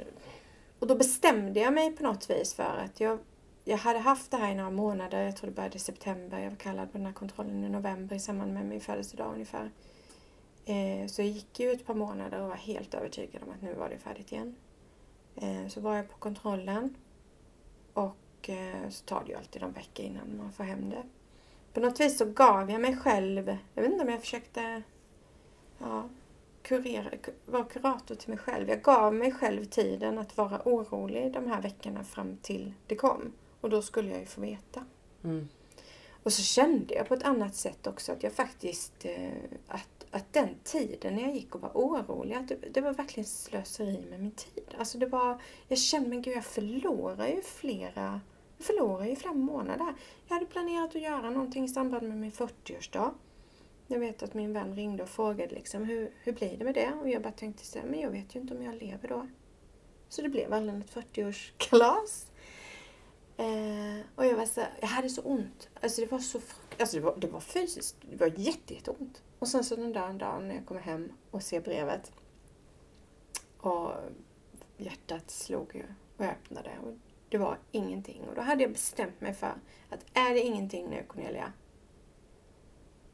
och 0.79 0.87
då 0.87 0.95
bestämde 0.95 1.61
jag 1.61 1.75
mig 1.75 1.97
på 1.97 2.03
något 2.03 2.31
vis 2.31 2.55
för 2.55 2.77
att 2.85 3.01
jag, 3.01 3.19
jag 3.65 3.77
hade 3.77 3.99
haft 3.99 4.31
det 4.31 4.37
här 4.37 4.53
i 4.53 4.55
några 4.55 4.71
månader. 4.71 5.23
Jag 5.23 5.37
tror 5.37 5.51
det 5.51 5.57
började 5.57 5.77
i 5.77 5.79
september. 5.79 6.39
Jag 6.39 6.51
var 6.51 6.57
kallad 6.57 6.93
på 6.93 6.99
den 6.99 7.07
här 7.07 7.13
kontrollen 7.13 7.65
i 7.65 7.69
november 7.69 8.17
i 8.17 8.21
samband 8.21 8.53
med 8.53 8.67
min 8.67 8.81
födelsedag 8.81 9.33
ungefär. 9.33 9.71
Eh, 10.65 11.07
så 11.07 11.23
jag 11.23 11.29
gick 11.29 11.61
ju 11.61 11.73
ett 11.73 11.87
par 11.87 11.95
månader 11.95 12.41
och 12.41 12.49
var 12.49 12.57
helt 12.57 12.95
övertygad 12.95 13.43
om 13.43 13.51
att 13.51 13.63
nu 13.63 13.75
var 13.75 13.89
det 13.89 13.99
färdigt 13.99 14.33
igen. 14.33 14.57
Eh, 15.37 15.69
så 15.69 15.81
var 15.81 15.97
jag 15.97 16.11
på 16.11 16.17
kontrollen. 16.19 16.95
Och 17.93 18.51
eh, 18.51 18.89
så 18.89 19.05
tar 19.05 19.23
det 19.25 19.31
ju 19.31 19.39
alltid 19.39 19.63
någon 19.63 19.73
vecka 19.73 20.03
innan 20.03 20.37
man 20.37 20.53
får 20.53 20.65
hem 20.65 20.91
det. 20.91 21.03
På 21.73 21.81
något 21.81 22.01
vis 22.01 22.19
så 22.19 22.25
gav 22.25 22.71
jag 22.71 22.81
mig 22.81 22.97
själv, 22.97 23.57
jag 23.75 23.83
vet 23.83 23.93
inte 23.93 24.05
om 24.05 24.11
jag 24.11 24.21
försökte 24.21 24.83
ja, 25.79 26.09
kurera, 26.69 27.11
ku- 27.11 27.33
vara 27.47 27.65
kurator 27.65 28.15
till 28.15 28.29
mig 28.29 28.39
själv. 28.39 28.69
Jag 28.69 28.83
gav 28.83 29.15
mig 29.15 29.33
själv 29.33 29.65
tiden 29.65 30.19
att 30.19 30.37
vara 30.37 30.61
orolig 30.65 31.33
de 31.33 31.47
här 31.47 31.63
veckorna 31.63 32.05
fram 32.05 32.37
till 32.37 32.73
det 32.87 32.97
kom. 32.97 33.33
Och 33.61 33.71
då 33.71 33.83
skulle 33.83 34.11
jag 34.11 34.21
ju 34.21 34.27
få 34.27 34.41
veta. 34.41 34.85
Mm. 35.25 35.49
Och 36.23 36.33
så 36.33 36.43
kände 36.43 36.95
jag 36.95 37.09
på 37.09 37.15
ett 37.15 37.23
annat 37.23 37.55
sätt 37.55 37.87
också 37.87 38.13
att 38.13 38.23
jag 38.23 38.33
faktiskt, 38.33 39.05
eh, 39.05 39.31
att, 39.69 40.07
att 40.11 40.33
den 40.33 40.49
tiden 40.65 41.15
när 41.15 41.23
jag 41.23 41.35
gick 41.35 41.55
och 41.55 41.61
var 41.61 41.71
orolig, 41.75 42.35
att 42.35 42.49
det, 42.49 42.57
det 42.75 42.81
var 42.81 42.93
verkligen 42.93 43.27
slöseri 43.27 44.05
med 44.11 44.21
min 44.21 44.31
tid. 44.31 44.65
Alltså 44.79 44.99
det 44.99 45.07
var, 45.07 45.41
jag 45.69 45.79
kände, 45.79 46.09
men 46.09 46.23
gud 46.23 46.37
jag 46.37 46.45
förlorar 46.45 47.27
ju 47.27 47.43
flera, 47.43 48.21
jag 48.57 48.67
förlorar 48.67 49.07
ju 49.07 49.17
flera 49.17 49.35
månader. 49.35 49.95
Jag 50.29 50.35
hade 50.35 50.47
planerat 50.47 50.97
att 50.97 51.03
göra 51.03 51.31
någonting 51.31 51.65
i 51.65 51.69
samband 51.69 52.09
med 52.09 52.17
min 52.17 52.33
40-årsdag. 52.33 53.11
Jag 53.91 53.99
vet 53.99 54.23
att 54.23 54.35
min 54.35 54.53
vän 54.53 54.75
ringde 54.75 55.03
och 55.03 55.09
frågade 55.09 55.55
liksom, 55.55 55.85
hur, 55.85 56.11
hur 56.23 56.33
blir 56.33 56.57
det 56.57 56.65
med 56.65 56.75
det? 56.75 56.93
Och 56.93 57.09
jag 57.09 57.23
bara 57.23 57.33
tänkte 57.33 57.67
så 57.67 57.79
här, 57.79 57.87
men 57.87 58.01
jag 58.01 58.11
vet 58.11 58.37
ju 58.37 58.41
inte 58.41 58.55
om 58.55 58.63
jag 58.63 58.75
lever 58.75 59.09
då. 59.09 59.29
Så 60.09 60.23
det 60.23 60.29
blev 60.29 60.53
aldrig 60.53 60.79
något 60.79 60.95
40-årskalas. 60.95 62.27
Eh, 63.37 64.07
och 64.15 64.27
jag 64.27 64.37
var 64.37 64.47
så, 64.47 64.61
jag 64.81 64.89
hade 64.89 65.09
så 65.09 65.23
ont. 65.23 65.69
Alltså 65.81 66.01
det 66.01 66.11
var 66.11 66.19
så 66.19 66.41
alltså 66.79 66.97
det 66.97 67.03
var, 67.03 67.17
det 67.17 67.27
var 67.27 67.41
fysiskt, 67.41 67.97
det 68.11 68.17
var 68.17 68.33
jätte, 68.37 68.75
jätteont. 68.75 69.23
Och 69.39 69.49
sen 69.49 69.65
så 69.65 69.77
den 69.77 69.93
där 69.93 70.13
dagen 70.13 70.49
när 70.49 70.55
jag 70.55 70.67
kommer 70.67 70.81
hem 70.81 71.13
och 71.31 71.43
ser 71.43 71.61
brevet 71.61 72.13
och 73.59 73.93
hjärtat 74.77 75.31
slog 75.31 75.75
ju 75.75 75.83
och 76.17 76.25
jag 76.25 76.31
öppnade 76.31 76.71
och 76.85 76.95
det 77.29 77.39
var 77.39 77.59
ingenting. 77.73 78.23
Och 78.29 78.35
då 78.35 78.41
hade 78.41 78.63
jag 78.63 78.73
bestämt 78.73 79.21
mig 79.21 79.35
för 79.35 79.55
att 79.89 80.05
är 80.13 80.35
det 80.35 80.41
ingenting 80.41 80.89
nu 80.91 81.05
Cornelia, 81.09 81.53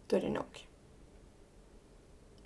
då 0.07 0.17
är 0.17 0.21
det 0.21 0.31
nog. 0.31 0.69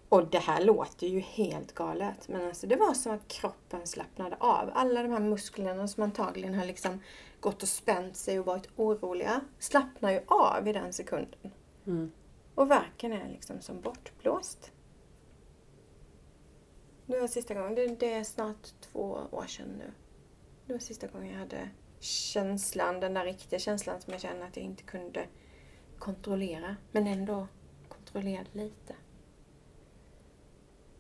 Och 0.09 0.27
det 0.27 0.39
här 0.39 0.65
låter 0.65 1.07
ju 1.07 1.21
helt 1.21 1.75
galet, 1.75 2.29
men 2.29 2.47
alltså 2.47 2.67
det 2.67 2.77
var 2.77 2.95
som 2.95 3.13
att 3.13 3.29
kroppen 3.29 3.87
slappnade 3.87 4.37
av. 4.41 4.71
Alla 4.75 5.03
de 5.03 5.13
här 5.13 5.21
musklerna 5.21 5.89
som 5.89 6.03
antagligen 6.03 6.55
har 6.55 6.65
liksom 6.65 7.03
gått 7.41 7.63
och 7.63 7.69
spänt 7.69 8.17
sig 8.17 8.39
och 8.39 8.47
varit 8.47 8.69
oroliga 8.77 9.41
slappnar 9.59 10.11
ju 10.11 10.21
av 10.27 10.69
i 10.69 10.73
den 10.73 10.93
sekunden. 10.93 11.53
Mm. 11.87 12.13
Och 12.55 12.71
verken 12.71 13.13
är 13.13 13.29
liksom 13.29 13.61
som 13.61 13.81
bortblåst. 13.81 14.73
Det 17.07 17.21
var 17.21 17.29
sista 17.29 17.55
gången, 17.55 17.75
det, 17.75 17.87
det 17.87 18.13
är 18.13 18.25
snart 18.25 18.81
två 18.81 19.19
år 19.31 19.47
sedan 19.47 19.69
nu. 19.79 19.93
Det 20.67 20.73
var 20.73 20.81
sista 20.81 21.07
gången 21.07 21.33
jag 21.33 21.39
hade 21.39 21.69
känslan, 22.01 23.01
den 23.01 23.15
där 23.15 23.25
riktiga 23.25 23.59
känslan 23.59 24.01
som 24.01 24.13
jag 24.13 24.23
kände 24.23 24.45
att 24.45 24.57
jag 24.57 24.65
inte 24.65 24.83
kunde 24.83 25.27
kontrollera. 25.99 26.77
Men 26.93 27.07
ändå 27.07 27.47
kontrollerade 27.89 28.51
lite. 28.53 28.95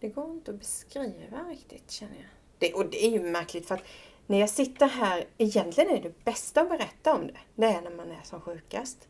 Det 0.01 0.09
går 0.09 0.31
inte 0.31 0.51
att 0.51 0.59
beskriva 0.59 1.39
riktigt 1.49 1.91
känner 1.91 2.17
jag. 2.17 2.31
Det, 2.59 2.75
och 2.75 2.91
det 2.91 3.07
är 3.07 3.11
ju 3.11 3.23
märkligt 3.23 3.67
för 3.67 3.75
att 3.75 3.85
när 4.27 4.41
jag 4.41 4.51
sitter 4.51 4.87
här, 4.87 5.25
egentligen 5.39 5.91
är 5.91 6.03
det 6.03 6.25
bästa 6.25 6.61
att 6.61 6.69
berätta 6.69 7.15
om 7.15 7.27
det, 7.27 7.39
det 7.55 7.67
är 7.67 7.83
när 7.83 7.91
man 7.91 8.11
är 8.11 8.23
som 8.23 8.41
sjukast. 8.41 9.09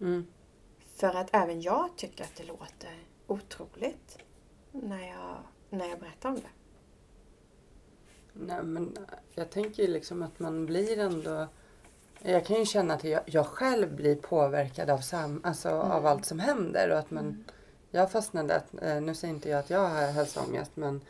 Mm. 0.00 0.26
För 0.78 1.14
att 1.14 1.28
även 1.32 1.60
jag 1.62 1.88
tycker 1.96 2.24
att 2.24 2.36
det 2.36 2.44
låter 2.44 3.04
otroligt 3.26 4.18
när 4.72 5.08
jag, 5.08 5.36
när 5.70 5.88
jag 5.88 6.00
berättar 6.00 6.28
om 6.28 6.34
det. 6.34 6.50
Nej, 8.32 8.62
men 8.62 8.96
jag 9.34 9.50
tänker 9.50 9.82
ju 9.82 9.88
liksom 9.88 10.22
att 10.22 10.38
man 10.38 10.66
blir 10.66 10.98
ändå... 10.98 11.48
Jag 12.22 12.44
kan 12.46 12.56
ju 12.56 12.64
känna 12.64 12.94
att 12.94 13.04
jag, 13.04 13.20
jag 13.26 13.46
själv 13.46 13.94
blir 13.96 14.16
påverkad 14.16 14.90
av, 14.90 14.98
sam, 14.98 15.40
alltså, 15.44 15.68
Mm. 15.68 15.90
av 15.90 16.06
allt 16.06 16.24
som 16.24 16.38
händer. 16.38 16.90
Och 16.90 16.98
att 16.98 17.10
man, 17.10 17.44
Jag 17.90 18.10
fastnade, 18.12 18.56
att, 18.56 18.82
eh, 18.82 19.00
nu 19.00 19.14
säger 19.14 19.34
inte 19.34 19.48
jag 19.48 19.58
att 19.58 19.70
jag 19.70 19.88
har 19.88 20.12
hälsoångest 20.12 20.70
men 20.74 21.00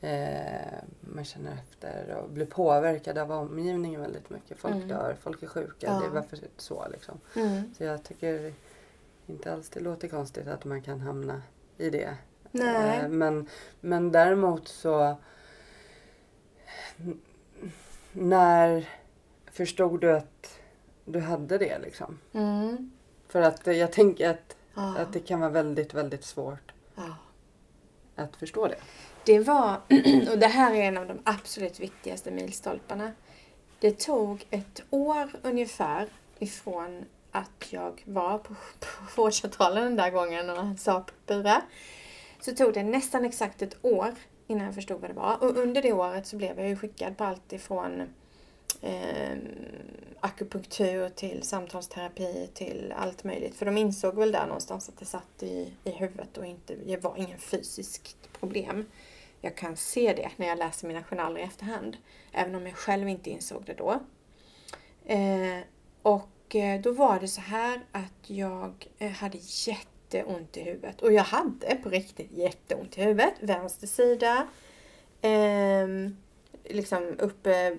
eh, 0.00 0.74
man 1.00 1.24
känner 1.24 1.52
efter 1.52 2.14
och 2.16 2.30
blir 2.30 2.46
påverkad 2.46 3.18
av 3.18 3.32
omgivningen 3.32 4.00
väldigt 4.00 4.30
mycket. 4.30 4.58
Folk 4.58 4.74
Mm. 4.74 4.88
dör, 4.88 5.16
folk 5.20 5.42
är 5.42 5.46
sjuka. 5.46 5.86
Ja. 5.86 5.98
Det 6.00 6.06
är 6.06 6.10
varför 6.10 6.38
så 6.56 6.86
liksom. 6.92 7.20
Mm. 7.36 7.74
Så 7.78 7.84
jag 7.84 8.02
tycker 8.04 8.52
inte 9.26 9.52
alls 9.52 9.68
det 9.70 9.80
låter 9.80 10.08
konstigt 10.08 10.48
att 10.48 10.64
man 10.64 10.82
kan 10.82 11.00
hamna 11.00 11.42
i 11.78 11.90
det. 11.90 12.14
Eh, 12.52 13.08
Men, 13.08 13.48
men 13.80 14.12
däremot 14.12 14.68
så... 14.68 15.16
När 18.12 18.88
förstod 19.52 20.00
du 20.00 20.16
att 20.16 20.26
du 21.04 21.20
hade 21.20 21.58
det 21.58 21.78
liksom? 21.78 22.18
Mm. 22.32 22.90
För 23.28 23.42
att 23.42 23.66
eh, 23.66 23.74
jag 23.74 23.92
tänker 23.92 24.30
att, 24.30 24.56
Ja. 24.74 24.98
att 24.98 25.12
det 25.12 25.20
kan 25.20 25.40
vara 25.40 25.50
väldigt, 25.50 25.94
väldigt 25.94 26.24
svårt 26.24 26.72
ja. 26.94 27.16
att 28.16 28.36
förstå 28.36 28.68
det. 28.68 28.76
Det 29.24 29.38
var, 29.38 29.76
och 30.30 30.38
det 30.38 30.46
här 30.46 30.74
är 30.74 30.82
en 30.82 30.96
av 30.96 31.06
de 31.06 31.18
absolut 31.24 31.80
viktigaste 31.80 32.30
milstolparna. 32.30 33.12
Det 33.80 33.98
tog 33.98 34.46
ett 34.50 34.82
år 34.90 35.30
ungefär 35.42 36.08
ifrån 36.38 37.04
att 37.30 37.66
jag 37.72 38.02
var 38.06 38.38
på, 38.38 38.54
på 38.80 39.22
vårdcentralen 39.22 39.84
den 39.84 39.96
där 39.96 40.10
gången 40.10 40.50
och 40.50 40.78
sa 40.78 41.04
bura. 41.26 41.62
Så 42.40 42.54
tog 42.54 42.74
det 42.74 42.82
nästan 42.82 43.24
exakt 43.24 43.62
ett 43.62 43.76
år 43.82 44.14
innan 44.46 44.66
jag 44.66 44.74
förstod 44.74 45.00
vad 45.00 45.10
det 45.10 45.14
var. 45.14 45.42
Och 45.42 45.56
under 45.56 45.82
det 45.82 45.92
året 45.92 46.26
så 46.26 46.36
blev 46.36 46.58
jag 46.58 46.68
ju 46.68 46.76
skickad 46.76 47.16
på 47.16 47.24
allt 47.24 47.52
ifrån 47.52 48.02
eh, 48.84 49.38
akupunktur 50.20 51.08
till 51.08 51.42
samtalsterapi 51.42 52.48
till 52.54 52.94
allt 52.96 53.24
möjligt. 53.24 53.54
För 53.54 53.66
de 53.66 53.76
insåg 53.78 54.14
väl 54.14 54.32
där 54.32 54.46
någonstans 54.46 54.88
att 54.88 54.98
det 54.98 55.04
satt 55.04 55.42
i, 55.42 55.72
i 55.84 55.90
huvudet 55.90 56.38
och 56.38 56.46
inte, 56.46 56.74
det 56.74 56.96
var 56.96 57.16
ingen 57.16 57.38
fysiskt 57.38 58.32
problem. 58.40 58.84
Jag 59.40 59.56
kan 59.56 59.76
se 59.76 60.12
det 60.16 60.30
när 60.36 60.46
jag 60.46 60.58
läser 60.58 60.88
mina 60.88 61.02
journaler 61.02 61.40
i 61.40 61.42
efterhand. 61.42 61.96
Även 62.32 62.54
om 62.54 62.66
jag 62.66 62.76
själv 62.76 63.08
inte 63.08 63.30
insåg 63.30 63.64
det 63.64 63.74
då. 63.74 64.00
Ehm, 65.06 65.58
eh, 65.58 65.64
och 66.02 66.56
då 66.82 66.92
var 66.92 67.20
det 67.20 67.28
så 67.28 67.40
här 67.40 67.80
att 67.92 68.30
jag 68.30 68.88
eh, 68.98 69.10
hade 69.10 69.38
jätteont 69.66 70.56
i 70.56 70.62
huvudet. 70.62 71.02
Och 71.02 71.12
jag 71.12 71.24
hade 71.24 71.74
på 71.82 71.88
riktigt 71.88 72.32
jätteont 72.32 72.98
i 72.98 73.02
huvudet. 73.02 73.34
Vänster 73.40 73.86
sida. 73.86 74.48
Eh, 75.20 75.88
liksom 76.64 77.16
uppe 77.18 77.76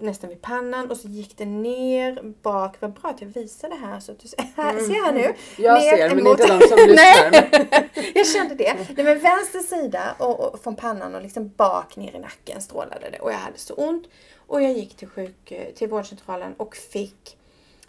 nästan 0.00 0.30
vid 0.30 0.42
pannan 0.42 0.90
och 0.90 0.96
så 0.96 1.08
gick 1.08 1.36
det 1.36 1.44
ner 1.46 2.22
bak. 2.42 2.76
Vad 2.80 2.92
bra 2.92 3.10
att 3.10 3.20
jag 3.20 3.28
visade 3.28 3.74
det 3.74 3.80
här 3.80 4.00
så 4.00 4.12
att 4.12 4.18
du 4.20 4.28
ser, 4.28 4.40
här, 4.56 4.78
ser 4.78 5.04
här 5.04 5.12
nu. 5.12 5.34
Jag 5.56 5.74
Ner 5.82 5.96
ser 5.96 6.08
men 6.08 6.18
emot- 6.18 6.40
inte 6.40 6.58
de 6.58 6.66
som 6.68 6.78
lyssnar. 6.88 7.88
Jag 8.14 8.26
kände 8.26 8.54
det. 8.54 8.74
Nej, 8.96 9.04
men 9.04 9.18
vänster 9.18 9.58
sida 9.58 10.14
och, 10.18 10.40
och 10.40 10.62
från 10.62 10.76
pannan 10.76 11.14
och 11.14 11.22
liksom 11.22 11.48
bak 11.56 11.96
ner 11.96 12.16
i 12.16 12.18
nacken 12.18 12.60
strålade 12.62 13.10
det 13.12 13.18
och 13.18 13.30
jag 13.32 13.36
hade 13.36 13.58
så 13.58 13.74
ont. 13.74 14.06
Och 14.46 14.62
jag 14.62 14.72
gick 14.72 14.96
till, 14.96 15.08
sjuk, 15.08 15.52
till 15.76 15.88
vårdcentralen 15.88 16.54
och 16.56 16.76
fick 16.76 17.36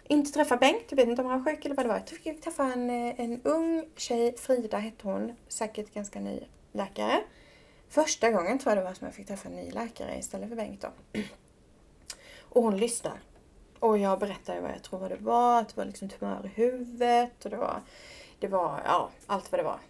inte 0.08 0.32
träffa 0.32 0.56
Bengt, 0.56 0.84
jag 0.88 0.96
vet 0.96 1.08
inte 1.08 1.22
om 1.22 1.28
han 1.28 1.42
var 1.44 1.52
sjuk 1.52 1.64
eller 1.64 1.74
vad 1.74 1.84
det 1.84 1.88
var. 1.88 2.02
Jag 2.10 2.18
fick 2.18 2.42
träffa 2.44 2.62
en, 2.64 2.90
eh, 2.90 3.20
en 3.20 3.40
ung 3.44 3.84
tjej, 3.96 4.34
Frida 4.38 4.78
hette 4.78 4.96
hon, 5.08 5.36
säkert 5.48 5.94
ganska 5.94 6.20
ny 6.20 6.40
läkare. 6.72 7.20
Första 7.90 8.30
gången 8.30 8.58
tror 8.58 8.70
jag 8.70 8.84
det 8.84 8.88
var 8.88 8.94
som 8.94 9.04
jag 9.04 9.14
fick 9.14 9.26
träffa 9.26 9.48
en 9.48 9.56
ny 9.56 9.70
läkare 9.70 10.18
istället 10.18 10.48
för 10.48 10.56
Bengt 10.56 10.80
då. 10.80 11.20
Och 12.42 12.62
hon 12.62 12.76
lyssnar. 12.76 13.20
Och 13.78 13.98
jag 13.98 14.18
berättade 14.18 14.60
vad 14.60 14.70
jag 14.70 14.82
tror 14.82 14.98
vad 14.98 15.10
det 15.10 15.16
var, 15.16 15.60
att 15.60 15.68
det 15.68 15.76
var 15.76 15.84
liksom 15.84 16.08
tumör 16.08 16.46
i 16.46 16.48
huvudet 16.48 17.44
och 17.44 17.50
det 17.50 17.56
var, 17.56 17.82
det 18.38 18.48
var 18.48 18.82
ja, 18.84 19.10
allt 19.26 19.52
vad 19.52 19.60
det 19.60 19.64
var. 19.64 19.80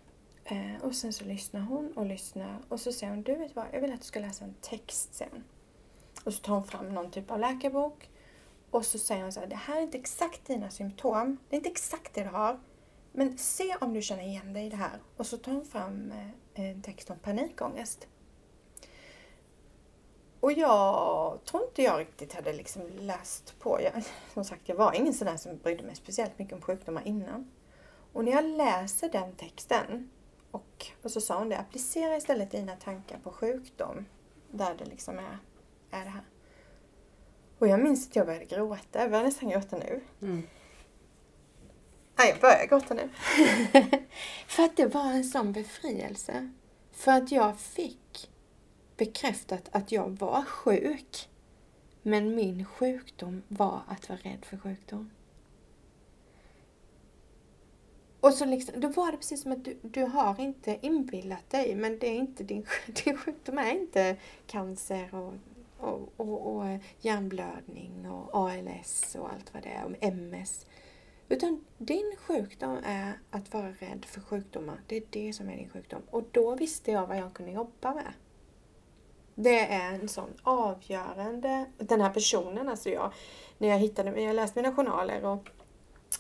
Eh, 0.44 0.82
och 0.82 0.94
sen 0.94 1.12
så 1.12 1.24
lyssnar 1.24 1.60
hon 1.60 1.92
och 1.96 2.06
lyssnar 2.06 2.58
och 2.68 2.80
så 2.80 2.92
säger 2.92 3.12
hon, 3.12 3.22
du 3.22 3.34
vet 3.34 3.56
vad, 3.56 3.66
jag 3.72 3.80
vill 3.80 3.92
att 3.92 4.00
du 4.00 4.06
ska 4.06 4.20
läsa 4.20 4.44
en 4.44 4.54
text 4.60 5.14
sen. 5.14 5.44
Och 6.24 6.34
så 6.34 6.42
tar 6.42 6.54
hon 6.54 6.64
fram 6.64 6.94
någon 6.94 7.10
typ 7.10 7.30
av 7.30 7.38
läkarbok 7.38 8.10
och 8.70 8.86
så 8.86 8.98
säger 8.98 9.22
hon 9.22 9.32
så 9.32 9.40
här, 9.40 9.46
det 9.46 9.56
här 9.56 9.76
är 9.76 9.82
inte 9.82 9.98
exakt 9.98 10.46
dina 10.46 10.70
symptom, 10.70 11.38
det 11.48 11.56
är 11.56 11.58
inte 11.58 11.70
exakt 11.70 12.14
det 12.14 12.22
du 12.24 12.30
har. 12.30 12.60
Men 13.12 13.38
se 13.38 13.76
om 13.80 13.94
du 13.94 14.02
känner 14.02 14.22
igen 14.22 14.52
dig 14.52 14.66
i 14.66 14.70
det 14.70 14.76
här. 14.76 14.98
Och 15.16 15.26
så 15.26 15.36
tar 15.36 15.52
hon 15.52 15.64
fram 15.64 16.12
eh, 16.12 16.28
en 16.54 16.82
text 16.82 17.10
om 17.10 17.18
panikångest. 17.18 18.08
Och 20.40 20.52
jag 20.52 21.38
tror 21.44 21.64
inte 21.64 21.82
jag 21.82 22.00
riktigt 22.00 22.32
hade 22.32 22.52
liksom 22.52 22.82
läst 22.98 23.58
på. 23.58 23.80
Jag, 23.82 24.02
som 24.34 24.44
sagt, 24.44 24.68
jag 24.68 24.76
var 24.76 24.92
ingen 24.92 25.14
sån 25.14 25.26
där 25.26 25.36
som 25.36 25.58
brydde 25.58 25.82
mig 25.82 25.94
speciellt 25.94 26.38
mycket 26.38 26.54
om 26.54 26.60
sjukdomar 26.60 27.02
innan. 27.06 27.50
Och 28.12 28.24
när 28.24 28.32
jag 28.32 28.44
läser 28.44 29.08
den 29.08 29.32
texten 29.32 30.10
och, 30.50 30.86
och 31.02 31.10
så 31.10 31.20
sa 31.20 31.38
hon 31.38 31.48
det, 31.48 31.58
applicera 31.58 32.16
istället 32.16 32.50
dina 32.50 32.76
tankar 32.76 33.18
på 33.18 33.32
sjukdom. 33.32 34.06
Där 34.50 34.74
det 34.78 34.84
liksom 34.84 35.18
är, 35.18 35.38
är 35.90 36.04
det 36.04 36.10
här. 36.10 36.24
Och 37.58 37.68
jag 37.68 37.80
minns 37.80 38.08
att 38.08 38.16
jag 38.16 38.26
började 38.26 38.44
gråta. 38.44 39.00
Jag 39.00 39.10
börjar 39.10 39.24
nästan 39.24 39.48
gråta 39.48 39.76
nu. 39.76 40.00
Mm. 40.22 40.42
Nej, 42.20 42.30
jag 42.30 42.40
börjar 42.40 42.66
gråta 42.66 42.94
nu. 42.94 43.09
För 44.46 44.62
att 44.62 44.76
det 44.76 44.87
var 44.87 45.04
en 45.04 45.24
sån 45.24 45.52
befrielse. 45.52 46.50
För 46.92 47.12
att 47.12 47.33
jag 47.33 47.59
fick 47.61 48.30
bekräftat 48.96 49.68
att 49.72 49.92
jag 49.92 50.18
var 50.18 50.42
sjuk. 50.42 51.28
Men 52.02 52.35
min 52.35 52.64
sjukdom 52.64 53.42
var 53.48 53.83
att 53.88 54.09
vara 54.09 54.18
rädd 54.22 54.44
för 54.44 54.56
sjukdom. 54.56 55.11
Och 58.20 58.35
så 58.35 58.44
liksom, 58.44 58.80
då 58.80 58.88
var 58.88 59.12
det 59.12 59.16
precis 59.16 59.42
som 59.42 59.52
att 59.52 59.64
du, 59.64 59.78
du 59.83 60.02
har 60.02 60.40
inte 60.40 60.78
inbillat 60.83 61.50
dig, 61.50 61.74
men 61.74 61.98
det 61.98 62.06
är 62.06 62.18
inte 62.18 62.44
din, 62.44 62.66
din 63.04 63.16
sjukdom 63.16 63.59
är 63.59 63.70
inte 63.70 64.16
cancer 64.46 65.14
och, 65.14 65.35
och, 65.78 66.12
och, 66.16 66.56
och 66.56 66.64
hjärnblödning 67.00 68.11
och 68.11 68.48
ALS 68.48 69.16
och 69.18 69.33
allt 69.33 69.54
vad 69.54 69.62
det 69.62 69.68
är, 69.68 69.85
och 69.85 69.94
MS. 70.00 70.66
Utan 71.30 71.64
din 71.78 72.14
sjukdom 72.26 72.78
är 72.84 73.18
att 73.30 73.52
vara 73.54 73.68
rädd 73.68 74.04
för 74.08 74.20
sjukdomar. 74.20 74.80
Det 74.86 74.96
är 74.96 75.02
det 75.10 75.32
som 75.32 75.48
är 75.48 75.56
din 75.56 75.68
sjukdom. 75.70 76.02
Och 76.10 76.22
då 76.30 76.54
visste 76.54 76.90
jag 76.90 77.06
vad 77.06 77.16
jag 77.16 77.34
kunde 77.34 77.52
jobba 77.52 77.94
med. 77.94 78.12
Det 79.34 79.60
är 79.60 79.94
en 79.94 80.08
sån 80.08 80.30
avgörande... 80.42 81.66
Den 81.78 82.00
här 82.00 82.10
personen, 82.10 82.68
alltså 82.68 82.90
jag, 82.90 83.12
när 83.58 83.68
jag 83.68 83.78
hittade, 83.78 84.20
jag 84.22 84.36
läste 84.36 84.62
mina 84.62 84.74
journaler 84.74 85.24
och 85.24 85.50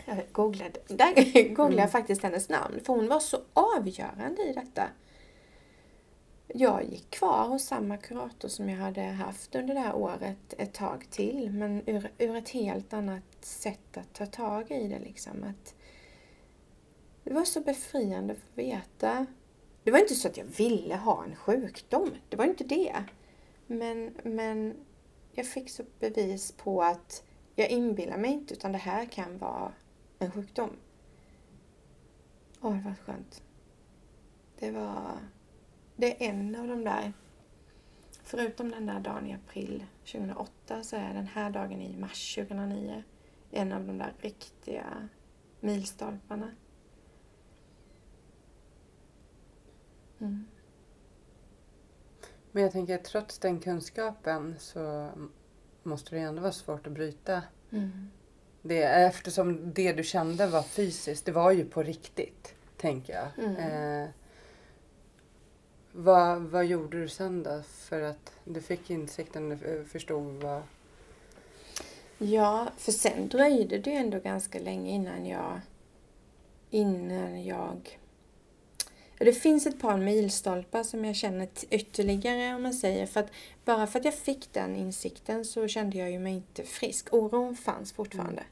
jag 0.04 0.22
googlade, 0.32 0.80
där 0.88 1.14
googlade 1.54 1.72
jag 1.72 1.72
Mm. 1.72 1.88
faktiskt 1.88 2.22
hennes 2.22 2.48
namn. 2.48 2.80
För 2.84 2.92
hon 2.92 3.08
var 3.08 3.20
så 3.20 3.38
avgörande 3.54 4.42
i 4.42 4.52
detta. 4.52 4.88
Jag 6.54 6.84
gick 6.84 7.10
kvar 7.10 7.48
hos 7.48 7.64
samma 7.64 7.96
kurator 7.96 8.48
som 8.48 8.68
jag 8.68 8.76
hade 8.76 9.02
haft 9.02 9.54
under 9.54 9.74
det 9.74 9.80
här 9.80 9.94
året 9.94 10.54
ett 10.58 10.74
tag 10.74 11.06
till. 11.10 11.50
Men 11.50 11.82
ur, 11.86 12.10
ur 12.18 12.36
ett 12.36 12.48
helt 12.48 12.92
annat 12.92 13.22
sätt 13.40 13.96
att 13.96 14.12
ta 14.12 14.26
tag 14.26 14.70
i 14.70 14.88
det 14.88 14.98
liksom. 14.98 15.44
Att 15.44 15.74
det 17.24 17.34
var 17.34 17.44
så 17.44 17.60
befriande 17.60 18.32
att 18.32 18.38
få 18.38 18.54
veta. 18.54 19.26
Det 19.84 19.90
var 19.90 19.98
inte 19.98 20.14
så 20.14 20.28
att 20.28 20.36
jag 20.36 20.44
ville 20.44 20.96
ha 20.96 21.24
en 21.24 21.36
sjukdom. 21.36 22.10
Det 22.28 22.36
var 22.36 22.44
inte 22.44 22.64
det. 22.64 23.04
Men, 23.66 24.14
men 24.22 24.74
jag 25.32 25.46
fick 25.46 25.70
så 25.70 25.82
bevis 25.98 26.52
på 26.52 26.82
att 26.82 27.24
jag 27.54 27.70
inbillar 27.70 28.18
mig 28.18 28.32
inte 28.32 28.54
utan 28.54 28.72
det 28.72 28.78
här 28.78 29.04
kan 29.04 29.38
vara 29.38 29.72
en 30.18 30.32
sjukdom. 30.32 30.70
Åh, 32.60 32.76
det 32.76 32.84
var 32.84 32.94
skönt. 32.94 33.42
Det 34.58 34.70
var... 34.70 35.18
Det 36.00 36.24
är 36.26 36.30
en 36.30 36.56
av 36.56 36.68
de 36.68 36.84
där... 36.84 37.12
Förutom 38.22 38.70
den 38.70 38.86
där 38.86 39.00
dagen 39.00 39.26
i 39.26 39.34
april 39.34 39.84
2008 40.12 40.82
så 40.82 40.96
är 40.96 41.14
den 41.14 41.26
här 41.26 41.50
dagen 41.50 41.80
i 41.80 41.96
mars 41.96 42.34
2009 42.34 43.02
en 43.50 43.72
av 43.72 43.86
de 43.86 43.98
där 43.98 44.14
riktiga 44.18 45.08
milstolparna. 45.60 46.50
Mm. 50.20 50.46
Men 52.52 52.62
jag 52.62 52.72
tänker 52.72 52.94
att 52.94 53.04
trots 53.04 53.38
den 53.38 53.60
kunskapen 53.60 54.56
så 54.58 55.10
måste 55.82 56.14
det 56.14 56.20
ändå 56.20 56.42
vara 56.42 56.52
svårt 56.52 56.86
att 56.86 56.92
bryta 56.92 57.42
Mm. 57.70 58.10
det. 58.62 58.82
Eftersom 58.82 59.72
det 59.72 59.92
du 59.92 60.04
kände 60.04 60.46
var 60.46 60.62
fysiskt, 60.62 61.26
det 61.26 61.32
var 61.32 61.50
ju 61.50 61.64
på 61.64 61.82
riktigt, 61.82 62.54
tänker 62.76 63.12
jag. 63.12 63.46
Mm. 63.46 63.56
Eh, 63.56 64.10
vad, 65.92 66.42
vad 66.42 66.66
gjorde 66.66 67.00
du 67.00 67.08
sen 67.08 67.42
då? 67.42 67.62
För 67.68 68.02
att 68.02 68.32
du 68.44 68.60
fick 68.60 68.90
insikten, 68.90 69.52
och 69.52 69.58
förstod 69.88 70.42
vad... 70.42 70.62
Ja, 72.18 72.68
för 72.76 72.92
sen 72.92 73.28
dröjde 73.28 73.78
det 73.78 73.92
ändå 73.92 74.18
ganska 74.18 74.58
länge 74.58 74.90
innan 74.90 75.26
jag... 75.26 75.60
Innan 76.70 77.44
jag... 77.44 77.98
Det 79.18 79.32
finns 79.32 79.66
ett 79.66 79.80
par 79.80 79.96
milstolpar 79.96 80.82
som 80.82 81.04
jag 81.04 81.16
känner 81.16 81.48
ytterligare 81.70 82.54
om 82.54 82.62
man 82.62 82.74
säger. 82.74 83.06
För 83.06 83.20
att 83.20 83.30
bara 83.64 83.86
för 83.86 83.98
att 83.98 84.04
jag 84.04 84.14
fick 84.14 84.52
den 84.52 84.76
insikten 84.76 85.44
så 85.44 85.68
kände 85.68 85.98
jag 85.98 86.10
ju 86.10 86.18
mig 86.18 86.32
inte 86.32 86.62
frisk. 86.62 87.14
Oron 87.14 87.56
fanns 87.56 87.92
fortfarande. 87.92 88.42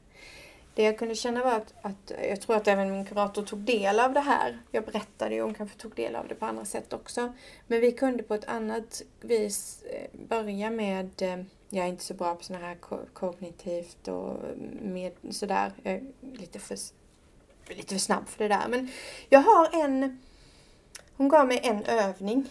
Det 0.79 0.85
jag 0.85 0.97
kunde 0.97 1.15
känna 1.15 1.43
var 1.43 1.51
att, 1.51 1.73
att 1.81 2.11
jag 2.29 2.41
tror 2.41 2.55
att 2.55 2.67
även 2.67 2.91
min 2.91 3.05
kurator 3.05 3.43
tog 3.43 3.59
del 3.59 3.99
av 3.99 4.13
det 4.13 4.19
här. 4.19 4.59
Jag 4.71 4.85
berättade 4.85 5.35
ju, 5.35 5.41
hon 5.41 5.53
kanske 5.53 5.77
tog 5.77 5.95
del 5.95 6.15
av 6.15 6.27
det 6.27 6.35
på 6.35 6.45
andra 6.45 6.65
sätt 6.65 6.93
också. 6.93 7.33
Men 7.67 7.81
vi 7.81 7.91
kunde 7.91 8.23
på 8.23 8.33
ett 8.33 8.47
annat 8.47 9.01
vis 9.21 9.83
eh, 9.83 10.19
börja 10.27 10.69
med, 10.69 11.21
eh, 11.21 11.39
jag 11.69 11.85
är 11.85 11.89
inte 11.89 12.03
så 12.03 12.13
bra 12.13 12.35
på 12.35 12.43
sådana 12.43 12.65
här 12.65 12.77
kognitivt 13.13 14.07
och 14.07 14.43
mm, 14.43 14.93
med 14.93 15.13
sådär, 15.29 15.71
jag 15.83 15.93
är 15.93 16.03
lite 16.21 16.59
för, 16.59 16.77
lite 17.67 17.93
för 17.93 17.99
snabb 17.99 18.27
för 18.27 18.43
det 18.43 18.55
där. 18.55 18.67
Men 18.69 18.89
jag 19.29 19.39
har 19.39 19.83
en, 19.83 20.19
hon 21.17 21.29
gav 21.29 21.47
mig 21.47 21.59
en 21.63 21.83
övning 21.83 22.45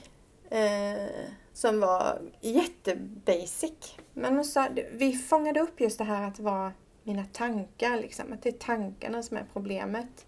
eh, 0.50 1.08
som 1.52 1.80
var 1.80 2.18
jättebasic. 2.40 3.94
Men 4.14 4.34
hon 4.34 4.44
sa, 4.44 4.68
vi 4.92 5.12
fångade 5.12 5.60
upp 5.60 5.80
just 5.80 5.98
det 5.98 6.04
här 6.04 6.28
att 6.28 6.38
vara 6.38 6.72
mina 7.08 7.24
tankar, 7.32 7.96
liksom. 7.96 8.32
att 8.32 8.42
det 8.42 8.48
är 8.48 8.52
tankarna 8.52 9.22
som 9.22 9.36
är 9.36 9.46
problemet. 9.52 10.26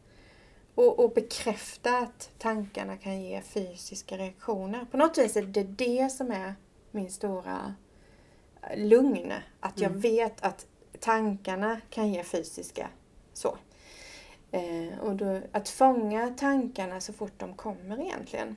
Och, 0.75 0.99
och 1.05 1.13
bekräfta 1.13 1.99
att 1.99 2.31
tankarna 2.39 2.97
kan 2.97 3.21
ge 3.23 3.41
fysiska 3.43 4.19
reaktioner. 4.19 4.85
På 4.91 4.97
något 4.97 5.19
vis 5.19 5.37
är 5.37 5.43
det 5.43 5.63
det 5.63 6.13
som 6.13 6.31
är 6.31 6.55
min 6.91 7.11
stora 7.11 7.75
lugn. 8.77 9.33
Att 9.61 9.81
jag 9.81 9.91
Mm. 9.91 10.01
vet 10.01 10.41
att 10.45 10.67
tankarna 11.01 11.81
kan 11.91 12.13
ge 12.13 12.25
fysiska 12.25 12.89
så. 13.33 13.57
Eh, 14.51 14.99
och 15.01 15.17
då, 15.17 15.41
att 15.53 15.69
fånga 15.69 16.35
tankarna 16.37 17.01
så 17.01 17.13
fort 17.13 17.33
de 17.37 17.55
kommer 17.55 18.01
egentligen. 18.01 18.57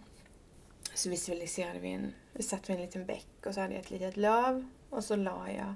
Så 0.93 1.09
visualiserade 1.09 1.79
vi 1.79 1.89
en, 1.91 2.13
vi 2.33 2.43
satt 2.43 2.69
vid 2.69 2.75
en 2.75 2.81
liten 2.81 3.05
bäck 3.05 3.45
och 3.45 3.53
så 3.53 3.61
hade 3.61 3.73
jag 3.73 3.81
ett 3.81 3.91
litet 3.91 4.17
löv 4.17 4.67
och 4.89 5.03
så 5.03 5.15
la 5.15 5.51
jag 5.51 5.73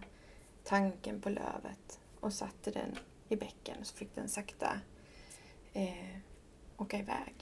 tanken 0.64 1.22
på 1.22 1.30
lövet 1.30 2.00
och 2.20 2.34
satte 2.34 2.72
den 2.72 3.00
i 3.30 3.36
bäcken 3.36 3.76
så 3.84 3.96
fick 3.96 4.16
den 4.16 4.30
sakta 4.30 4.80
eh, 5.74 6.18
åka 6.78 7.00
iväg 7.00 7.34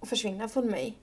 och 0.00 0.08
försvinna 0.08 0.48
från 0.48 0.66
mig. 0.66 0.98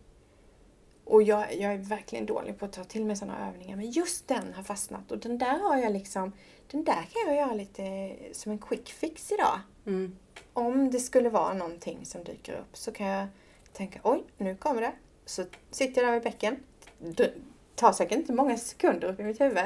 Och 1.04 1.24
jag, 1.24 1.56
jag 1.56 1.74
är 1.74 1.78
verkligen 1.78 2.26
dålig 2.26 2.60
på 2.60 2.66
att 2.66 2.74
ta 2.74 2.84
till 2.84 3.06
mig 3.06 3.16
sådana 3.16 3.50
övningar 3.50 3.76
men 3.76 3.92
just 3.92 4.28
den 4.28 4.54
har 4.54 4.64
fastnat 4.64 5.12
och 5.12 5.18
den 5.18 5.38
där 5.38 5.60
har 5.60 5.78
jag 5.78 5.94
liksom, 5.94 6.32
den 6.72 6.84
där 6.84 6.94
kan 6.94 7.28
jag 7.28 7.36
göra 7.36 7.54
lite 7.54 8.16
som 8.32 8.52
en 8.52 8.60
quick 8.60 8.90
fix 8.90 9.32
idag. 9.32 9.60
Mm. 9.86 10.18
Om 10.54 10.92
det 10.92 11.00
skulle 11.00 11.30
vara 11.30 11.54
någonting 11.54 12.06
som 12.06 12.24
dyker 12.24 12.54
upp 12.54 12.78
så 12.78 12.92
kan 12.92 13.08
jag 13.08 13.28
tänka 13.74 14.00
oj, 14.04 14.24
nu 14.38 14.56
kommer 14.56 14.82
det. 14.82 14.94
Så 15.26 15.46
sitter 15.72 16.02
jag 16.02 16.08
där 16.08 16.14
vid 16.14 16.24
bäcken. 16.24 16.56
Det 17.00 17.34
tar 17.76 17.92
säkert 17.92 18.18
inte 18.18 18.34
många 18.34 18.58
sekunder 18.58 19.08
upp 19.08 19.20
i 19.20 19.24
mitt 19.24 19.42
huvud. 19.42 19.66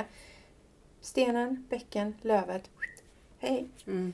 Stenen, 1.02 1.68
bäcken, 1.70 2.16
lövet. 2.22 2.70
Hej! 3.44 3.68
Mm. 3.88 4.14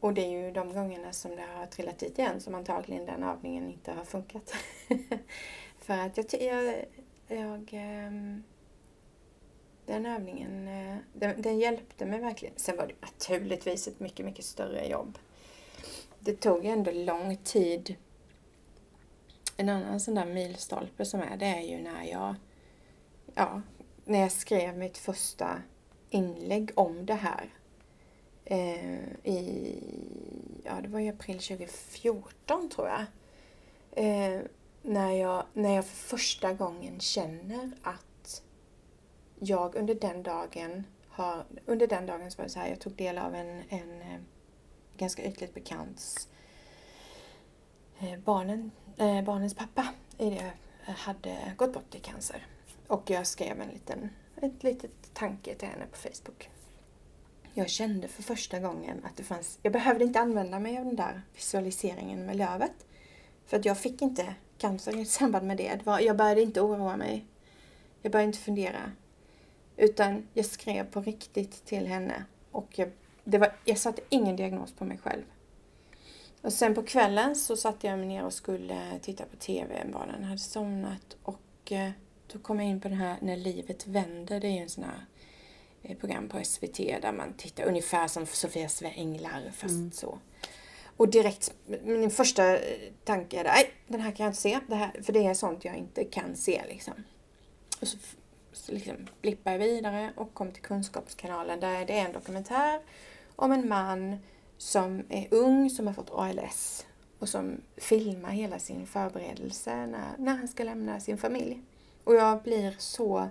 Och 0.00 0.14
det 0.14 0.24
är 0.24 0.28
ju 0.28 0.50
de 0.50 0.72
gångerna 0.72 1.12
som 1.12 1.36
det 1.36 1.46
har 1.56 1.66
trillat 1.66 1.98
dit 1.98 2.18
igen 2.18 2.40
som 2.40 2.54
antagligen 2.54 3.06
den 3.06 3.22
övningen 3.22 3.68
inte 3.70 3.92
har 3.92 4.04
funkat. 4.04 4.54
För 5.78 5.94
att 5.94 6.16
jag, 6.16 6.42
jag, 6.42 6.84
jag 7.28 7.68
ehm, 7.72 8.42
den 9.86 10.06
övningen, 10.06 10.68
eh, 10.68 10.96
den, 11.12 11.42
den 11.42 11.58
hjälpte 11.58 12.06
mig 12.06 12.20
verkligen. 12.20 12.54
Sen 12.56 12.76
var 12.76 12.86
det 12.86 12.94
naturligtvis 13.00 13.88
ett 13.88 14.00
mycket, 14.00 14.26
mycket 14.26 14.44
större 14.44 14.86
jobb. 14.86 15.18
Det 16.20 16.34
tog 16.34 16.64
ändå 16.64 16.90
lång 16.90 17.36
tid. 17.36 17.94
En 19.56 19.68
annan 19.68 20.00
sån 20.00 20.14
där 20.14 20.26
milstolpe 20.26 21.04
som 21.04 21.20
är, 21.20 21.36
det 21.36 21.46
är 21.46 21.62
ju 21.62 21.82
när 21.82 22.04
jag, 22.04 22.34
ja, 23.34 23.62
när 24.04 24.20
jag 24.20 24.32
skrev 24.32 24.78
mitt 24.78 24.98
första 24.98 25.62
inlägg 26.10 26.70
om 26.74 27.06
det 27.06 27.14
här. 27.14 27.50
Eh, 28.44 29.02
I, 29.24 29.78
ja 30.64 30.80
det 30.82 30.88
var 30.88 31.00
i 31.00 31.08
april 31.08 31.38
2014 31.38 32.68
tror 32.68 32.88
jag. 32.88 33.04
Eh, 33.92 34.40
när 34.82 35.12
jag. 35.12 35.44
När 35.52 35.74
jag 35.74 35.84
för 35.84 36.16
första 36.16 36.52
gången 36.52 37.00
känner 37.00 37.70
att 37.82 38.42
jag 39.38 39.74
under 39.74 39.94
den 39.94 40.22
dagen 40.22 40.84
har, 41.08 41.44
under 41.66 41.86
den 41.86 42.06
dagen 42.06 42.30
så 42.30 42.38
var 42.38 42.44
det 42.44 42.50
så 42.50 42.58
här, 42.58 42.68
jag 42.68 42.80
tog 42.80 42.92
del 42.92 43.18
av 43.18 43.34
en, 43.34 43.62
en 43.68 44.02
eh, 44.02 44.20
ganska 44.96 45.24
ytligt 45.24 45.54
bekants 45.54 46.28
eh, 47.98 48.18
barnen, 48.18 48.70
eh, 48.96 49.22
barnens 49.22 49.54
pappa 49.54 49.88
i 50.18 50.30
det, 50.30 50.52
hade 50.92 51.54
gått 51.56 51.72
bort 51.72 51.94
i 51.94 52.00
cancer. 52.00 52.46
Och 52.86 53.10
jag 53.10 53.26
skrev 53.26 53.60
en 53.60 53.68
liten, 53.68 54.10
ett 54.42 54.62
litet 54.62 55.14
tanke 55.14 55.54
till 55.54 55.68
henne 55.68 55.86
på 55.86 55.96
Facebook. 55.96 56.50
Jag 57.56 57.70
kände 57.70 58.08
för 58.08 58.22
första 58.22 58.60
gången 58.60 59.04
att 59.04 59.16
det 59.16 59.22
fanns, 59.22 59.58
jag 59.62 59.72
behövde 59.72 60.04
inte 60.04 60.20
använda 60.20 60.58
mig 60.58 60.78
av 60.78 60.84
den 60.84 60.96
där 60.96 61.22
visualiseringen 61.34 62.26
med 62.26 62.36
lövet. 62.36 62.86
För 63.46 63.56
att 63.56 63.64
jag 63.64 63.78
fick 63.78 64.02
inte 64.02 64.34
cancer 64.58 65.00
i 65.00 65.04
samband 65.04 65.46
med 65.46 65.56
det. 65.56 65.80
jag 65.84 66.16
började 66.16 66.42
inte 66.42 66.60
oroa 66.60 66.96
mig. 66.96 67.24
Jag 68.02 68.12
började 68.12 68.26
inte 68.26 68.38
fundera. 68.38 68.92
Utan 69.76 70.26
jag 70.32 70.46
skrev 70.46 70.84
på 70.90 71.00
riktigt 71.00 71.64
till 71.64 71.86
henne. 71.86 72.24
Och 72.50 72.78
jag, 72.78 72.90
det 73.24 73.38
var, 73.38 73.52
jag 73.64 73.78
satte 73.78 74.02
ingen 74.08 74.36
diagnos 74.36 74.72
på 74.72 74.84
mig 74.84 74.98
själv. 74.98 75.22
Och 76.40 76.52
sen 76.52 76.74
på 76.74 76.82
kvällen 76.82 77.36
så 77.36 77.56
satte 77.56 77.86
jag 77.86 77.98
mig 77.98 78.08
ner 78.08 78.24
och 78.24 78.32
skulle 78.32 78.98
titta 79.02 79.24
på 79.24 79.36
TV. 79.36 79.86
Barnen 79.92 80.24
hade 80.24 80.38
somnat. 80.38 81.16
Och 81.22 81.72
eh, 81.72 81.90
då 82.32 82.38
kom 82.38 82.60
jag 82.60 82.68
in 82.68 82.80
på 82.80 82.88
den 82.88 82.98
här 82.98 83.16
När 83.20 83.36
livet 83.36 83.86
vänder. 83.86 84.40
Det 84.40 84.46
är 84.46 84.52
ju 84.52 84.58
en 84.58 84.68
sån 84.68 84.84
här 84.84 85.06
program 86.00 86.28
på 86.28 86.44
SVT 86.44 86.76
där 86.76 87.12
man 87.12 87.34
tittar 87.34 87.64
ungefär 87.64 88.08
som 88.08 88.26
Sofias 88.26 88.82
änglar 88.82 89.50
fast 89.54 89.74
Mm. 89.74 89.92
så. 89.92 90.18
Och 90.96 91.08
direkt, 91.08 91.54
min 91.82 92.10
första 92.10 92.58
tanke 93.04 93.40
är 93.40 93.44
nej 93.44 93.70
den 93.88 94.00
här 94.00 94.10
kan 94.10 94.24
jag 94.24 94.30
inte 94.30 94.40
se. 94.40 94.60
Det 94.66 94.74
här, 94.74 95.00
för 95.02 95.12
det 95.12 95.26
är 95.26 95.34
sånt 95.34 95.64
jag 95.64 95.76
inte 95.76 96.04
kan 96.04 96.36
se 96.36 96.62
liksom. 96.68 96.94
Och 97.80 97.88
så, 97.88 97.98
så 98.52 98.72
liksom 98.72 98.96
blippar 99.22 99.52
jag 99.52 99.58
vidare 99.58 100.12
och 100.16 100.34
kom 100.34 100.52
till 100.52 100.62
Kunskapskanalen 100.62 101.60
där 101.60 101.86
det 101.86 101.92
är 101.98 102.06
en 102.06 102.12
dokumentär 102.12 102.80
om 103.36 103.52
en 103.52 103.68
man 103.68 104.16
som 104.58 105.02
är 105.08 105.28
ung, 105.30 105.70
som 105.70 105.86
har 105.86 105.94
fått 105.94 106.10
ALS 106.12 106.86
och 107.18 107.28
som 107.28 107.60
filmar 107.76 108.30
hela 108.30 108.58
sin 108.58 108.86
förberedelse 108.86 109.86
när, 109.86 110.08
när 110.18 110.36
han 110.36 110.48
ska 110.48 110.64
lämna 110.64 111.00
sin 111.00 111.18
familj. 111.18 111.60
Och 112.04 112.14
jag 112.14 112.42
blir 112.42 112.74
så, 112.78 113.28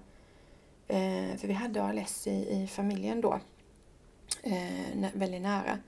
eh, 0.88 1.38
för 1.38 1.48
vi 1.48 1.54
hade 1.54 1.84
ALS 1.84 2.28
i, 2.28 2.32
i 2.32 2.68
familjen 2.68 3.22
då, 3.22 3.40
eh, 4.44 5.10
väldigt 5.14 5.42
nära. 5.42 5.80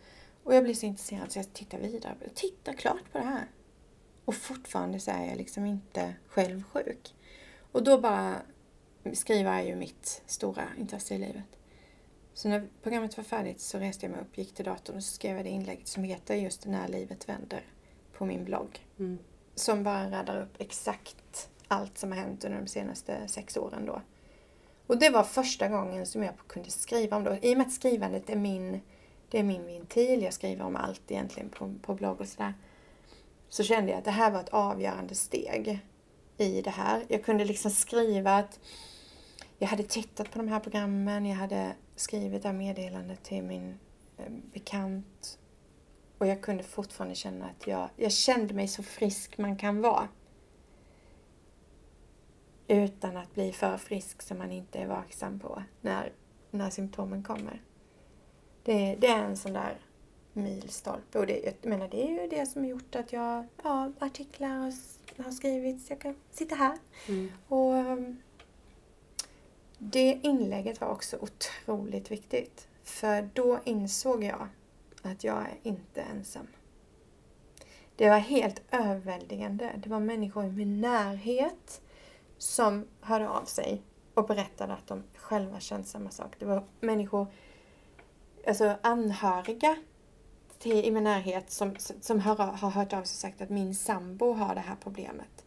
Och 0.43 0.55
jag 0.55 0.63
blir 0.63 0.73
så 0.73 0.85
intresserad 0.85 1.31
så 1.31 1.39
jag 1.39 1.53
tittar 1.53 1.79
vidare. 1.79 2.15
Jag 2.21 2.35
tittar 2.35 2.73
klart 2.73 3.11
på 3.11 3.17
det 3.17 3.23
här. 3.23 3.47
Och 4.25 4.35
fortfarande 4.35 4.99
så 4.99 5.11
är 5.11 5.25
jag 5.25 5.37
liksom 5.37 5.65
inte 5.65 6.13
själv 6.27 6.63
sjuk. 6.63 7.15
Och 7.71 7.83
då 7.83 7.97
bara 7.97 8.35
skriva 9.13 9.61
är 9.61 9.67
ju 9.67 9.75
mitt 9.75 10.21
stora 10.25 10.67
intresse 10.77 11.15
i 11.15 11.17
livet. 11.17 11.57
Så 12.33 12.49
när 12.49 12.67
programmet 12.83 13.17
var 13.17 13.23
färdigt 13.23 13.61
så 13.61 13.79
reste 13.79 14.05
jag 14.05 14.11
mig 14.11 14.21
upp, 14.21 14.37
gick 14.37 14.53
till 14.53 14.65
datorn 14.65 14.95
och 14.95 15.03
så 15.03 15.13
skrev 15.13 15.35
jag 15.35 15.45
det 15.45 15.49
inlägget 15.49 15.87
som 15.87 16.03
heter 16.03 16.35
just 16.35 16.65
När 16.65 16.87
livet 16.87 17.29
vänder 17.29 17.63
på 18.17 18.25
min 18.25 18.45
blogg. 18.45 18.85
Mm. 18.99 19.17
Som 19.55 19.83
bara 19.83 20.11
radar 20.11 20.41
upp 20.41 20.61
exakt 20.61 21.49
allt 21.67 21.97
som 21.97 22.11
har 22.11 22.19
hänt 22.19 22.45
under 22.45 22.59
de 22.59 22.67
senaste 22.67 23.27
sex 23.27 23.57
åren 23.57 23.85
då. 23.85 24.01
Och 24.87 24.99
det 24.99 25.09
var 25.09 25.23
första 25.23 25.67
gången 25.67 26.05
som 26.05 26.23
jag 26.23 26.33
kunde 26.47 26.71
skriva 26.71 27.17
om 27.17 27.23
det. 27.23 27.39
I 27.41 27.53
och 27.53 27.57
med 27.57 27.67
att 27.67 27.73
skrivandet 27.73 28.29
är 28.29 28.35
min, 28.35 28.81
det 29.29 29.39
är 29.39 29.43
min 29.43 29.65
ventil, 29.65 30.21
jag 30.23 30.33
skriver 30.33 30.65
om 30.65 30.75
allt 30.75 31.11
egentligen 31.11 31.49
på, 31.49 31.73
på 31.81 31.93
blogg 31.93 32.21
och 32.21 32.27
sådär. 32.27 32.53
Så 33.49 33.63
kände 33.63 33.91
jag 33.91 33.97
att 33.97 34.05
det 34.05 34.11
här 34.11 34.31
var 34.31 34.39
ett 34.39 34.49
avgörande 34.49 35.15
steg 35.15 35.79
i 36.37 36.61
det 36.61 36.69
här. 36.69 37.05
Jag 37.07 37.23
kunde 37.23 37.45
liksom 37.45 37.71
skriva 37.71 38.35
att 38.35 38.59
jag 39.57 39.67
hade 39.67 39.83
tittat 39.83 40.31
på 40.31 40.37
de 40.37 40.47
här 40.47 40.59
programmen, 40.59 41.25
jag 41.25 41.35
hade 41.35 41.75
skrivit 41.95 42.41
det 42.41 42.47
här 42.47 42.55
meddelandet 42.55 43.23
till 43.23 43.43
min 43.43 43.79
eh, 44.17 44.31
bekant. 44.53 45.39
Och 46.17 46.27
jag 46.27 46.41
kunde 46.41 46.63
fortfarande 46.63 47.15
känna 47.15 47.45
att 47.45 47.67
jag, 47.67 47.89
jag 47.95 48.11
kände 48.11 48.53
mig 48.53 48.67
så 48.67 48.83
frisk 48.83 49.37
man 49.37 49.57
kan 49.57 49.81
vara. 49.81 50.07
Utan 52.67 53.17
att 53.17 53.33
bli 53.33 53.51
för 53.51 53.77
frisk 53.77 54.21
som 54.21 54.37
man 54.37 54.51
inte 54.51 54.79
är 54.79 54.87
vaksam 54.87 55.39
på 55.39 55.63
när, 55.81 56.11
när 56.51 56.69
symptomen 56.69 57.23
kommer. 57.23 57.61
Det, 58.63 58.95
det 58.95 59.07
är 59.07 59.23
en 59.23 59.37
sån 59.37 59.53
där 59.53 59.77
milstolpe. 60.33 61.19
Och 61.19 61.27
det, 61.27 61.39
jag 61.61 61.69
menar, 61.69 61.87
det 61.87 62.03
är 62.03 62.21
ju 62.21 62.27
det 62.27 62.45
som 62.45 62.61
har 62.61 62.69
gjort 62.69 62.95
att 62.95 63.13
jag, 63.13 63.45
ja, 63.63 63.91
artiklar 63.99 64.49
har, 64.49 64.73
har 65.23 65.31
skrivits. 65.31 65.89
Jag 65.89 66.01
kan 66.01 66.15
sitta 66.31 66.55
här. 66.55 66.77
Mm. 67.07 67.31
Och 67.47 67.73
um, 67.73 68.21
det 69.77 70.19
inlägget 70.23 70.81
var 70.81 70.87
också 70.87 71.17
otroligt 71.17 72.11
viktigt. 72.11 72.67
För 72.83 73.29
då 73.33 73.59
insåg 73.65 74.23
jag 74.23 74.47
att 75.01 75.23
jag 75.23 75.37
är 75.37 75.57
inte 75.63 76.01
ensam. 76.01 76.47
Det 77.95 78.09
var 78.09 78.17
helt 78.17 78.61
överväldigande. 78.71 79.71
Det 79.77 79.89
var 79.89 79.99
människor 79.99 80.45
i 80.45 80.51
min 80.51 80.81
närhet 80.81 81.81
som 82.45 82.85
hörde 83.01 83.29
av 83.29 83.45
sig 83.45 83.81
och 84.13 84.27
berättade 84.27 84.73
att 84.73 84.87
de 84.87 85.03
själva 85.15 85.59
känt 85.59 85.87
samma 85.87 86.09
sak. 86.09 86.35
Det 86.39 86.45
var 86.45 86.63
människor, 86.79 87.27
alltså 88.47 88.75
anhöriga 88.81 89.75
till, 90.59 90.85
i 90.85 90.91
min 90.91 91.03
närhet 91.03 91.51
som, 91.51 91.75
som 92.01 92.19
hör, 92.19 92.35
har 92.35 92.69
hört 92.69 92.93
av 92.93 92.97
sig 92.97 93.01
och 93.01 93.07
sagt 93.07 93.41
att 93.41 93.49
min 93.49 93.75
sambo 93.75 94.33
har 94.33 94.55
det 94.55 94.61
här 94.61 94.75
problemet. 94.83 95.45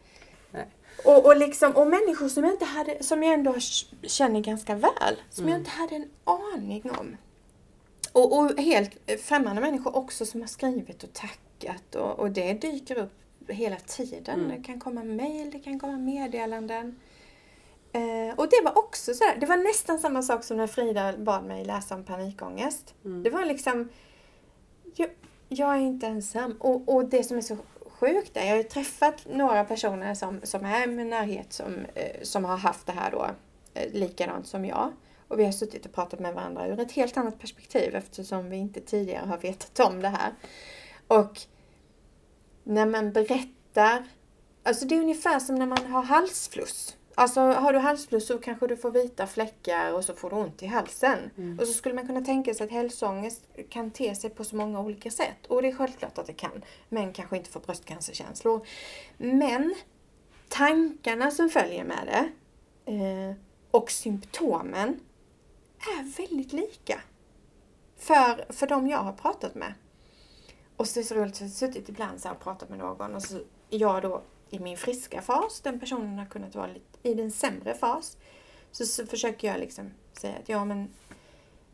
Nej. 0.51 0.67
Och, 1.05 1.25
och, 1.25 1.37
liksom, 1.37 1.71
och 1.71 1.87
människor 1.87 2.29
som 2.29 2.43
jag, 2.43 2.53
inte 2.53 2.65
hade, 2.65 3.03
som 3.03 3.23
jag 3.23 3.33
ändå 3.33 3.55
känner 4.03 4.39
ganska 4.39 4.75
väl, 4.75 5.15
som 5.29 5.43
jag 5.43 5.55
Mm. 5.55 5.59
inte 5.59 5.71
hade 5.71 5.95
en 5.95 6.09
aning 6.23 6.91
om. 6.91 7.17
Och, 8.11 8.37
och 8.39 8.59
helt 8.59 9.21
främmande 9.21 9.61
människor 9.61 9.95
också 9.97 10.25
som 10.25 10.41
har 10.41 10.47
skrivit 10.47 11.03
och 11.03 11.13
tackat 11.13 11.95
och, 11.95 12.19
och 12.19 12.31
det 12.31 12.53
dyker 12.53 12.97
upp 12.97 13.13
hela 13.53 13.75
tiden. 13.75 14.39
Mm. 14.39 14.57
Det 14.57 14.63
kan 14.63 14.79
komma 14.79 15.03
mejl, 15.03 15.51
det 15.51 15.59
kan 15.59 15.79
komma 15.79 15.97
meddelanden. 15.97 16.99
Eh, 17.91 18.35
och 18.35 18.49
det 18.49 18.61
var 18.63 18.77
också 18.77 19.13
sådär, 19.13 19.37
det 19.39 19.45
var 19.45 19.57
nästan 19.57 19.99
samma 19.99 20.21
sak 20.21 20.43
som 20.43 20.57
när 20.57 20.67
Frida 20.67 21.17
bad 21.17 21.43
mig 21.43 21.65
läsa 21.65 21.95
om 21.95 22.03
panikångest. 22.03 22.95
Mm. 23.05 23.23
Det 23.23 23.29
var 23.29 23.45
liksom, 23.45 23.89
jag, 24.95 25.09
jag 25.47 25.75
är 25.75 25.79
inte 25.79 26.07
ensam. 26.07 26.57
Och, 26.59 26.95
och 26.95 27.05
det 27.05 27.23
som 27.23 27.37
är 27.37 27.41
så 27.41 27.57
sjukt 27.85 28.37
är, 28.37 28.43
jag 28.43 28.49
har 28.49 28.57
ju 28.57 28.63
träffat 28.63 29.25
några 29.29 29.63
personer 29.63 30.13
som, 30.13 30.39
som 30.43 30.65
är 30.65 30.83
i 30.83 30.87
min 30.87 31.09
närhet 31.09 31.53
som, 31.53 31.85
eh, 31.95 32.21
som 32.21 32.45
har 32.45 32.57
haft 32.57 32.85
det 32.85 32.91
här 32.91 33.11
då, 33.11 33.29
eh, 33.73 33.93
likadant 33.93 34.47
som 34.47 34.65
jag. 34.65 34.91
Och 35.27 35.39
vi 35.39 35.45
har 35.45 35.51
suttit 35.51 35.85
och 35.85 35.93
pratat 35.93 36.19
med 36.19 36.33
varandra 36.33 36.67
ur 36.67 36.79
ett 36.79 36.91
helt 36.91 37.17
annat 37.17 37.39
perspektiv 37.39 37.95
eftersom 37.95 38.49
vi 38.49 38.57
inte 38.57 38.81
tidigare 38.81 39.25
har 39.25 39.37
vetat 39.37 39.79
om 39.79 40.01
det 40.01 40.07
här. 40.07 40.33
Och 41.07 41.41
när 42.69 42.85
man 42.85 43.11
berättar, 43.11 44.03
alltså 44.63 44.85
det 44.85 44.95
är 44.95 44.99
ungefär 44.99 45.39
som 45.39 45.55
när 45.55 45.65
man 45.65 45.85
har 45.85 46.03
halsfluss. 46.03 46.97
Alltså 47.15 47.41
har 47.41 47.73
du 47.73 47.79
halsfluss 47.79 48.27
så 48.27 48.37
kanske 48.37 48.67
du 48.67 48.77
får 48.77 48.91
vita 48.91 49.27
fläckar 49.27 49.93
och 49.93 50.05
så 50.05 50.13
får 50.13 50.29
du 50.29 50.35
ont 50.35 50.63
i 50.63 50.65
halsen. 50.65 51.19
Mm. 51.37 51.59
Och 51.59 51.67
så 51.67 51.73
skulle 51.73 51.95
man 51.95 52.07
kunna 52.07 52.21
tänka 52.21 52.53
sig 52.53 52.65
att 52.65 52.71
hälsoångest 52.71 53.47
kan 53.69 53.91
te 53.91 54.15
sig 54.15 54.29
på 54.29 54.43
så 54.43 54.55
många 54.55 54.79
olika 54.79 55.11
sätt. 55.11 55.45
Och 55.47 55.61
det 55.61 55.67
är 55.67 55.75
självklart 55.75 56.17
att 56.17 56.27
det 56.27 56.33
kan. 56.33 56.63
Men 56.89 57.13
kanske 57.13 57.37
inte 57.37 57.49
för 57.49 57.59
bröstcancerkänslor. 57.59 58.67
Men 59.17 59.75
tankarna 60.49 61.31
som 61.31 61.49
följer 61.49 61.83
med 61.83 62.07
det 62.07 62.29
eh, 62.93 63.35
och 63.71 63.91
symptomen 63.91 64.99
är 65.79 66.17
väldigt 66.17 66.53
lika. 66.53 67.01
För, 67.97 68.53
för 68.53 68.67
de 68.67 68.87
jag 68.87 68.97
har 68.97 69.13
pratat 69.13 69.55
med. 69.55 69.73
Och 70.79 70.87
så 70.87 70.99
är 70.99 71.03
det 71.03 71.07
så 71.07 71.15
roligt, 71.15 71.35
så 71.35 71.43
jag 71.43 71.47
har 71.49 71.53
suttit 71.53 71.89
ibland 71.89 72.21
så 72.21 72.27
här 72.27 72.35
och 72.35 72.41
pratat 72.41 72.69
med 72.69 72.79
någon 72.79 73.15
och 73.15 73.21
så 73.23 73.41
jag 73.69 74.01
då 74.01 74.21
i 74.49 74.59
min 74.59 74.77
friska 74.77 75.21
fas, 75.21 75.61
den 75.61 75.79
personen 75.79 76.19
har 76.19 76.25
kunnat 76.25 76.55
vara 76.55 76.67
lite 76.67 77.09
i 77.09 77.13
den 77.13 77.31
sämre 77.31 77.73
fas. 77.73 78.17
Så, 78.71 78.85
så 78.85 79.05
försöker 79.05 79.47
jag 79.47 79.59
liksom 79.59 79.91
säga 80.13 80.35
att 80.37 80.49
ja 80.49 80.65
men 80.65 80.89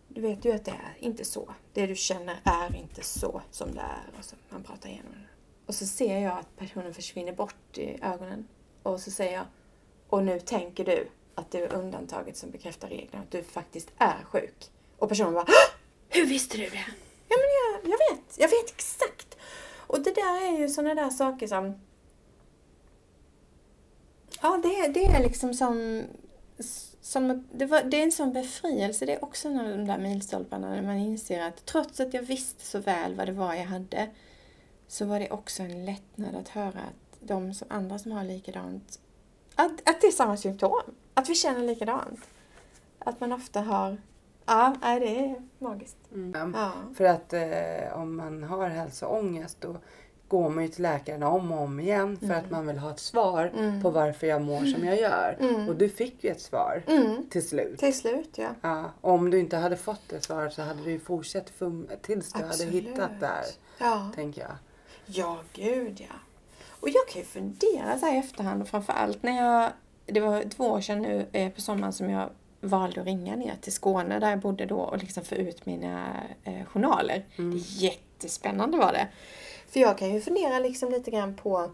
du 0.07 0.21
vet 0.21 0.45
ju 0.45 0.51
att 0.51 0.65
det 0.65 0.71
är 0.71 0.95
inte 0.99 1.25
så. 1.25 1.53
Det 1.73 1.85
du 1.87 1.95
känner 1.95 2.39
är 2.43 2.75
inte 2.75 3.03
så 3.03 3.41
som 3.51 3.75
det 3.75 3.81
är. 3.81 4.19
Och 4.19 4.25
så 4.25 4.35
man 4.49 4.63
pratar 4.63 4.89
igenom 4.89 5.11
det. 5.11 5.27
Och 5.65 5.75
så 5.75 5.85
ser 5.85 6.19
jag 6.19 6.37
att 6.37 6.55
personen 6.57 6.93
försvinner 6.93 7.33
bort 7.33 7.77
i 7.77 7.99
ögonen. 8.01 8.47
Och 8.83 8.99
så 8.99 9.11
säger 9.11 9.33
jag, 9.33 9.45
och 10.09 10.23
nu 10.23 10.39
tänker 10.39 10.85
du 10.85 11.07
att 11.35 11.51
det 11.51 11.59
är 11.59 11.73
undantaget 11.73 12.37
som 12.37 12.51
bekräftar 12.51 12.87
regeln, 12.87 13.21
att 13.23 13.31
du 13.31 13.43
faktiskt 13.43 13.91
är 13.97 14.23
sjuk. 14.23 14.71
Och 14.97 15.09
personen 15.09 15.33
bara, 15.33 15.45
"Hå! 15.47 15.75
hur 16.09 16.25
visste 16.25 16.57
du 16.57 16.69
det? 16.69 16.85
Ja 17.29 17.35
men 17.37 17.49
jag, 17.73 17.74
jag 17.89 18.15
vet, 18.15 18.38
jag 18.38 18.48
vet 18.48 18.69
exakt. 18.69 19.38
Och 19.88 20.02
det 20.04 20.15
där 20.15 20.48
är 20.48 20.60
ju 20.60 20.69
sådana 20.69 20.95
där 20.95 21.10
saker 21.10 21.48
som 21.48 21.74
Ja, 24.41 24.60
det, 24.63 24.88
det 24.88 25.06
är 25.06 25.24
liksom 25.24 25.54
som... 25.54 26.04
som 27.02 27.48
det, 27.52 27.65
var, 27.65 27.84
det 27.84 27.98
är 27.98 28.04
en 28.04 28.12
sån 28.12 28.34
befrielse. 28.34 29.06
Det 29.06 29.13
är 29.13 29.24
också 29.24 29.48
en 29.48 29.60
av 29.60 29.69
de 29.69 29.86
där 29.86 29.98
milstolparna 29.98 30.69
när 30.69 30.82
man 30.82 30.98
inser 30.98 31.41
att 31.41 31.65
trots 31.65 32.00
att 32.00 32.13
jag 32.13 32.21
visste 32.21 32.65
så 32.65 32.80
väl 32.80 33.15
vad 33.15 33.28
det 33.28 33.34
var 33.34 33.54
jag 33.54 33.65
hade 33.65 34.10
så 34.88 35.06
var 35.06 35.19
det 35.19 35.32
också 35.32 35.63
en 35.63 35.86
lättnad 35.86 36.36
att 36.36 36.48
höra 36.48 36.80
att 36.80 37.19
de 37.19 37.54
som, 37.54 37.67
andra 37.71 38.00
som 38.00 38.12
har 38.12 38.24
likadant, 38.24 39.00
att, 39.56 39.89
att 39.89 40.02
det 40.02 40.08
är 40.08 40.12
samma 40.12 40.38
symptom. 40.38 40.82
Att 41.13 41.30
vi 41.30 41.36
känner 41.36 41.63
likadant. 41.63 42.19
Att 43.00 43.19
man 43.19 43.32
ofta 43.32 43.62
har... 43.62 43.98
Ja, 44.45 44.75
nej, 44.81 44.99
det 44.99 45.19
är 45.19 45.36
magiskt. 45.60 45.97
Mm. 46.13 46.53
Ja. 46.58 46.71
För 46.95 47.05
att 47.05 47.34
eh, 47.34 48.01
om 48.01 48.15
man 48.15 48.43
har 48.43 48.67
hälsoångest 48.69 49.62
då 49.62 49.75
går 50.27 50.49
man 50.49 50.63
ju 50.63 50.69
till 50.69 50.84
läkaren 50.84 51.23
om 51.23 51.51
och 51.51 51.62
om 51.62 51.79
igen 51.79 52.17
för 52.17 52.34
att 52.34 52.51
man 52.51 52.67
vill 52.67 52.77
ha 52.77 52.91
ett 52.91 53.00
svar 53.00 53.52
Mm. 53.58 53.81
på 53.81 53.89
varför 53.89 54.27
jag 54.27 54.41
mår 54.41 54.65
som 54.65 54.83
jag 54.85 55.00
gör. 55.00 55.37
Mm. 55.39 55.69
Och 55.69 55.75
du 55.75 55.89
fick 55.89 56.23
ju 56.23 56.29
ett 56.29 56.41
svar 56.41 56.83
Mm. 56.87 57.29
till 57.29 57.48
slut. 57.50 57.79
Till 57.79 57.93
slut, 57.98 58.37
ja. 58.37 58.50
Ja, 58.62 58.83
om 59.02 59.29
du 59.29 59.39
inte 59.39 59.58
hade 59.58 59.77
fått 59.77 60.02
det 60.10 60.21
svaret 60.21 60.54
så 60.54 60.62
hade 60.62 60.83
du 60.83 60.91
ju 60.91 61.00
fortsatt 61.00 61.52
tills 62.02 62.33
du 62.33 62.43
hade 62.43 62.63
hittat 62.65 63.19
där, 63.19 63.43
Ja. 63.79 64.12
tänker 64.15 64.41
jag. 64.41 64.52
Ja, 65.06 65.37
gud 65.54 65.98
ja. 66.10 66.15
Och 66.79 66.89
jag 66.89 67.08
kan 67.08 67.21
ju 67.21 67.25
fundera 67.27 68.00
så 68.00 68.06
här 68.06 68.15
i 68.15 68.17
efterhand 68.17 68.62
och 68.62 68.67
framförallt 68.67 69.23
när 69.23 69.37
jag, 69.46 69.71
det 70.06 70.19
var 70.19 70.50
två 70.50 70.63
år 70.63 70.81
sedan 70.81 71.02
nu 71.02 71.25
eh, 71.31 71.52
på 71.52 71.62
sommaren 71.62 71.93
som 71.93 72.10
jag 72.10 72.29
valde 72.67 73.01
att 73.01 73.07
ringa 73.07 73.35
ner 73.35 73.55
till 73.61 73.73
Skåne 73.73 74.19
där 74.19 74.29
jag 74.29 74.39
bodde 74.39 74.65
då 74.65 74.79
och 74.79 74.97
liksom 74.97 75.25
få 75.25 75.35
ut 75.35 75.65
mina 75.65 76.23
eh, 76.43 76.65
journaler. 76.65 77.25
Det 77.35 77.43
är 77.43 77.83
jättespännande 77.83 78.77
var 78.77 78.93
det. 78.93 79.07
För 79.67 79.79
jag 79.79 79.97
kan 79.97 80.13
ju 80.13 80.21
fundera 80.21 80.59
liksom 80.59 80.91
lite 80.91 81.11
grann 81.11 81.35
på 81.35 81.71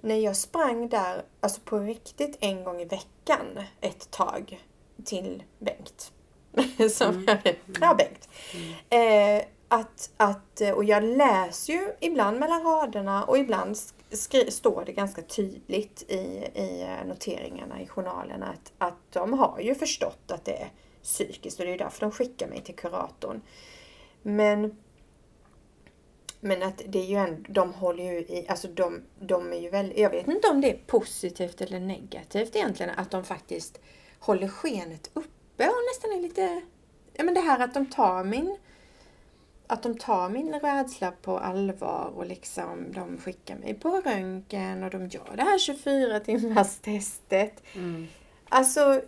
när 0.00 0.16
jag 0.16 0.36
sprang 0.36 0.88
där, 0.88 1.22
alltså 1.40 1.60
på 1.60 1.78
riktigt 1.78 2.36
en 2.40 2.64
gång 2.64 2.80
i 2.80 2.84
veckan 2.84 3.46
ett 3.80 4.10
tag 4.10 4.60
till 5.04 5.42
Bengt. 5.58 6.12
Som 6.92 7.26
jag, 7.26 7.56
ja, 7.80 7.94
Bengt. 7.94 8.28
Eh, 8.90 9.46
att, 9.68 10.10
att, 10.16 10.60
och 10.74 10.84
jag 10.84 11.02
läser 11.02 11.72
ju 11.72 11.92
ibland 12.00 12.38
mellan 12.38 12.62
raderna 12.62 13.24
och 13.24 13.38
ibland 13.38 13.76
står 14.48 14.84
det 14.86 14.92
ganska 14.92 15.22
tydligt 15.22 16.04
i, 16.08 16.14
i 16.54 16.82
eh, 16.82 17.06
noteringarna 17.06 17.82
i 17.82 17.86
journalerna 17.86 18.46
att, 18.46 18.72
att 18.78 19.12
de 19.12 19.32
har 19.32 19.60
ju 19.60 19.74
förstått 19.74 20.30
att 20.30 20.44
det 20.44 20.56
är 20.62 20.68
psykiskt 21.02 21.60
och 21.60 21.66
det 21.66 21.72
är 21.72 21.78
därför 21.78 22.00
de 22.00 22.10
skickar 22.10 22.48
mig 22.48 22.60
till 22.60 22.76
kuratorn. 22.76 23.40
Men 24.22 24.76
Men 26.40 26.62
att 26.62 26.82
det 26.88 26.98
är 26.98 27.04
ju 27.06 27.16
ändå, 27.16 27.52
de 27.52 27.74
håller 27.74 28.04
ju 28.04 28.18
i, 28.18 28.46
alltså 28.48 28.68
de, 28.68 29.02
de 29.20 29.52
är 29.52 29.60
ju 29.60 29.70
väldigt, 29.70 29.98
jag 29.98 30.10
vet 30.10 30.28
inte 30.28 30.48
om 30.48 30.60
det 30.60 30.70
är 30.70 30.78
positivt 30.86 31.60
eller 31.60 31.80
negativt 31.80 32.56
egentligen 32.56 32.92
att 32.96 33.10
de 33.10 33.24
faktiskt 33.24 33.80
håller 34.18 34.48
skenet 34.48 35.10
uppe 35.14 35.68
och 35.68 35.84
nästan 35.90 36.12
är 36.12 36.22
lite, 36.22 36.62
ja 37.12 37.24
men 37.24 37.34
det 37.34 37.40
här 37.40 37.60
att 37.60 37.74
de 37.74 37.86
tar 37.86 38.24
min, 38.24 38.56
att 39.70 39.82
de 39.82 39.98
tar 39.98 40.28
min 40.28 40.54
rädsla 40.54 41.12
på 41.22 41.38
allvar 41.38 42.12
och 42.16 42.26
liksom 42.26 42.92
de 42.92 43.18
skickar 43.18 43.56
mig 43.56 43.74
på 43.74 44.00
röntgen 44.04 44.82
och 44.82 44.90
de 44.90 45.06
gör 45.06 45.36
det 45.36 45.42
här 45.42 45.58
24 45.58 46.20
timmars 46.20 46.78
testet. 46.78 47.62
Mm. 47.74 48.06
Alltså 48.48 49.00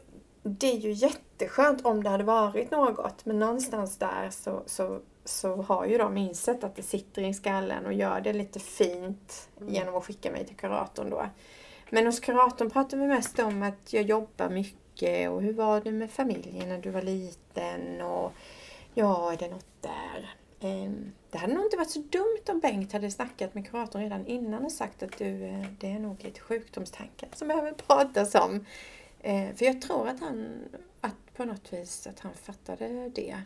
det 0.42 0.72
är 0.72 0.78
ju 0.78 0.92
jätteskönt 0.92 1.86
om 1.86 2.04
det 2.04 2.10
hade 2.10 2.24
varit 2.24 2.70
något 2.70 3.24
men 3.24 3.38
någonstans 3.38 3.98
där 3.98 4.30
så, 4.30 4.62
så, 4.66 5.00
så 5.24 5.62
har 5.62 5.86
ju 5.86 5.98
de 5.98 6.16
insett 6.16 6.64
att 6.64 6.76
det 6.76 6.82
sitter 6.82 7.22
i 7.22 7.34
skallen 7.34 7.86
och 7.86 7.92
gör 7.92 8.20
det 8.20 8.32
lite 8.32 8.60
fint 8.60 9.48
genom 9.60 9.96
att 9.96 10.04
skicka 10.04 10.30
mig 10.30 10.46
till 10.46 10.56
kuratorn 10.56 11.10
då. 11.10 11.26
Men 11.90 12.06
hos 12.06 12.20
kuratorn 12.20 12.70
pratar 12.70 12.96
vi 12.96 13.06
mest 13.06 13.38
om 13.38 13.62
att 13.62 13.92
jag 13.92 14.02
jobbar 14.02 14.48
mycket 14.48 15.30
och 15.30 15.42
hur 15.42 15.52
var 15.52 15.80
det 15.80 15.92
med 15.92 16.10
familjen 16.10 16.68
när 16.68 16.78
du 16.78 16.90
var 16.90 17.02
liten 17.02 18.00
och 18.00 18.32
ja, 18.94 19.32
är 19.32 19.36
det 19.36 19.48
något 19.48 19.66
där? 19.80 20.41
Ehm, 20.62 21.12
Det 21.30 21.38
hade 21.38 21.54
nog 21.54 21.64
inte 21.64 21.76
varit 21.76 21.90
så 21.90 21.98
dumt 22.00 22.42
om 22.48 22.60
Bengt 22.60 22.92
hade 22.92 23.10
snackat 23.10 23.54
med 23.54 23.70
kuratorn 23.70 24.02
redan 24.02 24.26
innan 24.26 24.64
och 24.64 24.72
sagt 24.72 25.02
att 25.02 25.18
du, 25.18 25.44
eh, 25.44 25.64
det 25.80 25.90
är 25.90 25.98
nog 25.98 26.24
lite 26.24 26.40
sjukdomstankar 26.40 27.28
som 27.32 27.48
behöver 27.48 27.72
pratas 27.72 28.34
om. 28.34 28.64
Eh, 29.20 29.54
För 29.54 29.64
jag 29.64 29.82
tror 29.82 30.08
att 30.08 30.20
han, 30.20 30.48
att 31.00 31.14
på 31.36 31.44
något 31.44 31.72
vis 31.72 32.06
att 32.06 32.20
han 32.20 32.32
fattade 32.34 33.08
det. 33.14 33.36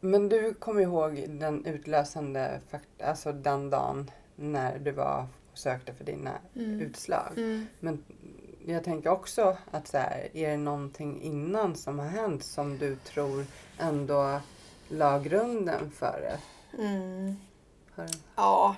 Men 0.00 0.28
du 0.28 0.54
kommer 0.54 0.80
ihåg 0.80 1.24
den 1.28 1.64
utlösande 1.64 2.60
alltså 3.04 3.32
den 3.32 3.70
dagen 3.70 4.10
när 4.36 4.78
du 4.78 4.90
var 4.90 5.26
och 5.52 5.58
sökte 5.58 5.94
för 5.94 6.04
dina 6.04 6.38
Mm. 6.56 6.80
utslag. 6.80 7.32
Mm. 7.36 7.66
Men 7.80 8.04
jag 8.66 8.84
tänker 8.84 9.10
också 9.10 9.56
att 9.70 9.88
så 9.88 9.98
här, 9.98 10.28
är 10.32 10.50
det 10.50 10.56
någonting 10.56 11.22
innan 11.22 11.74
som 11.76 11.98
har 11.98 12.06
hänt 12.06 12.44
som 12.44 12.78
du 12.78 12.96
tror 12.96 13.44
ändå 13.78 14.40
la 14.88 15.18
grunden 15.18 15.90
för 15.90 16.20
det? 16.20 16.38
Mm. 16.82 17.36
Har- 17.94 18.08
Ja. 18.36 18.76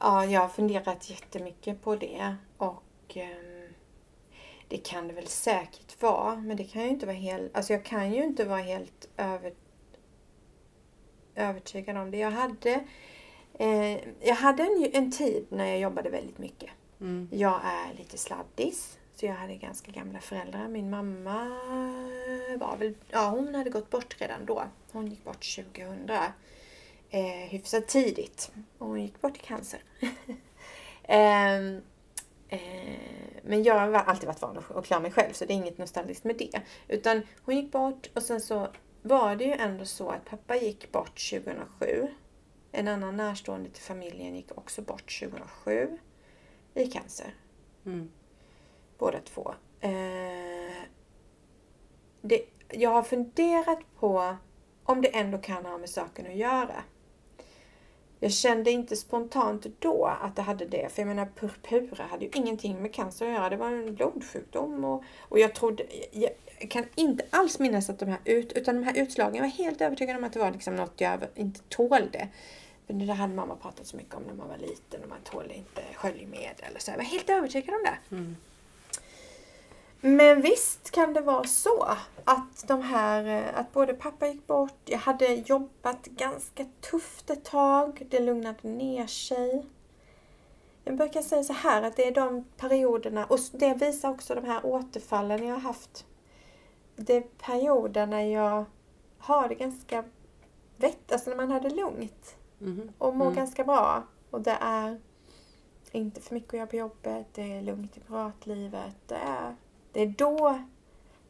ja, 0.00 0.24
jag 0.26 0.40
har 0.40 0.48
funderat 0.48 1.10
jättemycket 1.10 1.82
på 1.82 1.96
det 1.96 2.36
och 2.56 2.82
ehm, 3.16 3.72
det 4.68 4.76
kan 4.78 5.08
det 5.08 5.14
väl 5.14 5.26
säkert 5.26 6.02
vara, 6.02 6.36
men 6.36 6.56
det 6.56 6.64
kan 6.64 6.82
ju 6.82 6.88
inte 6.88 7.06
vara 7.06 7.16
helt, 7.16 7.56
alltså 7.56 7.72
jag 7.72 7.84
kan 7.84 8.12
ju 8.12 8.24
inte 8.24 8.44
vara 8.44 8.60
helt 8.60 9.08
över, 9.16 9.54
övertygad 11.34 11.96
om 11.96 12.10
det. 12.10 12.18
Jag 12.18 12.30
hade, 12.30 12.84
eh, 13.54 13.98
jag 14.28 14.34
hade 14.34 14.62
en, 14.62 14.90
en 14.92 15.12
tid 15.12 15.46
när 15.48 15.66
jag 15.66 15.78
jobbade 15.78 16.10
väldigt 16.10 16.38
mycket. 16.38 16.70
Mm. 17.00 17.28
Jag 17.32 17.60
är 17.64 17.94
lite 17.98 18.18
sladdis. 18.18 18.98
Så 19.20 19.26
jag 19.26 19.34
hade 19.34 19.56
ganska 19.56 19.92
gamla 19.92 20.20
föräldrar. 20.20 20.68
Min 20.68 20.90
mamma 20.90 21.48
var 22.56 22.76
väl, 22.76 22.94
ja 23.10 23.28
hon 23.28 23.54
hade 23.54 23.70
gått 23.70 23.90
bort 23.90 24.16
redan 24.20 24.46
då. 24.46 24.64
Hon 24.92 25.06
gick 25.06 25.24
bort 25.24 25.56
2000. 25.56 26.10
Eh, 27.10 27.22
hyfsat 27.48 27.88
tidigt. 27.88 28.52
Och 28.78 28.86
hon 28.86 29.02
gick 29.02 29.20
bort 29.20 29.36
i 29.36 29.40
cancer. 29.40 29.80
Ehm, 31.02 31.80
eh, 32.48 32.60
men 33.42 33.62
jag 33.62 33.74
har 33.74 33.92
alltid 33.92 34.26
varit 34.26 34.42
van 34.42 34.64
att 34.74 34.86
klara 34.86 35.00
mig 35.00 35.12
själv 35.12 35.32
så 35.32 35.44
det 35.44 35.52
är 35.52 35.56
inget 35.56 35.78
nostalgiskt 35.78 36.24
med 36.24 36.36
det. 36.36 36.60
Utan 36.88 37.22
hon 37.44 37.56
gick 37.56 37.72
bort 37.72 38.10
och 38.14 38.22
sen 38.22 38.40
så 38.40 38.68
var 39.02 39.36
det 39.36 39.44
ju 39.44 39.52
ändå 39.52 39.84
så 39.84 40.10
att 40.10 40.24
pappa 40.24 40.56
gick 40.56 40.92
bort 40.92 41.30
2007. 41.30 42.08
En 42.72 42.88
annan 42.88 43.16
närstående 43.16 43.70
till 43.70 43.82
familjen 43.82 44.36
gick 44.36 44.58
också 44.58 44.82
bort 44.82 45.20
2007 45.20 45.98
i 46.74 46.86
cancer. 46.86 47.34
Mm. 47.86 48.10
Båda 49.00 49.18
två. 49.20 49.54
Eh, 49.80 49.90
det, 52.20 52.42
jag 52.68 52.90
har 52.90 53.02
funderat 53.02 53.78
på 54.00 54.36
om 54.84 55.02
det 55.02 55.08
ändå 55.16 55.38
kan 55.38 55.64
ha 55.64 55.78
med 55.78 55.90
saken 55.90 56.26
att 56.26 56.36
göra. 56.36 56.84
Jag 58.22 58.32
kände 58.32 58.70
inte 58.70 58.96
spontant 58.96 59.66
då 59.78 60.06
att 60.22 60.36
det 60.36 60.42
hade 60.42 60.64
det. 60.64 60.92
För 60.92 61.02
jag 61.02 61.06
menar 61.06 61.28
purpura 61.36 62.04
hade 62.04 62.24
ju 62.24 62.30
ingenting 62.34 62.82
med 62.82 62.94
cancer 62.94 63.26
att 63.26 63.32
göra. 63.32 63.48
Det 63.48 63.56
var 63.56 63.66
en 63.66 63.94
blodsjukdom. 63.94 64.84
Och, 64.84 65.04
och 65.18 65.38
jag 65.38 65.54
trodde, 65.54 65.86
jag 66.12 66.30
kan 66.70 66.84
inte 66.94 67.24
alls 67.30 67.58
minnas 67.58 67.90
att 67.90 67.98
de 67.98 68.08
här 68.08 68.18
ut, 68.24 68.52
utan 68.52 68.74
de 68.74 68.82
här 68.82 68.98
utslagen, 68.98 69.34
jag 69.34 69.42
var 69.42 69.50
helt 69.50 69.80
övertygad 69.80 70.16
om 70.16 70.24
att 70.24 70.32
det 70.32 70.38
var 70.38 70.50
liksom 70.50 70.76
något 70.76 71.00
jag 71.00 71.20
inte 71.34 71.60
tålde. 71.68 72.28
För 72.86 72.94
det 72.94 73.06
där 73.06 73.14
hade 73.14 73.34
mamma 73.34 73.56
pratat 73.56 73.86
så 73.86 73.96
mycket 73.96 74.14
om 74.14 74.22
när 74.22 74.34
man 74.34 74.48
var 74.48 74.58
liten 74.58 75.02
och 75.02 75.08
man 75.08 75.20
tålde 75.24 75.54
inte 75.54 75.82
sköljmedel. 75.94 76.74
och 76.74 76.82
Så 76.82 76.90
jag 76.90 76.96
var 76.96 77.04
helt 77.04 77.30
övertygad 77.30 77.74
om 77.74 77.82
det. 77.84 78.16
Mm. 78.16 78.36
Men 80.00 80.40
visst 80.40 80.90
kan 80.90 81.12
det 81.12 81.20
vara 81.20 81.44
så 81.44 81.82
att 82.24 82.64
de 82.68 82.82
här, 82.82 83.24
eh, 83.24 83.58
att 83.60 83.72
både 83.72 83.94
pappa 83.94 84.26
gick 84.28 84.46
bort, 84.46 84.74
jag 84.84 84.98
hade 84.98 85.26
jobbat 85.34 86.04
ganska 86.06 86.66
tufft 86.80 87.30
ett 87.30 87.44
tag, 87.44 88.06
det 88.10 88.20
lugnade 88.20 88.68
ner 88.68 89.06
sig. 89.06 89.66
Jag 90.84 90.96
brukar 90.96 91.22
säga 91.22 91.42
så 91.42 91.52
här 91.52 91.82
att 91.82 91.96
det 91.96 92.06
är 92.06 92.14
de 92.14 92.44
perioderna, 92.56 93.24
och 93.26 93.38
det 93.52 93.74
visar 93.74 94.10
också 94.10 94.34
de 94.34 94.44
här 94.44 94.66
återfallen 94.66 95.46
jag 95.46 95.54
har 95.54 95.60
haft. 95.60 96.06
Det 96.96 97.16
är 97.16 97.20
perioder 97.20 98.06
när 98.06 98.20
jag 98.22 98.64
har 99.18 99.48
det 99.48 99.54
ganska 99.54 100.04
vett, 100.76 101.12
alltså 101.12 101.30
när 101.30 101.36
man 101.36 101.50
har 101.50 101.60
det 101.60 101.70
lugnt 101.70 102.36
Mhm. 102.58 102.92
och 102.98 103.16
mår 103.16 103.24
Mm. 103.26 103.36
ganska 103.36 103.64
bra. 103.64 104.02
Och 104.30 104.40
det 104.40 104.56
är 104.60 105.00
inte 105.92 106.20
för 106.20 106.34
mycket 106.34 106.48
att 106.48 106.54
göra 106.58 106.66
på 106.66 106.76
jobbet, 106.76 107.26
det 107.32 107.42
är 107.42 107.62
lugnt 107.62 107.96
i 107.96 108.00
privatlivet. 108.00 108.94
Det 109.06 109.14
är, 109.14 109.54
det 109.92 110.00
är 110.00 110.06
då 110.06 110.60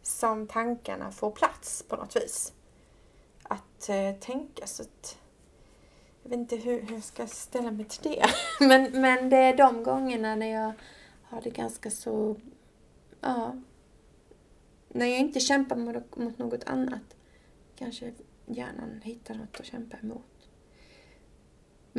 som 0.02 0.46
tankarna 0.46 1.10
får 1.10 1.30
plats 1.30 1.82
på 1.88 1.96
något 1.96 2.16
vis. 2.16 2.52
Att 3.42 3.88
eh, 3.88 4.14
tänka 4.20 4.66
så 4.66 4.82
att 4.82 5.18
jag 6.22 6.30
vet 6.30 6.38
inte 6.38 6.56
hur, 6.56 6.82
hur 6.82 6.94
jag 6.94 7.04
ska 7.04 7.26
ställa 7.26 7.70
mig 7.70 7.84
till 7.84 8.02
det. 8.02 8.24
men, 8.66 9.00
men 9.00 9.30
det 9.30 9.36
är 9.36 9.56
de 9.56 9.82
gångerna 9.82 10.34
när 10.34 10.46
jag 10.46 10.72
har 11.22 11.40
det 11.40 11.50
ganska 11.50 11.90
så, 11.90 12.36
ja, 13.20 13.56
när 14.88 15.06
jag 15.06 15.18
inte 15.18 15.40
kämpar 15.40 15.76
mot, 15.76 16.16
mot 16.16 16.38
något 16.38 16.64
annat. 16.64 17.16
Kanske 17.76 18.12
hjärnan 18.46 19.00
hittar 19.04 19.34
något 19.34 19.60
att 19.60 19.66
kämpa 19.66 19.96
emot. 19.96 20.29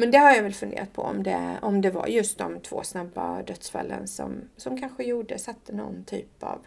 Men 0.02 0.12
det 0.12 0.18
har 0.18 0.32
jag 0.32 0.44
väl 0.44 0.54
funderat 0.54 0.94
på 0.94 1.02
om 1.02 1.24
det, 1.24 1.60
om 1.62 1.82
det 1.82 1.92
var 1.92 2.08
just 2.08 2.38
de 2.38 2.60
två 2.60 2.84
snabba 2.84 3.44
dödsfallen 3.44 4.08
som, 4.08 4.50
som 4.58 4.80
kanske 4.80 5.04
gjorde, 5.04 5.40
satte 5.40 5.76
någon 5.76 6.04
typ 6.04 6.44
av 6.44 6.66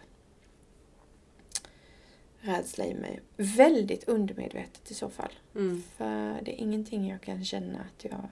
rädsla 2.39 2.85
i 2.85 2.93
mig. 2.93 3.19
Väldigt 3.35 4.03
undermedvetet 4.07 4.91
i 4.91 4.93
så 4.93 5.09
fall. 5.09 5.31
Mm. 5.55 5.83
För 5.97 6.41
det 6.41 6.51
är 6.51 6.61
ingenting 6.61 7.09
jag 7.09 7.21
kan 7.21 7.45
känna 7.45 7.79
att 7.79 8.03
jag 8.03 8.29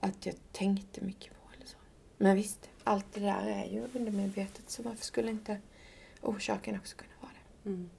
att 0.00 0.26
jag 0.26 0.34
tänkte 0.52 1.04
mycket 1.04 1.32
på 1.32 1.48
eller 1.56 1.66
så. 1.66 1.76
Men 2.16 2.36
visst, 2.36 2.70
allt 2.84 3.12
det 3.14 3.20
där 3.20 3.46
är 3.46 3.64
ju 3.64 3.86
undermedvetet 3.94 4.70
så 4.70 4.82
varför 4.82 5.04
skulle 5.04 5.30
inte 5.30 5.58
orsaken 6.22 6.76
också 6.76 6.96
kunna 6.96 7.14
vara 7.20 7.32
det? 7.32 7.68
Mm. 7.68 7.90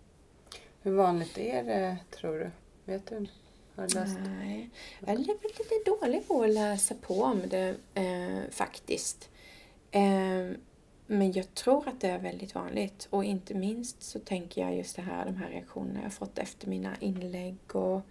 Hur 0.81 0.91
vanligt 0.91 1.37
är 1.37 1.63
det 1.63 1.97
tror 2.11 2.39
du? 2.39 2.51
Vet 2.85 3.07
du? 3.07 3.27
Har 3.75 3.87
du 3.87 3.95
läst? 3.99 4.17
Nej, 4.25 4.69
jag 4.99 5.09
är 5.09 5.17
lite 5.17 5.91
dålig 5.91 6.27
på 6.27 6.43
att 6.43 6.49
läsa 6.49 6.95
på 6.95 7.23
om 7.23 7.41
det 7.49 7.75
eh, 7.93 8.51
faktiskt. 8.51 9.29
Eh, 9.91 10.51
men 11.07 11.31
jag 11.31 11.53
tror 11.53 11.87
att 11.87 12.01
det 12.01 12.07
är 12.09 12.19
väldigt 12.19 12.55
vanligt 12.55 13.07
och 13.09 13.23
inte 13.23 13.53
minst 13.53 14.03
så 14.03 14.19
tänker 14.19 14.61
jag 14.61 14.75
just 14.75 14.95
det 14.95 15.01
här, 15.01 15.25
de 15.25 15.35
här 15.35 15.49
reaktionerna 15.49 15.99
jag 16.03 16.13
fått 16.13 16.37
efter 16.37 16.67
mina 16.67 16.95
inlägg 16.99 17.75
och 17.75 18.01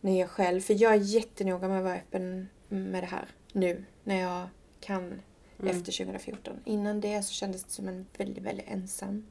när 0.00 0.20
jag 0.20 0.30
själv, 0.30 0.60
för 0.60 0.82
jag 0.82 0.92
är 0.92 1.00
jättenoga 1.00 1.68
med 1.68 1.78
att 1.78 1.84
vara 1.84 1.94
öppen 1.96 2.48
med 2.68 3.02
det 3.02 3.06
här 3.06 3.28
nu 3.52 3.84
när 4.04 4.20
jag 4.20 4.48
kan 4.80 5.20
Mm. 5.60 5.76
efter 5.76 5.92
2014. 5.92 6.60
Innan 6.64 7.00
det 7.00 7.22
så 7.22 7.32
kändes 7.32 7.64
det 7.64 7.70
som 7.70 7.88
en 7.88 8.06
väldigt, 8.16 8.44
väldigt 8.44 8.68
ensam 8.68 9.26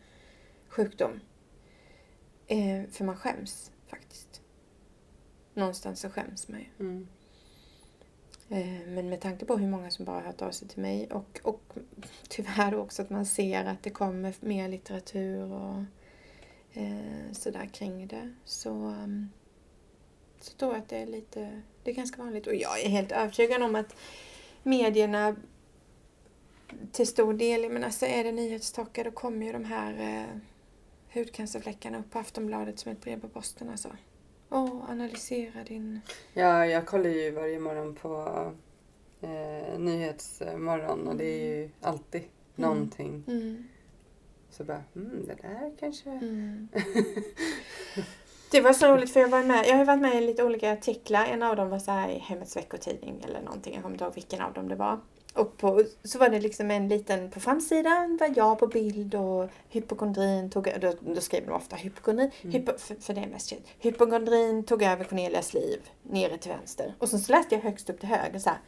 sjukdom. 0.68 1.20
Eh, 2.48 2.84
för 2.92 3.04
man 3.06 3.18
skäms 3.18 3.72
faktiskt. 3.88 4.42
Någonstans 5.58 6.00
så 6.00 6.10
skäms 6.10 6.48
man 6.48 6.60
ju. 6.60 6.66
Mm. 6.80 7.08
Eh, 8.50 8.88
men 8.88 9.10
med 9.10 9.22
tanke 9.22 9.46
på 9.46 9.58
hur 9.58 9.68
många 9.68 9.92
som 9.92 10.06
bara 10.06 10.16
har 10.16 10.22
hört 10.22 10.42
av 10.42 10.52
sig 10.52 10.68
till 10.68 10.82
mig 10.82 11.08
och, 11.12 11.40
och 11.44 11.74
tyvärr 12.30 12.76
också 12.76 13.02
att 13.02 13.10
man 13.10 13.26
ser 13.26 13.66
att 13.66 13.84
det 13.84 13.90
kommer 13.90 14.34
mer 14.40 14.68
litteratur 14.70 15.54
och 15.54 15.84
eh, 16.74 17.32
sådär 17.32 17.70
kring 17.74 18.08
det. 18.08 18.34
Så, 18.46 18.70
um, 18.70 19.30
så 20.42 20.54
tror 20.54 20.74
jag 20.74 20.82
att 20.82 20.90
det 20.90 20.98
är 20.98 21.06
lite, 21.06 21.62
det 21.84 21.92
är 21.92 21.96
ganska 21.96 22.24
vanligt. 22.24 22.48
Och 22.48 22.56
jag 22.56 22.82
är 22.82 22.90
helt 22.90 23.12
övertygad 23.12 23.64
om 23.64 23.76
att 23.76 23.96
medierna 24.64 25.36
till 26.92 27.08
stor 27.08 27.34
del, 27.34 27.64
jag 27.64 27.72
menar 27.72 27.90
så 27.90 28.06
är 28.06 28.24
det 28.24 28.32
nyhetstockar 28.32 29.04
då 29.04 29.12
kommer 29.12 29.46
ju 29.46 29.52
de 29.52 29.66
här 29.66 30.20
eh, 30.20 30.40
hudcancerfläckarna 31.14 32.00
upp 32.00 32.12
på 32.12 32.20
Aftonbladet 32.20 32.80
som 32.80 32.92
ett 32.92 33.02
brev 33.02 33.22
på 33.22 33.30
posten 33.30 33.70
alltså. 33.70 33.90
Och 34.50 34.90
analysera 34.90 35.64
din... 35.64 36.02
Ja, 36.34 36.66
jag 36.66 36.86
kollar 36.86 37.10
ju 37.10 37.32
varje 37.32 37.60
morgon 37.60 37.96
på 37.96 38.28
eh, 39.22 39.80
Nyhetsmorgon 39.80 41.08
och 41.08 41.16
det 41.16 41.26
är 41.26 41.46
ju 41.46 41.70
alltid 41.82 42.24
någonting. 42.56 43.24
Mm. 43.28 43.68
Så 44.50 44.64
bara, 44.64 44.84
mm, 44.96 45.26
det 45.28 45.36
där 45.42 45.72
kanske... 45.80 46.10
Mm. 46.10 46.68
Det 48.52 48.62
var 48.62 48.74
så 48.74 48.88
roligt 48.88 49.14
för 49.14 49.20
jag 49.20 49.28
var 49.28 49.44
med, 49.44 49.66
jag 49.68 49.76
har 49.76 49.86
varit 49.86 50.02
med 50.02 50.16
i 50.16 50.22
lite 50.22 50.44
olika 50.44 50.74
artiklar. 50.74 51.26
En 51.26 51.44
av 51.44 51.56
dem 51.56 51.70
var 51.70 51.80
så 51.80 51.92
här 51.92 52.10
i 52.10 52.20
Hemmets 52.20 52.58
veckotidning 52.58 53.24
eller 53.28 53.42
någonting. 53.42 53.74
Jag 53.74 53.84
kommer 53.84 53.96
inte 53.96 54.04
ihåg 54.06 54.16
vilken 54.16 54.42
av 54.42 54.54
dem 54.54 54.70
det 54.70 54.76
var. 54.76 55.00
Och 55.38 55.58
på, 55.58 55.84
så 56.04 56.20
var 56.20 56.30
det 56.30 56.40
liksom 56.40 56.72
en 56.72 56.88
liten, 56.88 57.30
på 57.30 57.40
framsidan 57.40 58.18
var 58.18 58.34
jag 58.36 58.60
på 58.60 58.68
bild 58.68 59.16
och 59.16 59.50
hypokondrin 59.70 60.50
tog, 60.50 60.70
då, 60.82 60.94
då 61.00 61.22
skriver 61.22 61.48
de 61.48 61.54
ofta 61.54 61.76
hypokondrin, 61.76 62.32
hypo, 62.42 62.72
för, 62.78 62.96
för 62.96 63.14
det 63.14 63.22
är 63.22 63.28
mest 63.28 63.50
känt. 63.50 63.66
Hypokondrin 63.80 64.64
tog 64.64 64.84
över 64.84 65.04
Cornelias 65.04 65.54
liv, 65.54 65.80
nere 66.04 66.38
till 66.38 66.52
vänster. 66.52 66.94
Och 67.00 67.10
sen 67.10 67.20
så 67.20 67.32
läste 67.32 67.56
jag 67.56 67.62
högst 67.62 67.90
upp 67.90 68.00
till 68.00 68.10
höger 68.10 68.40
så 68.40 68.50
här. 68.50 68.60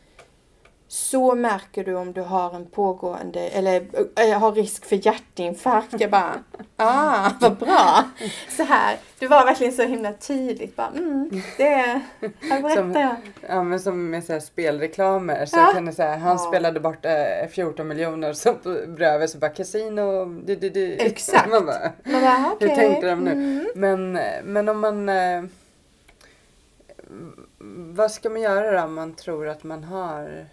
Så 0.92 1.36
märker 1.36 1.84
du 1.84 1.96
om 1.96 2.14
du 2.14 2.22
har 2.22 2.56
en 2.56 2.66
pågående, 2.66 3.40
eller 3.40 3.86
äh, 4.16 4.40
har 4.40 4.52
risk 4.52 4.86
för 4.86 5.06
hjärtinfarkt. 5.06 5.96
Jag 6.02 6.12
bara, 6.12 6.34
ah, 6.78 7.30
vad 7.42 7.58
bra. 7.58 8.04
Så 8.50 8.64
här, 8.64 8.98
det 9.20 9.28
var 9.28 9.46
verkligen 9.46 9.74
så 9.74 9.84
himla 9.84 10.14
tydligt. 10.14 10.76
Bara, 10.76 10.88
mm, 10.88 11.30
det, 11.58 12.02
jag 12.50 12.62
berättar 12.62 13.02
jag. 13.02 13.16
Ja 13.50 13.64
men 13.64 13.80
som 13.80 14.10
med 14.10 14.24
så 14.24 14.34
här 14.34 14.40
spelreklamer 14.40 15.46
så 15.46 15.58
Ja. 15.58 15.72
kan 15.74 15.86
det 15.86 15.94
säga 15.94 16.18
han 16.18 16.32
Ja. 16.32 16.38
spelade 16.38 16.80
bort 16.80 17.06
eh, 17.06 17.48
14 17.52 17.88
miljoner 17.88 18.34
så 18.34 18.56
bredvid 18.88 19.30
så 19.30 19.38
bara 19.38 19.52
kasino. 19.52 20.26
Du, 20.26 20.56
du, 20.56 20.70
du. 20.70 20.94
Exakt. 20.94 21.50
Man 21.52 21.66
bara, 21.66 21.92
Man 22.04 22.22
bara, 22.22 22.36
hur 22.36 22.54
okej. 22.56 22.76
tänkte 22.76 23.08
de 23.10 23.20
nu? 23.20 23.32
Mm. 23.32 23.68
Men, 23.76 24.20
men 24.54 24.70
om 24.70 24.80
man 24.80 25.10
eh, 25.10 25.44
vad 27.96 28.12
ska 28.12 28.30
man 28.30 28.42
göra 28.42 28.72
då 28.82 28.84
om 28.88 28.94
man 28.96 29.14
tror 29.14 29.48
att 29.48 29.64
man 29.64 29.84
har 29.84 30.46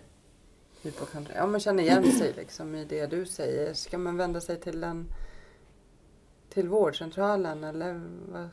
hypokondri? 0.86 1.40
Om 1.40 1.50
man 1.50 1.60
känner 1.60 1.82
igen 1.82 2.12
sig 2.12 2.32
liksom 2.36 2.74
i 2.74 2.84
det 2.84 3.06
du 3.06 3.26
säger. 3.26 3.74
Ska 3.74 3.98
man 3.98 4.16
vända 4.16 4.40
sig 4.40 4.60
till 4.60 4.84
en 4.84 5.06
till 6.48 6.68
vårdcentralen 6.68 7.64
eller 7.64 8.00
vad? 8.28 8.48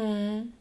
Mm. 0.00 0.52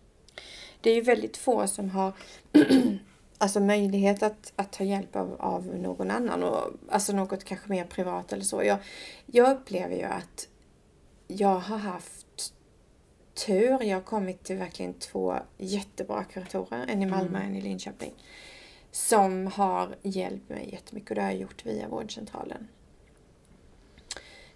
Det 0.82 0.89
är 0.89 0.95
ju 0.95 1.01
väldigt 1.01 1.38
få 1.38 1.68
som 1.68 1.89
har 1.89 2.14
alltså 3.38 3.60
möjlighet 3.60 4.24
att, 4.24 4.53
att 4.55 4.72
ta 4.72 4.84
hjälp 4.84 5.16
av, 5.16 5.36
av 5.39 5.66
någon 5.66 6.12
annan. 6.12 6.43
Och, 6.43 6.72
alltså 6.89 7.14
något 7.14 7.43
kanske 7.43 7.70
mer 7.70 7.86
privat 7.86 8.34
eller 8.34 8.43
så. 8.43 8.64
Jag, 8.64 8.78
jag 9.26 9.58
upplever 9.58 9.95
ju 9.95 10.03
att 10.03 10.47
jag 11.28 11.60
har 11.60 11.78
haft 11.78 12.53
tur. 13.45 13.84
Jag 13.84 13.97
har 13.97 14.03
kommit 14.03 14.43
till 14.43 14.58
verkligen 14.58 14.93
två 14.93 15.36
jättebra 15.58 16.24
kuratorer. 16.24 16.86
En 16.88 17.01
i 17.01 17.05
Malmö 17.05 17.39
och 17.39 17.45
en 17.45 17.55
i 17.55 17.62
Linköping. 17.62 18.14
Som 18.91 19.47
har 19.47 19.95
hjälpt 20.01 20.49
mig 20.49 20.69
jättemycket 20.71 21.09
och 21.09 21.15
det 21.15 21.21
har 21.21 21.31
jag 21.31 21.39
gjort 21.39 21.65
via 21.65 21.88
vårdcentralen. 21.88 22.67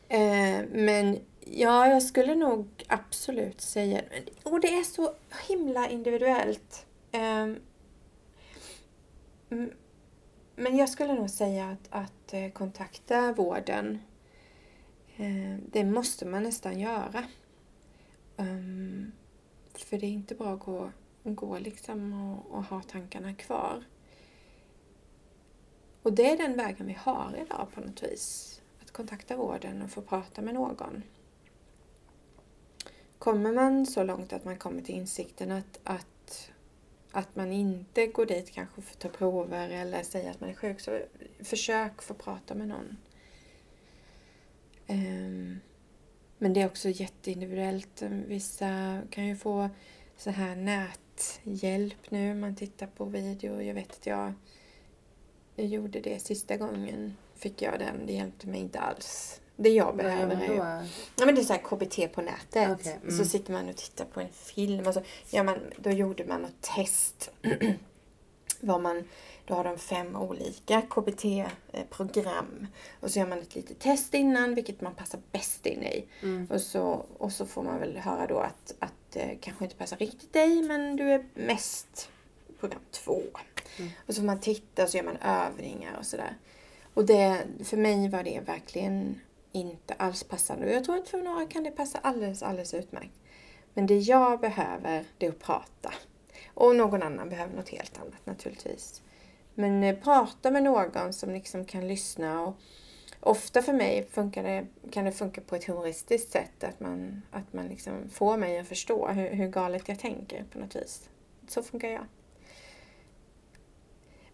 Eh, 0.08 0.66
men 0.72 1.20
ja, 1.46 1.88
jag 1.88 2.04
skulle 2.04 2.36
nog 2.36 2.68
absolut 2.88 3.62
säga... 3.62 4.02
Och 4.44 4.62
det 4.62 4.68
är 4.68 4.84
så 4.84 5.14
himla 5.48 5.90
individuellt. 5.90 6.86
Eh, 7.12 7.48
men 10.56 10.78
jag 10.78 10.90
skulle 10.90 11.14
nog 11.14 11.30
säga 11.30 11.70
att, 11.70 11.88
att 11.90 12.34
eh, 12.34 12.50
kontakta 12.50 13.34
vården. 13.34 14.00
Eh, 15.18 15.58
det 15.72 15.84
måste 15.84 16.26
man 16.26 16.44
nästan 16.44 16.80
göra. 16.80 17.24
Um, 18.38 19.12
för 19.74 19.98
det 19.98 20.06
är 20.06 20.12
inte 20.12 20.36
bra 20.36 20.54
att 20.54 20.60
gå, 20.60 20.92
gå 21.24 21.60
liksom 21.60 22.14
och, 22.14 22.58
och 22.58 22.64
ha 22.64 22.82
tankarna 22.82 23.34
kvar. 23.34 23.84
Och 26.04 26.14
det 26.14 26.30
är 26.30 26.38
den 26.38 26.58
vägen 26.58 26.88
vi 26.88 26.94
har 26.94 27.36
idag 27.46 27.68
på 27.74 27.82
något 27.82 28.04
vis. 28.04 28.62
Att 28.82 28.92
kontakta 28.92 29.36
vården 29.36 29.82
och 29.82 29.90
få 29.90 30.02
prata 30.02 30.42
med 30.42 30.54
någon. 30.54 31.04
Kommer 33.18 33.52
man 33.52 33.86
så 33.86 34.04
långt 34.04 34.34
att 34.34 34.46
man 34.46 34.58
kommer 34.58 34.82
till 34.82 34.96
insikten 34.96 35.52
att, 35.52 35.80
att, 35.84 36.52
att 37.12 37.36
man 37.36 37.52
inte 37.52 38.08
går 38.08 38.26
dit 38.26 38.52
kanske 38.52 38.82
för 38.82 38.94
att 38.94 39.00
ta 39.00 39.10
prover 39.10 39.70
eller 39.70 40.04
säga 40.04 40.32
att 40.32 40.42
man 40.42 40.50
är 40.50 40.54
sjuk, 40.54 40.80
så 40.80 41.00
försök 41.40 42.02
få 42.02 42.14
prata 42.14 42.56
med 42.56 42.68
någon. 42.68 42.98
Ehm, 44.88 45.60
men 46.38 46.54
det 46.54 46.62
är 46.62 46.66
också 46.66 46.90
jätteindividuellt. 46.90 48.02
Vissa 48.02 49.02
kan 49.10 49.28
ju 49.28 49.36
få 49.36 49.70
så 50.18 50.30
här 50.30 50.56
näthjälp 50.56 52.12
nu. 52.12 52.36
Man 52.36 52.56
tittar 52.56 52.88
på 52.88 53.06
video. 53.06 53.62
Jag 53.62 53.74
vet 53.74 53.92
att 53.92 54.06
jag, 54.06 54.34
jag 55.62 55.70
gjorde 55.70 56.00
det 56.00 56.20
sista 56.20 56.58
gången. 56.58 57.18
Fick 57.36 57.62
jag 57.62 57.80
den. 57.80 58.06
Det 58.06 58.14
hjälpte 58.14 58.48
mig 58.48 58.60
inte 58.60 58.80
alls. 58.80 59.42
Det 59.56 59.70
jag 59.70 59.96
behöver 59.96 60.36
är 60.36 60.48
ju? 60.48 60.88
Ja 61.16 61.26
men 61.26 61.36
det 61.36 61.42
är 61.42 61.46
så 61.46 61.54
här 61.54 61.62
KBT 61.62 62.16
på 62.16 62.22
nätet. 62.22 62.80
Okej, 62.80 63.00
mm. 63.04 63.18
Så 63.18 63.26
sitter 63.26 63.54
man 63.54 63.70
och 63.70 63.76
tittar 63.76 64.06
på 64.06 64.20
en 64.20 64.30
film 64.30 64.88
och 64.88 64.94
så 64.94 65.02
gör 65.30 65.44
man, 65.44 65.58
då 65.78 65.90
gjorde 65.90 66.26
man 66.26 66.42
något 66.42 66.62
test. 66.62 67.32
Vad 68.60 68.82
man, 68.82 69.04
då 69.46 69.54
har 69.54 69.64
de 69.64 69.78
fem 69.78 70.16
olika 70.16 70.82
KBT-program. 70.82 72.68
Och 73.00 73.12
så 73.12 73.20
gör 73.20 73.28
man 73.28 73.40
ett 73.40 73.56
litet 73.56 73.80
test 73.80 74.14
innan, 74.14 74.56
vilket 74.56 74.82
man 74.82 74.96
passar 74.96 75.20
bäst 75.32 75.66
in 75.66 75.84
i. 75.84 76.06
Mm. 76.22 76.48
Och, 76.52 76.62
så, 76.62 77.06
och 77.18 77.32
så 77.32 77.46
får 77.46 77.64
man 77.64 77.80
väl 77.80 77.98
höra 77.98 78.28
då 78.28 78.40
att, 78.40 78.76
att 78.80 78.94
det 79.10 79.38
kanske 79.42 79.64
inte 79.64 79.76
passar 79.76 79.98
riktigt 79.98 80.34
dig, 80.34 80.64
men 80.64 80.96
du 80.96 81.12
är 81.12 81.26
mest 81.34 82.10
program 82.60 82.82
två. 82.92 83.22
Mm. 83.80 83.92
Och 84.08 84.14
så 84.14 84.22
får 84.22 84.26
man 84.26 84.40
titta 84.40 84.84
och 84.84 84.90
så 84.90 84.98
gör 84.98 85.04
man 85.04 85.18
övningar 85.18 85.98
och 86.00 86.06
sådär. 86.06 86.36
Och 86.94 87.06
det, 87.06 87.44
för 87.64 87.78
mig 87.78 88.10
var 88.10 88.24
det 88.24 88.40
verkligen 88.40 89.20
inte 89.52 89.94
alls 89.94 90.24
passande. 90.24 90.66
Och 90.66 90.72
jag 90.72 90.84
tror 90.84 90.98
att 90.98 91.10
för 91.10 91.18
några 91.18 91.46
kan 91.46 91.64
det 91.64 91.72
passa 91.72 91.98
alldeles, 91.98 92.44
alldeles 92.44 92.74
utmärkt. 92.74 93.14
Men 93.74 93.88
det 93.88 93.98
jag 93.98 94.40
behöver, 94.40 95.06
det 95.18 95.26
är 95.26 95.30
att 95.30 95.40
prata. 95.40 95.94
Och 96.54 96.76
någon 96.76 97.04
annan 97.04 97.30
behöver 97.30 97.56
något 97.56 97.70
helt 97.70 97.98
annat 98.02 98.26
naturligtvis. 98.26 99.02
Men 99.56 99.84
eh, 99.84 99.96
prata 99.96 100.52
med 100.52 100.64
någon 100.64 101.14
som 101.14 101.32
liksom 101.32 101.66
kan 101.66 101.88
lyssna. 101.88 102.42
Och 102.42 102.56
ofta 103.20 103.62
för 103.62 103.74
mig 103.74 104.08
funkar 104.12 104.44
det, 104.44 104.66
kan 104.92 105.06
det 105.06 105.12
funka 105.12 105.42
på 105.42 105.56
ett 105.56 105.66
humoristiskt 105.66 106.32
sätt. 106.32 106.64
Att 106.64 106.80
man, 106.80 107.22
att 107.32 107.54
man 107.54 107.68
liksom 107.68 108.10
får 108.10 108.38
mig 108.38 108.60
att 108.60 108.68
förstå 108.68 109.08
hur, 109.08 109.30
hur 109.30 109.48
galet 109.48 109.88
jag 109.88 110.00
tänker 110.00 110.44
på 110.44 110.60
något 110.60 110.76
vis. 110.76 111.10
Så 111.48 111.64
funkar 111.64 111.90
jag. 111.90 112.06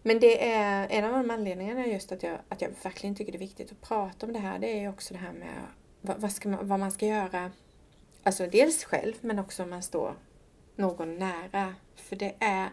Men 0.02 0.20
det 0.20 0.48
är 0.48 0.86
en 0.90 1.04
av 1.04 1.12
de 1.12 1.30
anledningarna 1.30 1.86
just 1.86 2.12
att 2.12 2.22
jag, 2.22 2.38
att 2.48 2.62
jag 2.62 2.70
verkligen 2.82 3.14
tycker 3.14 3.32
det 3.32 3.38
är 3.38 3.40
viktigt 3.40 3.72
att 3.72 3.80
prata 3.80 4.26
om 4.26 4.32
det 4.32 4.38
här. 4.38 4.58
Det 4.58 4.76
är 4.76 4.80
ju 4.80 4.88
också 4.88 5.14
det 5.14 5.20
här 5.20 5.32
med 5.32 5.62
vad, 6.00 6.20
vad, 6.20 6.32
ska 6.32 6.48
man, 6.48 6.68
vad 6.68 6.80
man 6.80 6.92
ska 6.92 7.06
göra. 7.06 7.50
Alltså 8.22 8.46
dels 8.46 8.84
själv 8.84 9.14
men 9.20 9.38
också 9.38 9.62
om 9.62 9.70
man 9.70 9.82
står 9.82 10.14
någon 10.76 11.18
nära. 11.18 11.74
För 11.94 12.16
det 12.16 12.34
är 12.38 12.68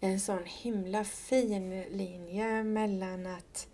en 0.00 0.20
sån 0.20 0.44
himla 0.44 1.04
fin 1.04 1.82
linje 1.82 2.62
mellan 2.62 3.26
att 3.26 3.68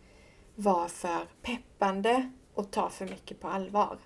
vara 0.55 0.89
för 0.89 1.27
peppande 1.43 2.31
och 2.55 2.71
ta 2.71 2.91
för 2.91 3.07
mycket 3.07 3.41
på 3.41 3.49
allvar. 3.49 3.99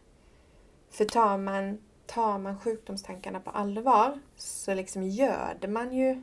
För 0.91 1.05
tar 1.05 1.39
man, 1.39 1.79
tar 2.07 2.39
man 2.39 2.61
sjukdomstankarna 2.61 3.41
på 3.41 3.51
allvar 3.51 4.21
så 4.37 4.75
liksom 4.75 5.03
göder 5.03 5.69
man 5.69 5.93
ju 5.93 6.23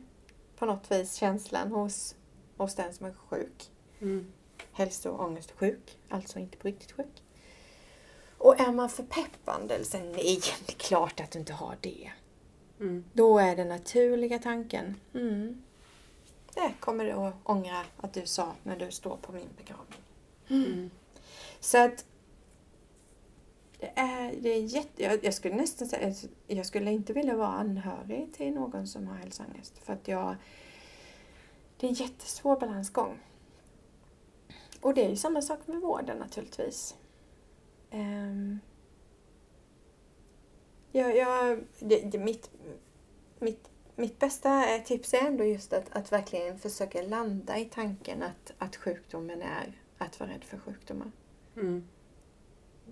på 0.56 0.66
något 0.66 0.90
vis 0.92 1.14
känslan 1.14 1.72
hos, 1.72 2.15
hos 2.56 2.74
den 2.74 2.94
som 2.94 3.06
är 3.06 3.12
sjuk. 3.12 3.70
Mm. 4.00 4.32
Hälsoångestsjuk, 4.72 5.98
alltså 6.08 6.38
inte 6.38 6.56
på 6.56 6.68
riktigt 6.68 6.92
sjuk. 6.92 7.22
Och 8.38 8.60
är 8.60 8.72
man 8.72 8.88
för 8.88 9.02
peppande 9.02 9.74
eller 9.74 9.84
säger 9.84 10.12
nej, 10.12 10.40
det 10.66 10.72
är 10.72 10.78
klart 10.78 11.20
att 11.20 11.30
du 11.30 11.38
inte 11.38 11.52
har 11.52 11.76
det. 11.80 12.10
Mm. 12.80 13.04
Då 13.12 13.38
är 13.38 13.56
den 13.56 13.68
naturliga 13.68 14.38
tanken, 14.38 15.00
mm, 15.14 15.62
det 16.54 16.72
kommer 16.80 17.04
du 17.04 17.12
att 17.12 17.34
ångra 17.42 17.84
att 17.96 18.12
du 18.12 18.26
sa 18.26 18.52
när 18.62 18.76
du 18.76 18.90
står 18.90 19.16
på 19.16 19.32
min 19.32 19.48
begravning. 19.56 20.00
Mm. 20.48 20.90
Så 21.60 21.78
att 21.78 22.04
det 23.78 23.92
är, 23.94 24.34
det 24.40 24.48
är 24.48 24.62
jätte, 24.62 25.02
jag, 25.02 25.24
jag 25.24 25.34
skulle 25.34 25.54
nästan 25.54 25.88
säga, 25.88 26.14
jag 26.46 26.66
skulle 26.66 26.92
inte 26.92 27.12
vilja 27.12 27.36
vara 27.36 27.48
anhörig 27.48 28.34
till 28.34 28.54
någon 28.54 28.86
som 28.86 29.06
har 29.06 29.16
hälsoångest. 29.16 29.78
För 29.78 29.92
att 29.92 30.08
jag, 30.08 30.36
det 31.76 31.86
är 31.86 31.88
en 31.88 31.94
jättesvår 31.94 32.60
balansgång. 32.60 33.18
Och 34.80 34.94
det 34.94 35.04
är 35.04 35.08
ju 35.08 35.16
samma 35.16 35.42
sak 35.42 35.66
med 35.66 35.80
vården 35.80 36.18
naturligtvis. 36.18 36.96
Um, 37.90 38.60
jag, 40.92 41.16
jag, 41.16 41.64
det, 41.78 42.00
det, 42.00 42.18
mitt, 42.18 42.50
mitt, 43.38 43.70
mitt 43.96 44.18
bästa 44.18 44.78
tips 44.84 45.14
är 45.14 45.26
ändå 45.26 45.44
just 45.44 45.72
att, 45.72 45.96
att 45.96 46.12
verkligen 46.12 46.58
försöka 46.58 47.02
landa 47.02 47.58
i 47.58 47.64
tanken 47.64 48.22
att, 48.22 48.52
att 48.58 48.76
sjukdomen 48.76 49.42
är 49.42 49.80
att 49.98 50.20
vara 50.20 50.30
rädd 50.30 50.44
för 50.44 50.58
sjukdomar. 50.58 51.10
Mm. 51.56 51.88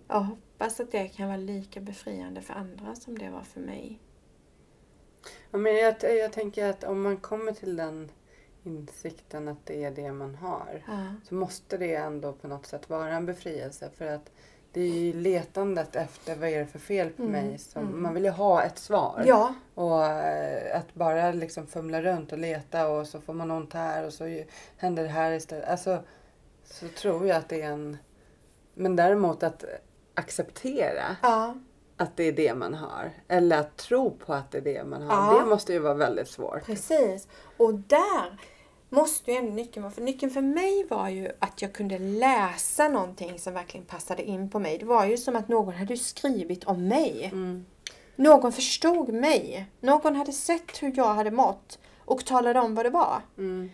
Jag 0.08 0.20
hoppas 0.20 0.80
att 0.80 0.92
det 0.92 1.08
kan 1.08 1.26
vara 1.28 1.36
lika 1.36 1.80
befriande 1.80 2.42
för 2.42 2.54
andra 2.54 2.94
som 2.94 3.18
det 3.18 3.30
var 3.30 3.42
för 3.42 3.60
mig. 3.60 4.00
Ja, 5.50 5.58
men 5.58 5.76
jag, 5.76 5.96
jag 6.02 6.32
tänker 6.32 6.70
att 6.70 6.84
om 6.84 7.02
man 7.02 7.16
kommer 7.16 7.52
till 7.52 7.76
den 7.76 8.10
insikten 8.64 9.48
att 9.48 9.66
det 9.66 9.84
är 9.84 9.90
det 9.90 10.12
man 10.12 10.34
har 10.34 10.82
Ja. 10.86 11.06
så 11.28 11.34
måste 11.34 11.76
det 11.76 11.94
ändå 11.94 12.32
på 12.32 12.48
något 12.48 12.66
sätt 12.66 12.90
vara 12.90 13.08
en 13.12 13.26
befrielse 13.26 13.90
för 13.96 14.06
att 14.06 14.30
det 14.72 14.80
är 14.80 14.88
ju 14.88 15.12
letandet 15.12 15.96
efter 15.96 16.36
vad 16.36 16.48
är 16.48 16.58
det 16.58 16.66
för 16.66 16.78
fel 16.78 17.10
på 17.10 17.22
Mm, 17.22 17.32
mig 17.32 17.58
som 17.58 17.82
mm. 17.82 18.02
man 18.02 18.14
vill 18.14 18.24
ju 18.24 18.30
ha 18.30 18.62
ett 18.62 18.78
svar. 18.78 19.22
Ja, 19.26 19.54
Och 19.74 20.04
eh, 20.06 20.78
att 20.78 20.94
bara 20.94 21.32
liksom 21.32 21.66
fumla 21.66 22.02
runt 22.02 22.32
och 22.32 22.38
leta 22.38 22.88
och 22.88 23.06
så 23.06 23.20
får 23.20 23.32
man 23.32 23.50
ont 23.50 23.72
här 23.72 24.06
och 24.06 24.12
så 24.12 24.42
händer 24.76 25.02
det 25.02 25.08
här 25.08 25.32
istället. 25.32 25.68
Alltså 25.68 26.02
så 26.64 26.88
tror 26.88 27.26
jag 27.26 27.36
att 27.36 27.48
det 27.48 27.62
är 27.62 27.70
en... 27.70 27.96
Men 28.74 28.96
däremot 28.96 29.42
att 29.42 29.64
acceptera 30.14 31.16
ja, 31.22 31.54
att 31.96 32.16
det 32.16 32.24
är 32.24 32.32
det 32.32 32.54
man 32.54 32.74
har. 32.74 33.10
Eller 33.28 33.58
att 33.58 33.76
tro 33.76 34.10
på 34.10 34.34
att 34.34 34.50
det 34.50 34.58
är 34.58 34.62
det 34.62 34.84
man 34.84 35.02
har. 35.02 35.34
Ja. 35.34 35.40
Det 35.40 35.46
måste 35.46 35.72
ju 35.72 35.78
vara 35.78 35.94
väldigt 35.94 36.28
svårt. 36.28 36.64
precis. 36.66 37.28
Och 37.56 37.74
där 37.74 38.38
måste 38.94 39.30
ju 39.30 39.36
ändå 39.36 39.52
nyckeln 39.52 39.82
vara. 39.82 39.92
För 39.92 40.02
nyckeln 40.02 40.32
för 40.32 40.40
mig 40.40 40.86
var 40.90 41.08
ju 41.08 41.30
att 41.38 41.62
jag 41.62 41.72
kunde 41.72 41.98
läsa 41.98 42.88
någonting 42.88 43.38
som 43.38 43.54
verkligen 43.54 43.86
passade 43.86 44.22
in 44.22 44.50
på 44.50 44.58
mig. 44.58 44.78
Det 44.78 44.84
var 44.84 45.06
ju 45.06 45.16
som 45.16 45.36
att 45.36 45.48
någon 45.48 45.74
hade 45.74 45.96
skrivit 45.96 46.64
om 46.64 46.88
mig. 46.88 47.24
Mm. 47.24 47.66
Någon 48.16 48.52
förstod 48.52 49.08
mig. 49.08 49.66
Någon 49.80 50.16
hade 50.16 50.32
sett 50.32 50.82
hur 50.82 50.92
jag 50.96 51.14
hade 51.14 51.30
mått 51.30 51.78
och 52.04 52.24
talade 52.24 52.60
om 52.60 52.74
vad 52.74 52.86
det 52.86 52.90
var. 52.90 53.22
Mm. 53.38 53.70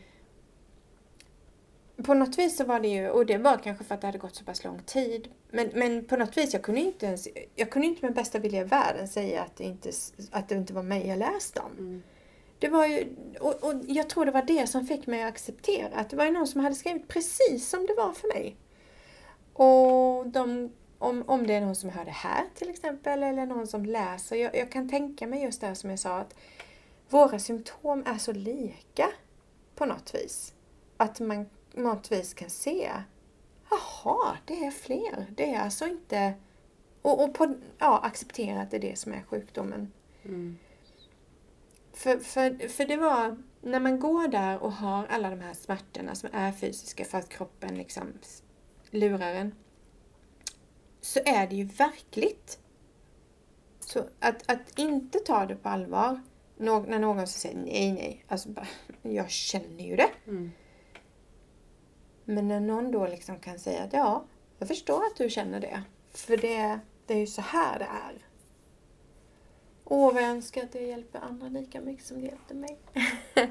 På 2.05 2.14
något 2.14 2.39
vis 2.39 2.57
så 2.57 2.64
var 2.64 2.81
det 2.81 2.89
ju, 2.89 3.11
och 3.11 3.27
det 3.27 3.39
var 3.39 3.57
kanske 3.57 3.85
för 3.85 3.95
att 3.95 4.01
det 4.01 4.07
hade 4.07 4.18
gått 4.18 4.35
så 4.35 4.45
pass 4.45 4.64
lång 4.64 4.83
tid. 4.87 5.29
Men, 5.51 5.71
men 5.75 6.05
på 6.05 6.16
något 6.16 6.37
vis, 6.37 6.53
jag 6.53 6.62
kunde 6.62 6.81
inte 6.81 7.07
ens, 7.07 7.29
jag 7.55 7.71
kunde 7.71 7.89
inte 7.89 8.07
med 8.07 8.14
bästa 8.14 8.39
vilja 8.39 8.61
i 8.61 8.64
världen 8.64 9.09
säga 9.09 9.43
att 9.43 9.57
det 9.57 9.64
inte, 9.64 9.91
att 10.31 10.49
det 10.49 10.55
inte 10.55 10.73
var 10.73 10.83
mig 10.83 11.07
jag 11.07 11.18
läste 11.18 11.61
om. 11.61 11.73
Mm. 11.79 12.03
Det 12.61 12.69
var 12.69 12.87
ju, 12.87 13.17
och, 13.41 13.65
och 13.65 13.75
jag 13.87 14.09
tror 14.09 14.25
det 14.25 14.31
var 14.31 14.43
det 14.43 14.67
som 14.67 14.87
fick 14.87 15.07
mig 15.07 15.23
att 15.23 15.29
acceptera 15.29 15.97
att 15.97 16.11
det 16.11 16.17
var 16.17 16.25
ju 16.25 16.31
någon 16.31 16.47
som 16.47 16.61
hade 16.61 16.75
skrivit 16.75 17.09
precis 17.09 17.69
som 17.69 17.87
det 17.87 17.95
var 17.95 18.13
för 18.13 18.29
mig. 18.29 18.57
Och 19.53 20.27
de, 20.27 20.73
om, 20.99 21.25
om 21.27 21.47
det 21.47 21.55
är 21.55 21.61
någon 21.61 21.77
som 21.77 21.91
hör 21.91 22.05
det 22.05 22.11
här 22.11 22.45
till 22.55 22.71
exempel 22.71 23.23
eller 23.23 23.47
någon 23.47 23.67
som 23.67 23.85
läser. 23.85 24.37
Jag, 24.37 24.57
jag 24.57 24.73
kan 24.73 24.89
tänka 24.89 25.27
mig 25.27 25.43
just 25.43 25.61
det 25.61 25.67
här 25.67 25.75
som 25.75 25.91
jag 25.91 25.99
sa 25.99 26.19
att 26.19 26.35
våra 27.09 27.39
symptom 27.39 28.03
är 28.07 28.19
så 28.19 28.33
lika 28.33 29.09
på 29.75 29.87
något 29.87 30.15
vis. 30.15 30.55
Att 30.97 31.21
man 31.21 31.47
på 31.75 31.81
något 31.81 32.13
vis 32.13 32.35
kan 32.35 32.51
se 32.51 32.91
Jaha, 33.71 34.37
det 34.45 34.65
är 34.65 34.71
fler. 34.71 35.27
Det 35.31 35.55
är 35.55 35.61
alltså 35.61 35.87
inte... 35.87 36.35
Och, 37.03 37.25
och 37.25 37.35
på, 37.35 37.55
ja, 37.79 37.99
acceptera 37.99 38.61
att 38.61 38.71
det 38.71 38.77
är 38.77 38.81
det 38.81 38.99
som 38.99 39.13
är 39.13 39.23
sjukdomen. 39.23 39.93
Mm. 40.23 40.59
För, 42.01 42.18
för, 42.18 42.68
för 42.68 42.84
det 42.84 42.96
var 42.96 43.36
när 43.61 43.80
man 43.80 44.01
går 44.01 44.28
där 44.28 44.59
och 44.59 44.72
har 44.72 45.07
alla 45.07 45.30
de 45.30 45.40
här 45.40 45.55
smärtorna 45.55 46.14
som 46.14 46.28
är 46.32 46.53
fysiska 46.53 47.05
för 47.05 47.18
att 47.18 47.28
kroppen 47.28 47.74
liksom 47.74 48.12
lurar 48.90 49.34
en. 49.34 49.55
Så 51.01 51.20
är 51.24 51.46
det 51.46 51.57
ju 51.57 51.64
verkligt. 51.64 52.59
Så 53.80 54.05
att, 54.18 54.51
att 54.51 54.78
inte 54.78 55.18
ta 55.18 55.46
det 55.46 55.57
på 55.57 55.68
allvar 55.68 56.20
när 56.57 56.98
någon 56.98 57.26
säger 57.26 57.57
nej, 57.57 57.92
nej. 57.92 58.24
Alltså 58.28 58.48
bara, 58.48 58.68
jag 59.03 59.30
känner 59.30 59.84
ju 59.84 59.96
det. 59.96 60.11
Mm. 60.26 60.53
Men 62.24 62.48
när 62.48 62.61
någon 62.61 62.92
då 62.92 63.07
liksom 63.07 63.38
kan 63.38 63.59
säga 63.59 63.82
att 63.82 63.92
ja, 63.92 64.24
jag 64.59 64.68
förstår 64.68 65.07
att 65.07 65.16
du 65.16 65.30
känner 65.30 65.61
det. 65.61 65.82
För 66.11 66.36
det, 66.36 66.80
det 67.07 67.14
är 67.14 67.18
ju 67.18 67.26
så 67.26 67.42
här 67.42 67.78
det 67.78 67.84
är. 67.84 68.30
Åh, 69.93 70.14
vad 70.14 70.22
jag 70.22 70.30
önskar 70.30 70.62
att 70.62 70.72
det 70.72 70.80
hjälper 70.82 71.18
andra 71.18 71.49
lika 71.49 71.80
mycket 71.80 72.05
som 72.07 72.20
det 72.20 72.26
hjälpte 72.26 72.55
mig. 72.55 72.78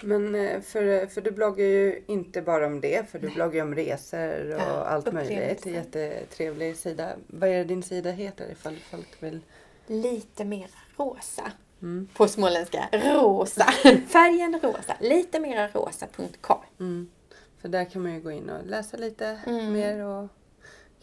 Men 0.00 0.34
eh, 0.34 0.60
för, 0.60 1.06
för 1.06 1.20
du 1.20 1.30
bloggar 1.30 1.64
ju 1.64 2.02
inte 2.06 2.42
bara 2.42 2.66
om 2.66 2.80
det, 2.80 3.08
för 3.10 3.18
du 3.18 3.28
bloggar 3.30 3.54
ju 3.54 3.62
om 3.62 3.74
resor 3.74 4.54
och 4.54 4.60
Ja, 4.60 4.84
allt 4.84 5.12
möjligt. 5.12 5.66
Jättetrevlig 5.66 6.76
sida. 6.76 7.12
Vad 7.26 7.48
är 7.50 7.54
det 7.58 7.64
din 7.64 7.82
sida 7.82 8.10
heter 8.10 8.50
ifall 8.52 8.76
folk 8.76 9.22
vill? 9.22 9.40
Lite 9.86 10.44
mer 10.44 10.70
rosa. 10.96 11.52
Mm. 11.82 12.08
På 12.14 12.28
småländska. 12.28 12.88
Rosa. 12.92 13.64
Färgen 14.08 14.60
rosa. 14.62 14.96
Lite 15.00 15.40
mera 15.40 15.68
rosa.com. 15.68 16.58
Mm. 16.80 17.10
För 17.58 17.68
där 17.68 17.84
kan 17.84 18.02
man 18.02 18.14
ju 18.14 18.20
gå 18.20 18.30
in 18.30 18.50
och 18.50 18.66
läsa 18.66 18.96
lite 18.96 19.40
Mm. 19.46 19.72
mer 19.72 20.04
och 20.04 20.28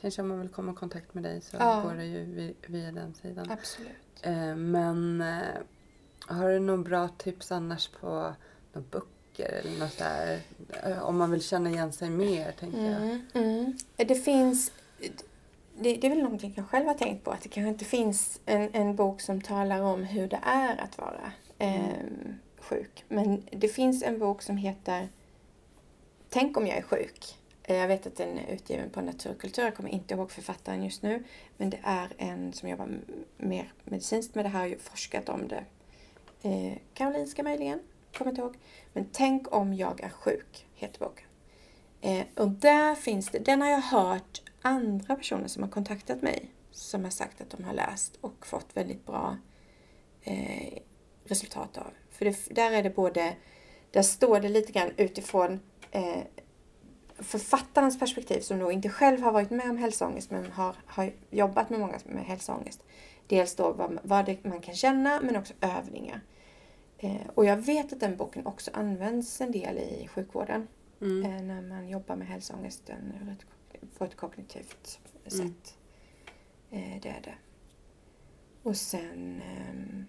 kanske 0.01 0.21
om 0.21 0.27
man 0.27 0.39
vill 0.39 0.49
komma 0.49 0.71
i 0.71 0.75
kontakt 0.75 1.13
med 1.13 1.23
dig 1.23 1.41
så 1.41 1.57
Ja. 1.59 1.81
går 1.81 1.93
det 1.97 2.05
ju 2.05 2.23
vi- 2.23 2.55
via 2.67 2.91
den 2.91 3.13
sidan. 3.13 3.51
Absolut. 3.51 3.91
Eh, 4.23 4.55
men 4.55 5.21
eh, 5.21 5.61
har 6.27 6.49
du 6.49 6.59
några 6.59 6.83
bra 6.83 7.07
tips 7.07 7.51
annars 7.51 7.87
på 7.87 8.33
några 8.73 8.87
böcker 8.91 9.61
eller 9.63 9.79
något 9.79 9.97
där? 9.97 10.39
Eh, 10.83 11.03
om 11.03 11.17
man 11.17 11.31
vill 11.31 11.41
känna 11.43 11.69
igen 11.69 11.93
sig 11.93 12.09
mer 12.09 12.51
tänker 12.51 12.91
jag. 12.91 13.01
Mm. 13.01 13.21
mm. 13.33 13.77
Det 13.95 14.15
finns... 14.15 14.71
Det, 15.77 15.95
det 15.95 16.07
är 16.07 16.09
väl 16.09 16.23
någonting 16.23 16.53
jag 16.55 16.67
själv 16.67 16.87
har 16.87 16.93
tänkt 16.93 17.23
på. 17.23 17.31
Att 17.31 17.41
det 17.41 17.49
kanske 17.49 17.69
inte 17.69 17.85
finns 17.85 18.39
en, 18.45 18.69
en 18.73 18.95
bok 18.95 19.21
som 19.21 19.41
talar 19.41 19.81
om 19.81 20.03
hur 20.03 20.27
det 20.27 20.39
är 20.43 20.81
att 20.81 20.97
vara 20.97 21.31
eh, 21.57 22.03
sjuk. 22.59 23.05
Men 23.07 23.43
det 23.51 23.67
finns 23.67 24.03
en 24.03 24.19
bok 24.19 24.41
som 24.41 24.57
heter 24.57 25.07
Tänk 26.29 26.57
om 26.57 26.67
jag 26.67 26.77
är 26.77 26.81
sjuk. 26.81 27.37
Eh, 27.63 27.75
jag 27.75 27.87
vet 27.87 28.07
att 28.07 28.15
den 28.15 28.37
är 28.37 28.53
utgiven 28.53 28.89
på 28.89 29.01
Naturkultur. 29.01 29.63
Jag 29.63 29.75
kommer 29.75 29.89
inte 29.89 30.13
ihåg 30.13 30.31
författaren 30.31 30.83
just 30.83 31.01
nu. 31.01 31.23
Men 31.57 31.69
det 31.69 31.79
är 31.83 32.13
en 32.17 32.53
som 32.53 32.69
jobbar 32.69 32.89
mer 33.37 33.73
medicinskt 33.83 34.35
med 34.35 34.45
det 34.45 34.49
här 34.49 34.75
och 34.75 34.81
forskat 34.81 35.29
om 35.29 35.47
det. 35.47 35.65
Eh, 36.41 36.77
Karolinska 36.93 37.43
möjligen, 37.43 37.79
kommer 38.17 38.31
inte 38.31 38.41
ihåg. 38.41 38.55
Men 38.93 39.05
Tänk 39.11 39.55
om 39.55 39.73
jag 39.73 40.01
är 40.01 40.09
sjuk, 40.09 40.67
heter 40.75 40.99
boken. 40.99 41.25
Eh, 42.01 42.25
och 42.35 42.49
där 42.49 42.95
finns 42.95 43.29
det, 43.29 43.39
den 43.39 43.61
har 43.61 43.69
jag 43.69 43.81
hört 43.81 44.41
andra 44.61 45.15
personer 45.15 45.47
som 45.47 45.63
har 45.63 45.69
kontaktat 45.69 46.21
mig 46.21 46.49
som 46.71 47.03
har 47.03 47.11
sagt 47.11 47.41
att 47.41 47.49
de 47.49 47.63
har 47.63 47.73
läst 47.73 48.17
och 48.21 48.45
fått 48.45 48.77
väldigt 48.77 49.05
bra 49.05 49.37
eh, 50.21 50.79
resultat 51.25 51.77
av. 51.77 51.91
För 52.11 52.25
det, 52.25 52.55
där 52.55 52.71
är 52.71 52.83
det 52.83 52.89
både, 52.89 53.35
där 53.91 54.01
står 54.01 54.39
det 54.39 54.49
lite 54.49 54.71
grann 54.71 54.91
utifrån 54.97 55.59
eh, 55.91 56.23
författarens 57.19 57.99
perspektiv 57.99 58.39
som 58.41 58.59
då 58.59 58.71
inte 58.71 58.89
själv 58.89 59.21
har 59.21 59.31
varit 59.31 59.49
med 59.49 59.69
om 59.69 59.77
hälsoångest 59.77 60.31
men 60.31 60.51
har, 60.51 60.75
har 60.85 61.11
jobbat 61.29 61.69
med 61.69 61.79
många 61.79 61.99
med 62.05 62.25
hälsoångest. 62.25 62.83
Dels 63.27 63.55
då 63.55 63.71
vad, 63.71 63.99
vad 64.03 64.37
man 64.43 64.61
kan 64.61 64.75
känna 64.75 65.21
men 65.21 65.35
också 65.35 65.53
övningar. 65.61 66.21
Eh, 66.97 67.27
och 67.35 67.45
jag 67.45 67.57
vet 67.57 67.93
att 67.93 67.99
den 67.99 68.17
boken 68.17 68.45
också 68.45 68.71
används 68.73 69.41
en 69.41 69.51
del 69.51 69.77
i 69.77 70.07
sjukvården. 70.07 70.67
Mm. 71.01 71.31
Eh, 71.31 71.41
när 71.41 71.61
man 71.61 71.89
jobbar 71.89 72.15
med 72.15 72.27
hälsoångesten 72.27 73.37
på 73.97 74.05
ett 74.05 74.15
kognitivt 74.15 74.99
sätt. 75.27 75.77
Mm. 76.71 76.93
Eh, 76.93 77.01
det 77.01 77.09
är 77.09 77.21
det. 77.21 77.35
Och 78.63 78.77
sen... 78.77 79.41
ehm, 79.41 80.05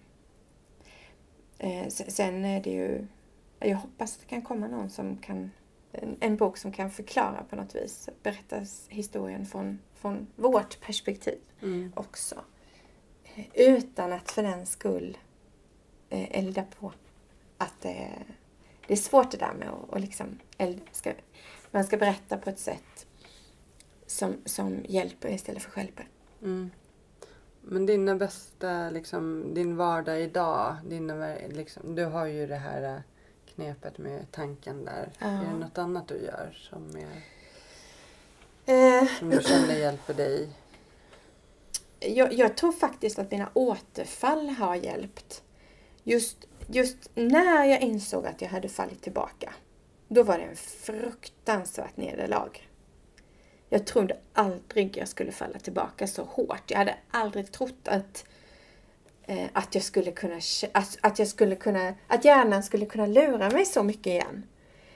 eh, 1.57 1.87
sen, 1.87 2.11
sen 2.11 2.45
är 2.45 2.61
det 2.61 2.69
ju... 2.69 3.07
Jag 3.59 3.77
hoppas 3.77 4.15
att 4.15 4.19
det 4.19 4.27
kan 4.27 4.41
komma 4.41 4.67
någon 4.67 4.89
som 4.89 5.17
kan... 5.17 5.51
En, 6.19 6.37
bok 6.37 6.57
som 6.57 6.71
kan 6.71 6.91
förklara 6.91 7.43
på 7.49 7.55
något 7.55 7.75
vis. 7.75 8.09
Berätta 8.23 8.65
historien 8.89 9.45
från, 9.45 9.79
från 9.93 10.27
vårt 10.35 10.81
perspektiv 10.81 11.39
Mm. 11.61 11.91
också. 11.95 12.35
Eh, 13.35 13.45
Utan 13.53 14.13
att 14.13 14.31
för 14.31 14.43
den 14.43 14.65
skull 14.65 15.17
eh, 16.09 16.39
elda 16.39 16.63
på. 16.79 16.91
Att 17.57 17.81
det, 17.81 18.11
det 18.87 18.93
är 18.93 18.97
svårt 18.97 19.31
det 19.31 19.37
där 19.37 19.53
med 19.53 19.69
att 19.69 19.89
och 19.89 19.99
liksom 19.99 20.39
elda. 20.57 20.81
Ska, 20.91 21.13
man 21.71 21.83
ska 21.83 21.97
berätta 21.97 22.37
på 22.37 22.49
ett 22.49 22.59
sätt 22.59 23.07
som, 24.05 24.33
som 24.45 24.85
hjälper 24.87 25.29
istället 25.29 25.63
för 25.63 25.71
stjälper. 25.71 26.07
Mm. 26.41 26.71
Men 27.61 27.85
dina 27.85 28.15
bästa, 28.15 28.89
liksom, 28.89 29.53
din 29.53 29.75
vardag 29.75 30.21
idag, 30.21 30.75
dina, 30.85 31.35
liksom, 31.49 31.95
du 31.95 32.05
har 32.05 32.25
ju 32.25 32.47
det 32.47 32.55
här 32.55 32.95
eh, 32.95 33.01
knepet 33.55 33.97
med 33.97 34.31
tanken 34.31 34.85
där. 34.85 35.09
Ja. 35.19 35.27
Är 35.27 35.45
det 35.45 35.59
något 35.59 35.77
annat 35.77 36.07
du 36.07 36.17
gör 36.17 36.57
som, 36.69 36.95
är, 36.95 37.21
Eh, 38.67 39.07
som 39.19 39.29
du 39.29 39.41
känner 39.41 39.75
hjälper 39.75 40.13
dig? 40.13 40.49
jag, 41.99 42.33
jag 42.33 42.57
tror 42.57 42.71
faktiskt 42.71 43.19
att 43.19 43.31
mina 43.31 43.49
återfall 43.53 44.49
har 44.49 44.75
hjälpt. 44.75 45.43
Just, 46.03 46.37
just 46.67 47.09
när 47.15 47.65
jag 47.65 47.81
insåg 47.81 48.25
att 48.27 48.41
jag 48.41 48.49
hade 48.49 48.69
fallit 48.69 49.01
tillbaka. 49.01 49.53
Då 50.07 50.23
var 50.23 50.37
det 50.37 50.43
en 50.43 50.55
fruktansvärt 50.55 51.97
nederlag. 51.97 52.69
Jag 53.69 53.85
trodde 53.85 54.17
aldrig 54.33 54.97
jag 54.97 55.07
skulle 55.07 55.31
falla 55.31 55.59
tillbaka 55.59 56.07
så 56.07 56.23
hårt. 56.23 56.71
Jag 56.71 56.77
hade 56.77 56.95
aldrig 57.11 57.51
trott 57.51 57.87
att, 57.87 58.25
eh, 59.27 59.47
att 59.53 59.75
jag 59.75 59.83
skulle 59.83 60.11
kunna, 60.11 60.39
att, 60.71 60.97
att 61.01 61.19
jag 61.19 61.27
skulle 61.27 61.55
kunna, 61.55 61.95
att 62.07 62.25
hjärnan 62.25 62.63
skulle 62.63 62.85
kunna 62.85 63.05
lura 63.05 63.49
mig 63.49 63.65
så 63.65 63.83
mycket 63.83 64.07
igen. 64.07 64.43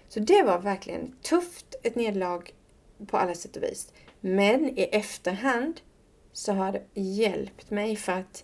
Så 0.08 0.20
det 0.20 0.44
var 0.44 0.60
verkligen 0.60 1.16
tufft, 1.22 1.76
ett 1.84 1.96
nederlag 1.96 2.42
på 3.08 3.18
alla 3.18 3.36
sätt 3.36 3.56
och 3.56 3.64
vis. 3.64 3.94
Men 4.20 4.80
i 4.80 4.84
efterhand 4.84 5.82
så 6.34 6.54
har 6.54 6.72
det 6.72 7.02
hjälpt 7.02 7.72
mig 7.72 7.96
för 7.96 8.12
att 8.12 8.44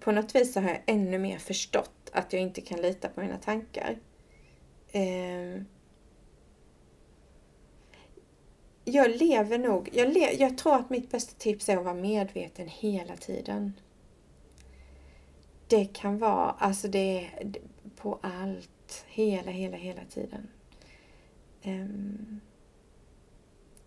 på 0.00 0.12
något 0.12 0.34
vis 0.34 0.52
så 0.52 0.60
har 0.60 0.68
jag 0.68 0.82
ännu 0.86 1.18
mer 1.18 1.38
förstått 1.38 2.10
att 2.12 2.32
jag 2.32 2.42
inte 2.42 2.60
kan 2.60 2.80
lita 2.80 3.08
på 3.08 3.20
mina 3.20 3.38
tankar. 3.38 3.98
Eh, 4.92 5.62
jag 8.84 9.10
lever 9.10 9.58
nog, 9.58 9.88
jag, 9.92 10.12
le, 10.12 10.32
jag 10.38 10.58
tror 10.58 10.74
att 10.76 10.90
mitt 10.90 11.10
bästa 11.10 11.34
tips 11.38 11.68
är 11.68 11.76
att 11.76 11.84
vara 11.84 11.94
medveten 11.94 12.68
hela 12.68 13.16
tiden. 13.16 13.72
Det 15.68 15.84
kan 15.84 16.18
vara, 16.18 16.50
alltså 16.50 16.88
det 16.88 17.24
är 17.24 17.52
på 17.96 18.18
allt, 18.22 19.04
hela, 19.06 19.50
hela, 19.50 19.76
hela 19.76 20.04
tiden. 20.04 20.48
Um, 21.64 22.40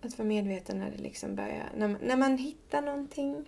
att 0.02 0.18
vara 0.18 0.28
medveten 0.28 0.80
när 0.80 0.92
det 0.92 0.98
liksom 0.98 1.36
börjar, 1.36 1.72
när 1.76 1.88
man, 1.88 1.98
när 2.02 2.18
man 2.18 2.38
hittar 2.38 2.82
någonting. 2.82 3.46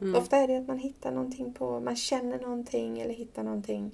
Mm. 0.00 0.14
Ofta 0.14 0.36
är 0.36 0.48
det 0.48 0.56
att 0.56 0.68
man 0.68 0.78
hittar 0.78 1.12
någonting 1.12 1.52
på, 1.52 1.80
man 1.80 1.96
känner 1.96 2.38
någonting 2.38 3.00
eller 3.00 3.14
hittar 3.14 3.42
någonting. 3.42 3.90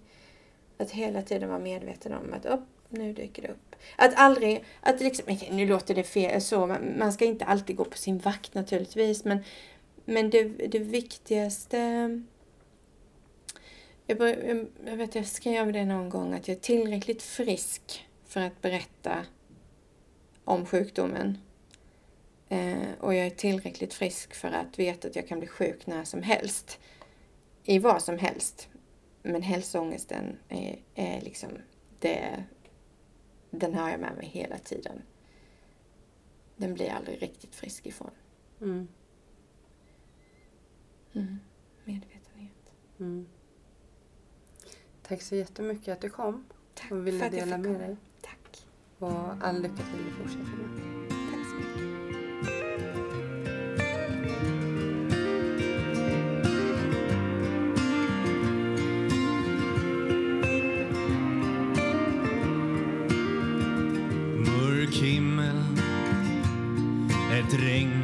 Att 0.78 0.90
hela 0.90 1.22
tiden 1.22 1.48
vara 1.48 1.58
medveten 1.58 2.12
om 2.12 2.32
att 2.32 2.46
upp, 2.46 2.64
nu 2.88 3.12
dyker 3.12 3.42
det 3.42 3.48
upp. 3.48 3.76
Att 3.96 4.14
aldrig, 4.16 4.64
att 4.80 5.00
liksom, 5.00 5.36
nu 5.50 5.66
låter 5.66 5.94
det 5.94 6.02
fel 6.02 6.40
så, 6.40 6.76
man 6.98 7.12
ska 7.12 7.24
inte 7.24 7.44
alltid 7.44 7.76
gå 7.76 7.84
på 7.84 7.96
sin 7.96 8.18
vakt 8.18 8.54
naturligtvis, 8.54 9.24
men, 9.24 9.38
men 10.04 10.30
det, 10.30 10.44
det 10.44 10.78
viktigaste 10.78 12.08
jag, 14.06 14.18
bör, 14.18 14.66
jag 14.84 14.96
vet, 14.96 15.14
jag 15.14 15.26
skrev 15.26 15.72
det 15.72 15.84
någon 15.84 16.08
gång 16.08 16.32
att 16.32 16.48
jag 16.48 16.56
är 16.56 16.60
tillräckligt 16.60 17.22
frisk 17.22 18.06
för 18.24 18.40
att 18.40 18.62
berätta 18.62 19.26
om 20.44 20.66
sjukdomen. 20.66 21.38
Eh, 22.48 22.88
och 23.00 23.14
jag 23.14 23.26
är 23.26 23.30
tillräckligt 23.30 23.94
frisk 23.94 24.34
för 24.34 24.48
att 24.48 24.78
veta 24.78 25.08
att 25.08 25.16
jag 25.16 25.28
kan 25.28 25.38
bli 25.38 25.48
sjuk 25.48 25.86
när 25.86 26.04
som 26.04 26.22
helst. 26.22 26.78
I 27.64 27.78
vad 27.78 28.02
som 28.02 28.18
helst. 28.18 28.68
Men 29.22 29.42
hälsoångesten 29.42 30.38
är, 30.48 30.78
är 30.94 31.20
liksom 31.20 31.48
det, 31.98 32.44
den 33.50 33.74
har 33.74 33.90
jag 33.90 34.00
med 34.00 34.16
mig 34.16 34.26
hela 34.26 34.58
tiden. 34.58 35.02
Den 36.56 36.74
blir 36.74 36.86
jag 36.86 36.96
aldrig 36.96 37.22
riktigt 37.22 37.54
frisk 37.54 37.86
ifrån. 37.86 38.10
Mm. 38.60 38.88
Mm. 41.12 41.38
Medvetenhet. 41.84 42.72
Mm. 42.98 43.26
Tack 45.08 45.22
så 45.22 45.34
jättemycket 45.34 45.92
att 45.92 46.00
du 46.00 46.10
kom 46.10 46.44
Tack 46.74 46.90
och 46.92 47.06
ville 47.06 47.28
dela 47.28 47.58
med 47.58 47.80
dig. 47.80 47.96
Tack. 48.20 48.66
Och 48.98 49.32
all 49.40 49.62
lycka 49.62 49.74
till 49.76 50.08
i 50.08 50.12
fortsättningen. 50.18 51.08
Tack 51.08 51.46
så 51.48 51.54
mycket. 51.56 51.84
Mörk 64.48 64.94
himmel, 64.94 65.56
ett 67.32 67.54
regn 67.54 68.02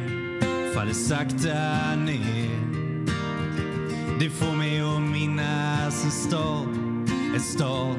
faller 0.73 0.93
sakta 0.93 1.95
ner. 1.95 2.71
Det 4.19 4.29
får 4.29 4.55
mig 4.55 4.81
att 4.81 5.01
minnas 5.01 6.05
en 6.05 6.11
stad, 6.11 6.70
en 7.33 7.39
stad 7.39 7.97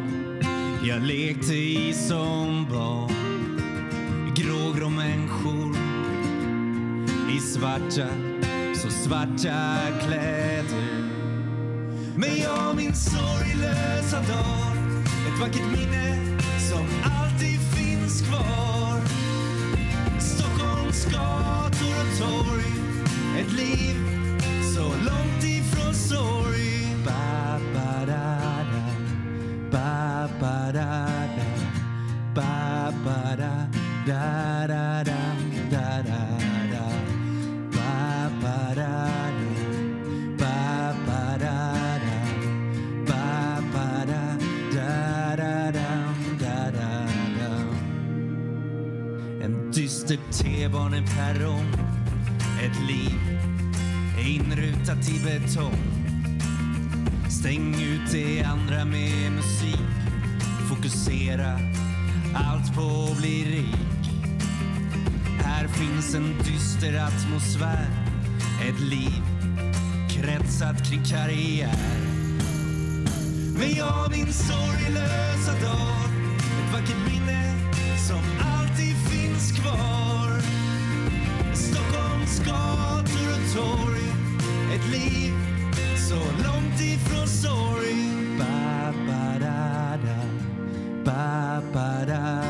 jag 0.85 1.03
lekte 1.03 1.55
i 1.55 1.93
som 1.93 2.67
barn. 2.71 3.61
Grågrå 4.35 4.89
människor 4.89 5.77
i 7.37 7.41
svarta, 7.41 8.09
så 8.75 8.91
svarta 8.91 9.79
kläder. 10.07 11.11
Men 12.17 12.39
jag 12.43 12.77
minns 12.77 13.05
sorglösa 13.05 14.17
dagar, 14.17 14.77
ett 15.29 15.41
vackert 15.41 15.67
minne 15.73 16.39
som 16.71 16.87
alltid 17.05 17.61
finns 17.61 18.23
kvar. 18.23 19.01
Stockholms 20.21 21.05
gator 21.05 21.95
och 22.01 22.19
torg, 22.19 22.73
ett 23.39 23.53
liv 23.53 23.97
så 24.75 24.83
långt 24.83 25.45
ifrån 25.45 25.95
sorg. 25.95 26.72
Da, 30.73 31.07
da. 31.37 31.45
Ba, 32.35 32.93
ba, 33.05 33.37
da, 33.37 33.69
da, 34.07 34.67
da, 34.67 35.03
da, 35.05 35.21
da, 35.71 36.03
da, 36.03 36.23
da. 36.73 36.87
Ba, 37.71 38.31
ba, 38.41 38.75
da, 38.75 38.95
da. 39.39 39.51
Ba, 40.39 40.95
ba, 41.07 41.37
da, 41.39 41.57
da. 42.05 42.17
Ba, 43.09 43.61
ba, 43.73 44.05
da, 44.07 44.23
da, 44.73 45.37
da, 45.37 45.71
da, 45.71 45.89
da, 46.39 46.71
da, 46.71 47.07
da. 47.39 47.51
En 49.45 49.71
dyster 49.71 50.19
T-baneperrong, 50.31 51.69
ett 52.63 52.79
liv 52.89 53.21
inrutat 54.27 55.09
i 55.09 55.19
betong. 55.25 55.83
Stäng 57.29 57.75
ut 57.75 58.13
det 58.13 58.43
andra 58.43 58.85
med 58.85 59.33
musik. 59.33 59.92
Fokusera 60.93 61.59
allt 62.35 62.75
på 62.75 63.09
att 63.11 63.19
bli 63.19 63.45
rik. 63.45 64.11
Här 65.45 65.69
finns 65.69 66.15
en 66.15 66.35
dyster 66.45 67.05
atmosfär. 67.05 67.87
Ett 68.69 68.81
liv 68.81 69.23
kretsat 70.11 70.91
kring 70.91 71.05
karriär. 71.05 71.99
Men 73.59 73.75
jag 73.77 74.11
minns 74.11 74.49
sorglösa 74.49 75.53
dag. 75.53 76.11
Ett 76.39 76.73
vackert 76.73 77.11
minne 77.11 77.55
som 78.09 78.23
alltid 78.41 78.97
finns 78.97 79.53
kvar. 79.53 80.41
Stockholms 81.55 82.39
gator 82.39 83.29
och 83.33 83.55
torg. 83.55 84.07
Ett 84.75 84.91
liv 84.91 85.35
så 86.09 86.15
långt 86.15 86.81
ifrån 86.81 87.29
sorg. 87.29 88.09
Ba, 88.39 88.93
ba, 89.07 89.39
da, 89.39 89.47
da. 89.47 89.72
Ba, 91.73 92.42